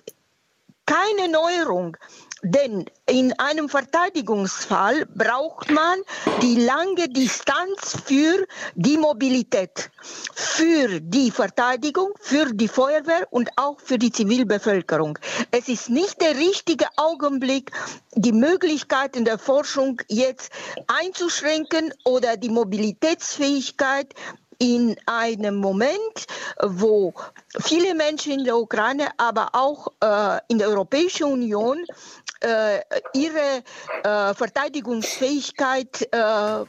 keine 0.90 1.32
Neuerung. 1.32 1.96
Denn 2.42 2.86
in 3.06 3.38
einem 3.38 3.68
Verteidigungsfall 3.68 5.06
braucht 5.14 5.70
man 5.70 6.00
die 6.42 6.56
lange 6.56 7.10
Distanz 7.10 7.98
für 8.06 8.48
die 8.76 8.98
Mobilität, 8.98 9.92
für 10.02 11.02
die 11.02 11.32
Verteidigung, 11.32 12.14
für 12.22 12.54
die 12.54 12.70
Feuerwehr 12.70 13.28
und 13.30 13.50
auch 13.58 13.80
für 13.82 13.98
die 13.98 14.12
Zivilbevölkerung. 14.12 15.20
Es 15.52 15.68
ist 15.68 15.90
nicht 15.90 16.22
der 16.22 16.38
richtige 16.38 16.86
Augenblick, 16.96 17.72
die 18.16 18.32
Möglichkeiten 18.32 19.26
der 19.26 19.38
Forschung 19.38 20.02
jetzt 20.08 20.52
einzuschränken 20.88 21.94
oder 22.06 22.38
die 22.38 22.50
Mobilitätsfähigkeit 22.50 24.14
in 24.60 24.96
einem 25.06 25.56
Moment, 25.56 26.28
wo 26.62 27.14
viele 27.60 27.96
Menschen 27.96 28.34
in 28.34 28.44
der 28.44 28.58
Ukraine, 28.58 29.10
aber 29.18 29.50
auch 29.54 29.88
äh, 30.02 30.40
in 30.50 30.60
der 30.60 30.68
Europäischen 30.68 31.24
Union 31.24 31.86
äh, 32.42 32.80
ihre 33.14 33.64
äh, 34.04 34.34
Verteidigungsfähigkeit 34.34 36.08
äh, 36.12 36.66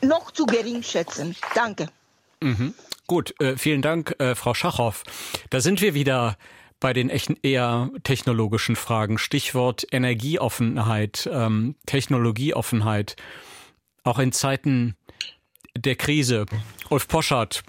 noch 0.00 0.30
zu 0.30 0.46
gering 0.46 0.82
schätzen. 0.82 1.36
Danke. 1.54 1.88
Mhm. 2.40 2.74
Gut, 3.06 3.38
äh, 3.40 3.56
vielen 3.56 3.82
Dank, 3.82 4.14
äh, 4.18 4.34
Frau 4.34 4.54
Schachow. 4.54 5.02
Da 5.50 5.60
sind 5.60 5.80
wir 5.80 5.94
wieder 5.94 6.36
bei 6.80 6.92
den 6.92 7.08
eher 7.10 7.90
technologischen 8.02 8.74
Fragen. 8.74 9.18
Stichwort 9.18 9.86
Energieoffenheit, 9.92 11.28
ähm, 11.32 11.76
Technologieoffenheit. 11.86 13.16
Auch 14.02 14.18
in 14.18 14.32
Zeiten 14.32 14.96
der 15.76 15.96
Krise. 15.96 16.46
Ulf 16.90 17.08
Poschardt, 17.08 17.62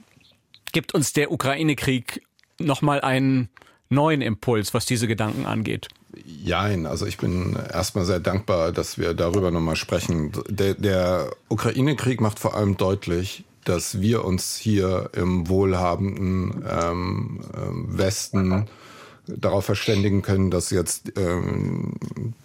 gibt 0.72 0.94
uns 0.94 1.14
der 1.14 1.32
Ukraine-Krieg 1.32 2.22
nochmal 2.60 3.02
einen 3.02 3.50
neuen 3.90 4.22
Impuls, 4.22 4.74
was 4.74 4.86
diese 4.86 5.08
Gedanken 5.08 5.46
angeht? 5.46 5.88
Jein, 6.26 6.86
also 6.86 7.06
ich 7.06 7.18
bin 7.18 7.56
erstmal 7.56 8.06
sehr 8.06 8.20
dankbar, 8.20 8.72
dass 8.72 8.98
wir 8.98 9.14
darüber 9.14 9.52
nochmal 9.52 9.76
sprechen. 9.76 10.32
Der, 10.48 10.76
der 10.76 11.32
Ukraine-Krieg 11.50 12.22
macht 12.22 12.40
vor 12.40 12.56
allem 12.56 12.78
deutlich, 12.78 13.46
dass 13.64 14.02
wir 14.02 14.26
uns 14.26 14.58
hier 14.58 15.10
im 15.14 15.48
wohlhabenden 15.48 16.64
ähm, 16.70 17.40
ähm 17.56 17.98
Westen 17.98 18.68
darauf 19.28 19.66
verständigen 19.66 20.22
können, 20.22 20.52
dass 20.52 20.70
jetzt 20.70 21.14
ähm, 21.18 21.94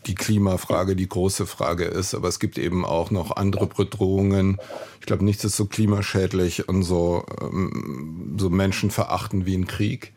die 0.06 0.14
Klimafrage 0.14 0.94
die 0.94 1.08
große 1.08 1.46
Frage 1.46 1.84
ist. 1.84 2.14
Aber 2.14 2.28
es 2.28 2.38
gibt 2.38 2.58
eben 2.58 2.84
auch 2.84 3.10
noch 3.10 3.36
andere 3.36 3.66
Bedrohungen. 3.66 4.58
Ich 5.00 5.06
glaube, 5.06 5.24
nichts 5.24 5.44
ist 5.44 5.56
so 5.56 5.66
klimaschädlich 5.66 6.68
und 6.68 6.82
so, 6.82 7.24
ähm, 7.40 8.36
so 8.38 8.50
menschenverachtend 8.50 9.46
wie 9.46 9.56
ein 9.56 9.66
Krieg. 9.66 10.12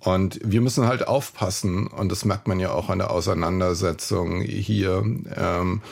Und 0.00 0.40
wir 0.42 0.60
müssen 0.62 0.86
halt 0.86 1.06
aufpassen, 1.06 1.86
und 1.86 2.10
das 2.10 2.24
merkt 2.24 2.48
man 2.48 2.58
ja 2.58 2.72
auch 2.72 2.88
an 2.88 2.98
der 2.98 3.10
Auseinandersetzung 3.10 4.40
hier, 4.40 5.04
ähm, 5.36 5.82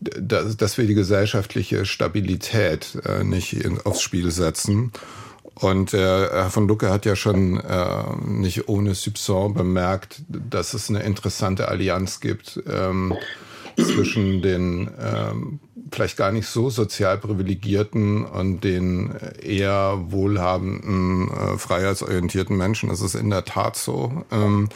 dass, 0.00 0.58
dass 0.58 0.76
wir 0.76 0.86
die 0.86 0.94
gesellschaftliche 0.94 1.86
Stabilität 1.86 2.98
äh, 3.06 3.24
nicht 3.24 3.56
aufs 3.84 4.02
Spiel 4.02 4.30
setzen. 4.30 4.92
Und 5.58 5.94
äh, 5.94 5.98
Herr 5.98 6.50
von 6.50 6.68
Lucke 6.68 6.90
hat 6.90 7.06
ja 7.06 7.16
schon 7.16 7.58
äh, 7.58 8.04
nicht 8.26 8.68
ohne 8.68 8.92
Soupçon 8.92 9.54
bemerkt, 9.54 10.22
dass 10.28 10.74
es 10.74 10.90
eine 10.90 11.02
interessante 11.02 11.68
Allianz 11.68 12.20
gibt 12.20 12.62
ähm, 12.70 13.14
zwischen 13.76 14.42
den 14.42 14.90
ähm, 15.00 15.60
vielleicht 15.90 16.18
gar 16.18 16.30
nicht 16.30 16.46
so 16.46 16.68
sozial 16.68 17.16
privilegierten 17.16 18.26
und 18.26 18.64
den 18.64 19.14
eher 19.42 19.98
wohlhabenden, 20.08 21.30
äh, 21.30 21.58
freiheitsorientierten 21.58 22.56
Menschen. 22.56 22.90
Das 22.90 23.00
ist 23.00 23.14
in 23.14 23.30
der 23.30 23.46
Tat 23.46 23.76
so. 23.76 24.24
Ähm, 24.30 24.68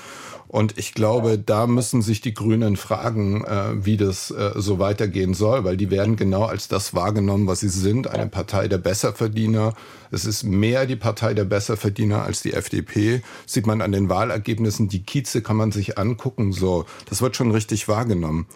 und 0.51 0.79
ich 0.79 0.95
glaube, 0.95 1.39
da 1.39 1.69
müssen 1.69 2.03
sich 2.03 2.23
die 2.23 2.35
Grünen 2.35 2.77
fragen, 2.77 3.45
äh, 3.45 3.85
wie 3.85 3.97
das 3.97 4.33
äh, 4.33 4.51
so 4.57 4.81
weitergehen 4.81 5.33
soll, 5.33 5.63
weil 5.63 5.77
die 5.77 5.93
werden 5.93 6.17
genau 6.17 6.43
als 6.43 6.67
das 6.67 6.93
wahrgenommen, 6.93 7.47
was 7.47 7.61
sie 7.61 7.69
sind, 7.69 8.09
eine 8.09 8.27
Partei 8.27 8.67
der 8.67 8.79
Besserverdiener. 8.79 9.75
Es 10.11 10.25
ist 10.25 10.43
mehr 10.43 10.87
die 10.87 10.97
Partei 10.97 11.35
der 11.35 11.45
Besserverdiener 11.45 12.25
als 12.25 12.43
die 12.43 12.53
FDP. 12.53 13.23
Sieht 13.47 13.69
man 13.69 13.81
an 13.81 13.93
den 13.93 14.09
Wahlergebnissen, 14.09 14.89
die 14.89 15.05
Kieze 15.05 15.41
kann 15.41 15.57
man 15.57 15.71
sich 15.71 15.99
angucken, 15.99 16.53
so. 16.53 16.85
Das 17.09 17.23
wird 17.23 17.37
schon 17.37 17.53
richtig 17.53 17.87
wahrgenommen. 17.87 18.47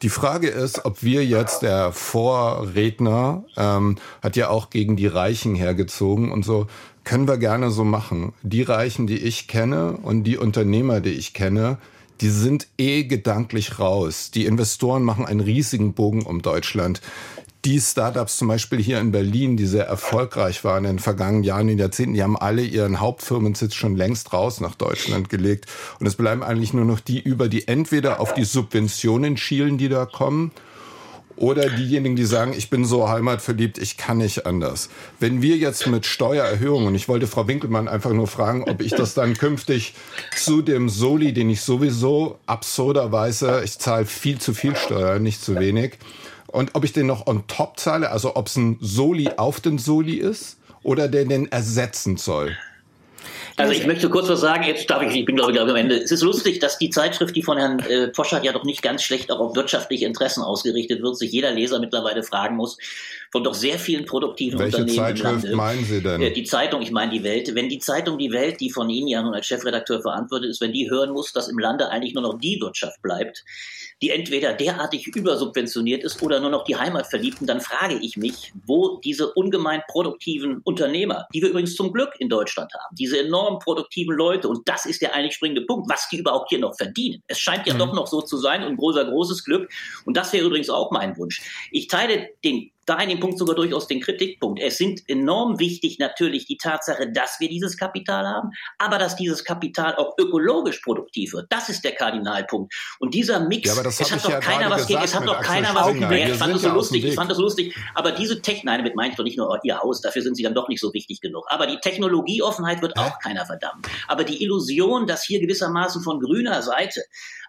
Die 0.00 0.08
Frage 0.08 0.48
ist, 0.48 0.86
ob 0.86 1.02
wir 1.02 1.26
jetzt, 1.26 1.60
der 1.60 1.92
Vorredner 1.92 3.44
ähm, 3.58 3.96
hat 4.22 4.36
ja 4.36 4.48
auch 4.48 4.70
gegen 4.70 4.96
die 4.96 5.08
Reichen 5.08 5.54
hergezogen 5.54 6.32
und 6.32 6.42
so, 6.42 6.68
können 7.04 7.28
wir 7.28 7.38
gerne 7.38 7.70
so 7.70 7.84
machen. 7.84 8.32
Die 8.42 8.62
Reichen, 8.62 9.06
die 9.06 9.18
ich 9.18 9.46
kenne 9.46 9.92
und 9.92 10.24
die 10.24 10.38
Unternehmer, 10.38 11.00
die 11.00 11.10
ich 11.10 11.34
kenne, 11.34 11.78
die 12.20 12.30
sind 12.30 12.68
eh 12.78 13.04
gedanklich 13.04 13.78
raus. 13.78 14.30
Die 14.30 14.46
Investoren 14.46 15.02
machen 15.02 15.26
einen 15.26 15.40
riesigen 15.40 15.94
Bogen 15.94 16.22
um 16.22 16.42
Deutschland. 16.42 17.00
Die 17.64 17.80
Startups 17.80 18.36
zum 18.36 18.48
Beispiel 18.48 18.78
hier 18.78 19.00
in 19.00 19.10
Berlin, 19.10 19.56
die 19.56 19.64
sehr 19.64 19.86
erfolgreich 19.86 20.64
waren 20.64 20.84
in 20.84 20.96
den 20.96 20.98
vergangenen 20.98 21.44
Jahren 21.44 21.70
und 21.70 21.78
Jahrzehnten, 21.78 22.12
die 22.12 22.22
haben 22.22 22.36
alle 22.36 22.62
ihren 22.62 23.00
Hauptfirmensitz 23.00 23.74
schon 23.74 23.96
längst 23.96 24.34
raus 24.34 24.60
nach 24.60 24.74
Deutschland 24.74 25.30
gelegt. 25.30 25.66
Und 25.98 26.06
es 26.06 26.14
bleiben 26.14 26.42
eigentlich 26.42 26.74
nur 26.74 26.84
noch 26.84 27.00
die 27.00 27.20
über, 27.20 27.48
die 27.48 27.66
entweder 27.66 28.20
auf 28.20 28.34
die 28.34 28.44
Subventionen 28.44 29.38
schielen, 29.38 29.78
die 29.78 29.88
da 29.88 30.04
kommen, 30.04 30.52
oder 31.36 31.68
diejenigen, 31.68 32.16
die 32.16 32.24
sagen, 32.24 32.54
ich 32.56 32.70
bin 32.70 32.84
so 32.84 33.08
heimatverliebt, 33.08 33.78
ich 33.78 33.96
kann 33.96 34.18
nicht 34.18 34.46
anders. 34.46 34.88
Wenn 35.18 35.42
wir 35.42 35.56
jetzt 35.56 35.86
mit 35.86 36.06
Steuererhöhungen, 36.06 36.88
und 36.88 36.94
ich 36.94 37.08
wollte 37.08 37.26
Frau 37.26 37.48
Winkelmann 37.48 37.88
einfach 37.88 38.12
nur 38.12 38.26
fragen, 38.26 38.64
ob 38.64 38.80
ich 38.80 38.92
das 38.92 39.14
dann 39.14 39.34
künftig 39.34 39.94
zu 40.36 40.62
dem 40.62 40.88
Soli, 40.88 41.32
den 41.32 41.50
ich 41.50 41.62
sowieso 41.62 42.38
absurderweise, 42.46 43.62
ich 43.64 43.78
zahle 43.78 44.06
viel 44.06 44.38
zu 44.38 44.54
viel 44.54 44.76
Steuer, 44.76 45.18
nicht 45.18 45.42
zu 45.42 45.58
wenig, 45.58 45.98
und 46.46 46.74
ob 46.74 46.84
ich 46.84 46.92
den 46.92 47.06
noch 47.06 47.26
on 47.26 47.46
top 47.48 47.80
zahle, 47.80 48.10
also 48.10 48.36
ob 48.36 48.46
es 48.46 48.56
ein 48.56 48.78
Soli 48.80 49.28
auf 49.36 49.60
den 49.60 49.78
Soli 49.78 50.14
ist 50.14 50.58
oder 50.84 51.08
der 51.08 51.24
den 51.24 51.50
ersetzen 51.50 52.16
soll. 52.16 52.56
Also 53.56 53.72
ich 53.72 53.86
möchte 53.86 54.10
kurz 54.10 54.28
was 54.28 54.40
sagen, 54.40 54.64
jetzt 54.64 54.90
darf 54.90 55.02
ich, 55.02 55.14
ich 55.14 55.24
bin 55.24 55.36
glaube 55.36 55.52
ich 55.52 55.60
am 55.60 55.76
Ende. 55.76 55.96
Es 55.96 56.10
ist 56.10 56.22
lustig, 56.22 56.58
dass 56.58 56.78
die 56.78 56.90
Zeitschrift, 56.90 57.36
die 57.36 57.42
von 57.42 57.56
Herrn 57.56 57.78
äh, 57.80 58.08
Poschert 58.08 58.44
ja 58.44 58.52
doch 58.52 58.64
nicht 58.64 58.82
ganz 58.82 59.02
schlecht 59.02 59.30
auch 59.30 59.38
auf 59.38 59.54
wirtschaftliche 59.56 60.06
Interessen 60.06 60.42
ausgerichtet 60.42 61.02
wird, 61.02 61.16
sich 61.16 61.30
jeder 61.30 61.52
Leser 61.52 61.78
mittlerweile 61.78 62.22
fragen 62.22 62.56
muss, 62.56 62.78
von 63.30 63.44
doch 63.44 63.54
sehr 63.54 63.78
vielen 63.78 64.06
produktiven 64.06 64.58
Welche 64.58 64.78
Unternehmen 64.78 64.96
Zeitschrift 64.96 65.44
im 65.44 65.50
Lande. 65.50 65.56
meinen 65.56 65.84
Sie 65.84 66.02
denn? 66.02 66.22
Äh, 66.22 66.32
Die 66.32 66.44
Zeitung, 66.44 66.82
ich 66.82 66.90
meine 66.90 67.12
die 67.12 67.22
Welt. 67.22 67.54
Wenn 67.54 67.68
die 67.68 67.78
Zeitung 67.78 68.18
Die 68.18 68.32
Welt, 68.32 68.60
die 68.60 68.70
von 68.70 68.90
Ihnen 68.90 69.08
ja 69.08 69.22
nun 69.22 69.34
als 69.34 69.46
Chefredakteur 69.46 70.00
verantwortet 70.02 70.50
ist, 70.50 70.60
wenn 70.60 70.72
die 70.72 70.90
hören 70.90 71.10
muss, 71.10 71.32
dass 71.32 71.48
im 71.48 71.58
Lande 71.58 71.90
eigentlich 71.90 72.14
nur 72.14 72.22
noch 72.22 72.38
die 72.38 72.60
Wirtschaft 72.60 73.00
bleibt, 73.02 73.44
die 74.02 74.10
entweder 74.10 74.52
derartig 74.52 75.06
übersubventioniert 75.06 76.02
ist 76.02 76.22
oder 76.22 76.40
nur 76.40 76.50
noch 76.50 76.64
die 76.64 76.76
Heimatverliebten, 76.76 77.46
dann 77.46 77.60
frage 77.60 77.98
ich 78.00 78.16
mich, 78.16 78.52
wo 78.66 79.00
diese 79.02 79.32
ungemein 79.32 79.82
produktiven 79.88 80.60
Unternehmer, 80.64 81.26
die 81.32 81.40
wir 81.40 81.50
übrigens 81.50 81.74
zum 81.74 81.92
Glück 81.92 82.10
in 82.18 82.28
Deutschland 82.28 82.72
haben, 82.74 82.94
diese 82.96 83.18
enorm 83.20 83.43
produktiven 83.58 84.14
Leute, 84.16 84.48
und 84.48 84.68
das 84.68 84.86
ist 84.86 85.02
der 85.02 85.14
eigentlich 85.14 85.34
springende 85.34 85.62
Punkt, 85.62 85.90
was 85.90 86.08
die 86.08 86.18
überhaupt 86.18 86.48
hier 86.50 86.58
noch 86.58 86.76
verdienen. 86.76 87.22
Es 87.26 87.38
scheint 87.38 87.66
ja 87.66 87.74
Mhm. 87.74 87.78
doch 87.78 87.92
noch 87.94 88.06
so 88.06 88.20
zu 88.20 88.36
sein 88.36 88.64
und 88.64 88.76
großer, 88.76 89.04
großes 89.04 89.44
Glück. 89.44 89.70
Und 90.04 90.16
das 90.16 90.32
wäre 90.32 90.46
übrigens 90.46 90.70
auch 90.70 90.90
mein 90.90 91.16
Wunsch. 91.16 91.42
Ich 91.70 91.88
teile 91.88 92.28
den 92.44 92.70
da 92.86 93.00
in 93.00 93.08
dem 93.08 93.20
Punkt 93.20 93.38
sogar 93.38 93.54
durchaus 93.54 93.86
den 93.86 94.00
Kritikpunkt. 94.00 94.60
Es 94.60 94.78
sind 94.78 95.02
enorm 95.08 95.58
wichtig 95.58 95.98
natürlich 95.98 96.46
die 96.46 96.56
Tatsache, 96.56 97.10
dass 97.10 97.40
wir 97.40 97.48
dieses 97.48 97.76
Kapital 97.76 98.26
haben, 98.26 98.50
aber 98.78 98.98
dass 98.98 99.16
dieses 99.16 99.44
Kapital 99.44 99.96
auch 99.96 100.14
ökologisch 100.18 100.80
produktiv 100.80 101.32
wird. 101.32 101.46
Das 101.50 101.68
ist 101.68 101.84
der 101.84 101.92
Kardinalpunkt. 101.92 102.74
Und 102.98 103.14
dieser 103.14 103.40
Mix, 103.40 103.74
Ja, 103.74 103.82
es 103.82 104.12
hat 104.12 104.24
doch 104.24 104.30
ja 104.30 104.40
keiner 104.40 104.70
was 104.70 104.86
gegen, 104.86 105.02
es 105.02 105.14
hat 105.14 105.26
doch 105.26 105.40
keiner 105.40 105.74
was 105.74 105.92
gegen. 105.92 106.10
Ich 106.10 106.34
fand 106.34 106.54
das 106.54 106.62
so 106.62 106.70
lustig, 106.70 107.04
ich 107.04 107.14
fand 107.14 107.30
das 107.30 107.38
lustig. 107.38 107.76
Aber 107.94 108.12
diese 108.12 108.40
Tech, 108.42 108.64
nein, 108.64 108.78
damit 108.78 108.96
meine 108.96 109.10
ich 109.10 109.16
doch 109.16 109.24
nicht 109.24 109.38
nur 109.38 109.58
Ihr 109.62 109.78
Haus, 109.78 110.00
dafür 110.00 110.22
sind 110.22 110.36
Sie 110.36 110.42
dann 110.42 110.54
doch 110.54 110.68
nicht 110.68 110.80
so 110.80 110.92
wichtig 110.92 111.20
genug. 111.20 111.46
Aber 111.48 111.66
die 111.66 111.78
Technologieoffenheit 111.78 112.82
wird 112.82 112.96
auch 112.98 113.18
keiner 113.18 113.46
verdammen. 113.46 113.82
Aber 114.08 114.24
die 114.24 114.42
Illusion, 114.42 115.06
dass 115.06 115.24
hier 115.24 115.40
gewissermaßen 115.40 116.02
von 116.02 116.20
grüner 116.20 116.62
Seite 116.62 117.04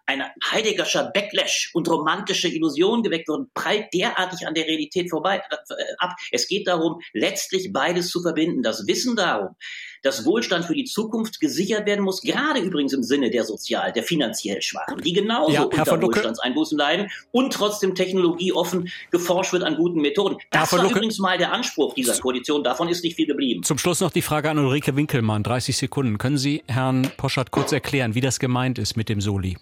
ein 0.06 0.24
Heideggerscher 0.52 1.12
Backlash 1.14 1.72
und 1.74 1.90
romantische 1.90 2.48
Illusionen 2.48 3.04
geweckt 3.04 3.28
wurden, 3.28 3.50
prallt 3.54 3.94
derartig 3.94 4.48
an 4.48 4.54
der 4.54 4.66
Realität 4.66 5.10
vorbei 5.10 5.42
äh, 5.50 5.74
ab. 5.98 6.16
Es 6.32 6.48
geht 6.48 6.68
darum, 6.68 7.02
letztlich 7.14 7.74
beides 7.74 8.10
zu 8.10 8.22
verbinden. 8.22 8.62
Das 8.62 8.86
Wissen 8.88 9.16
darum, 9.16 9.56
dass 10.04 10.26
Wohlstand 10.26 10.66
für 10.66 10.76
die 10.76 10.86
Zukunft 10.86 11.40
gesichert 11.40 11.88
werden 11.88 12.06
muss, 12.06 12.22
gerade 12.22 12.60
übrigens 12.60 12.94
im 12.94 13.02
Sinne 13.02 13.32
der 13.32 13.44
sozial, 13.44 13.92
der 13.92 14.04
finanziell 14.04 14.62
Schwachen, 14.62 15.02
die 15.02 15.14
genauso 15.14 15.52
Ja, 15.52 15.64
unter. 15.64 16.02
Wohlstandseinbußen 16.02 16.78
leiden 16.78 17.10
und 17.32 17.54
trotzdem 17.54 17.96
technologieoffen 17.96 18.92
geforscht 19.10 19.54
wird 19.54 19.64
an 19.64 19.76
guten 19.76 20.02
Methoden. 20.02 20.38
Das 20.52 20.72
war 20.72 20.84
Lucke. 20.84 20.96
übrigens 20.96 21.18
mal 21.18 21.38
der 21.38 21.52
Anspruch 21.52 21.96
dieser 21.96 22.18
Koalition. 22.20 22.64
Davon 22.64 22.88
ist 22.90 23.04
nicht 23.04 23.16
viel 23.16 23.26
geblieben. 23.26 23.64
Zum 23.64 23.80
Schluss 23.80 24.02
noch 24.02 24.12
die 24.12 24.22
Frage 24.22 24.50
an 24.52 24.60
Ulrike 24.60 24.96
Winkelmann, 24.96 25.42
30 25.42 25.76
Sekunden. 25.76 26.20
Können 26.20 26.38
Sie 26.38 26.64
Herrn 26.68 27.10
Poschert 27.18 27.50
kurz 27.50 27.72
erklären, 27.72 28.14
wie 28.14 28.22
das 28.22 28.40
gemeint 28.40 28.78
ist 28.78 28.96
mit 28.96 29.10
dem 29.10 29.22
Soli? 29.22 29.58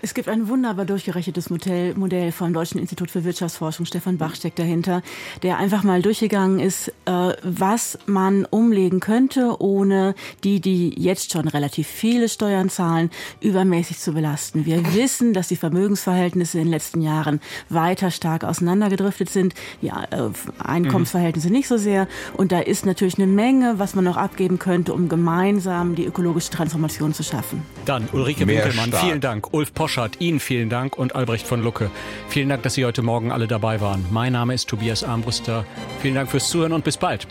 Es 0.00 0.14
gibt 0.14 0.28
ein 0.28 0.48
wunderbar 0.48 0.84
durchgerechnetes 0.84 1.50
Modell, 1.50 1.94
Modell 1.94 2.32
vom 2.32 2.52
Deutschen 2.52 2.78
Institut 2.80 3.10
für 3.10 3.24
Wirtschaftsforschung, 3.24 3.86
Stefan 3.86 4.18
Bach 4.18 4.34
steckt 4.34 4.58
dahinter, 4.58 5.02
der 5.42 5.58
einfach 5.58 5.82
mal 5.82 6.02
durchgegangen 6.02 6.60
ist, 6.60 6.88
äh, 7.06 7.32
was 7.42 7.98
man 8.06 8.44
umlegen 8.46 9.00
könnte, 9.00 9.60
ohne 9.60 10.14
die, 10.44 10.60
die 10.60 11.00
jetzt 11.00 11.32
schon 11.32 11.48
relativ 11.48 11.86
viele 11.86 12.28
Steuern 12.28 12.68
zahlen, 12.68 13.10
übermäßig 13.40 13.98
zu 13.98 14.12
belasten. 14.12 14.66
Wir 14.66 14.94
wissen, 14.94 15.32
dass 15.32 15.48
die 15.48 15.56
Vermögensverhältnisse 15.56 16.58
in 16.58 16.64
den 16.64 16.70
letzten 16.72 17.00
Jahren 17.00 17.40
weiter 17.68 18.10
stark 18.10 18.44
auseinandergedriftet 18.44 19.30
sind, 19.30 19.54
die 19.80 19.88
äh, 19.88 20.30
Einkommensverhältnisse 20.58 21.50
nicht 21.50 21.68
so 21.68 21.76
sehr. 21.76 22.08
Und 22.36 22.52
da 22.52 22.60
ist 22.60 22.86
natürlich 22.86 23.18
eine 23.18 23.26
Menge, 23.26 23.78
was 23.78 23.94
man 23.94 24.04
noch 24.04 24.16
abgeben 24.16 24.58
könnte, 24.58 24.94
um 24.94 25.08
gemeinsam 25.08 25.94
die 25.94 26.04
ökologische 26.04 26.50
Transformation 26.50 27.14
zu 27.14 27.22
schaffen. 27.22 27.62
Dann 27.84 28.08
Ulrike 28.12 28.46
Winkelmann, 28.46 28.92
vielen 28.92 29.20
Dank. 29.20 29.52
Ulf 29.52 29.71
Poschert, 29.74 30.20
Ihnen 30.20 30.40
vielen 30.40 30.68
Dank 30.68 30.98
und 30.98 31.14
Albrecht 31.14 31.46
von 31.46 31.62
Lucke. 31.62 31.90
Vielen 32.28 32.48
Dank, 32.48 32.62
dass 32.62 32.74
Sie 32.74 32.84
heute 32.84 33.02
Morgen 33.02 33.32
alle 33.32 33.46
dabei 33.46 33.80
waren. 33.80 34.04
Mein 34.10 34.32
Name 34.32 34.54
ist 34.54 34.68
Tobias 34.68 35.04
Armbruster. 35.04 35.64
Vielen 36.00 36.14
Dank 36.14 36.30
fürs 36.30 36.48
Zuhören 36.48 36.72
und 36.72 36.84
bis 36.84 36.96
bald. 36.96 37.26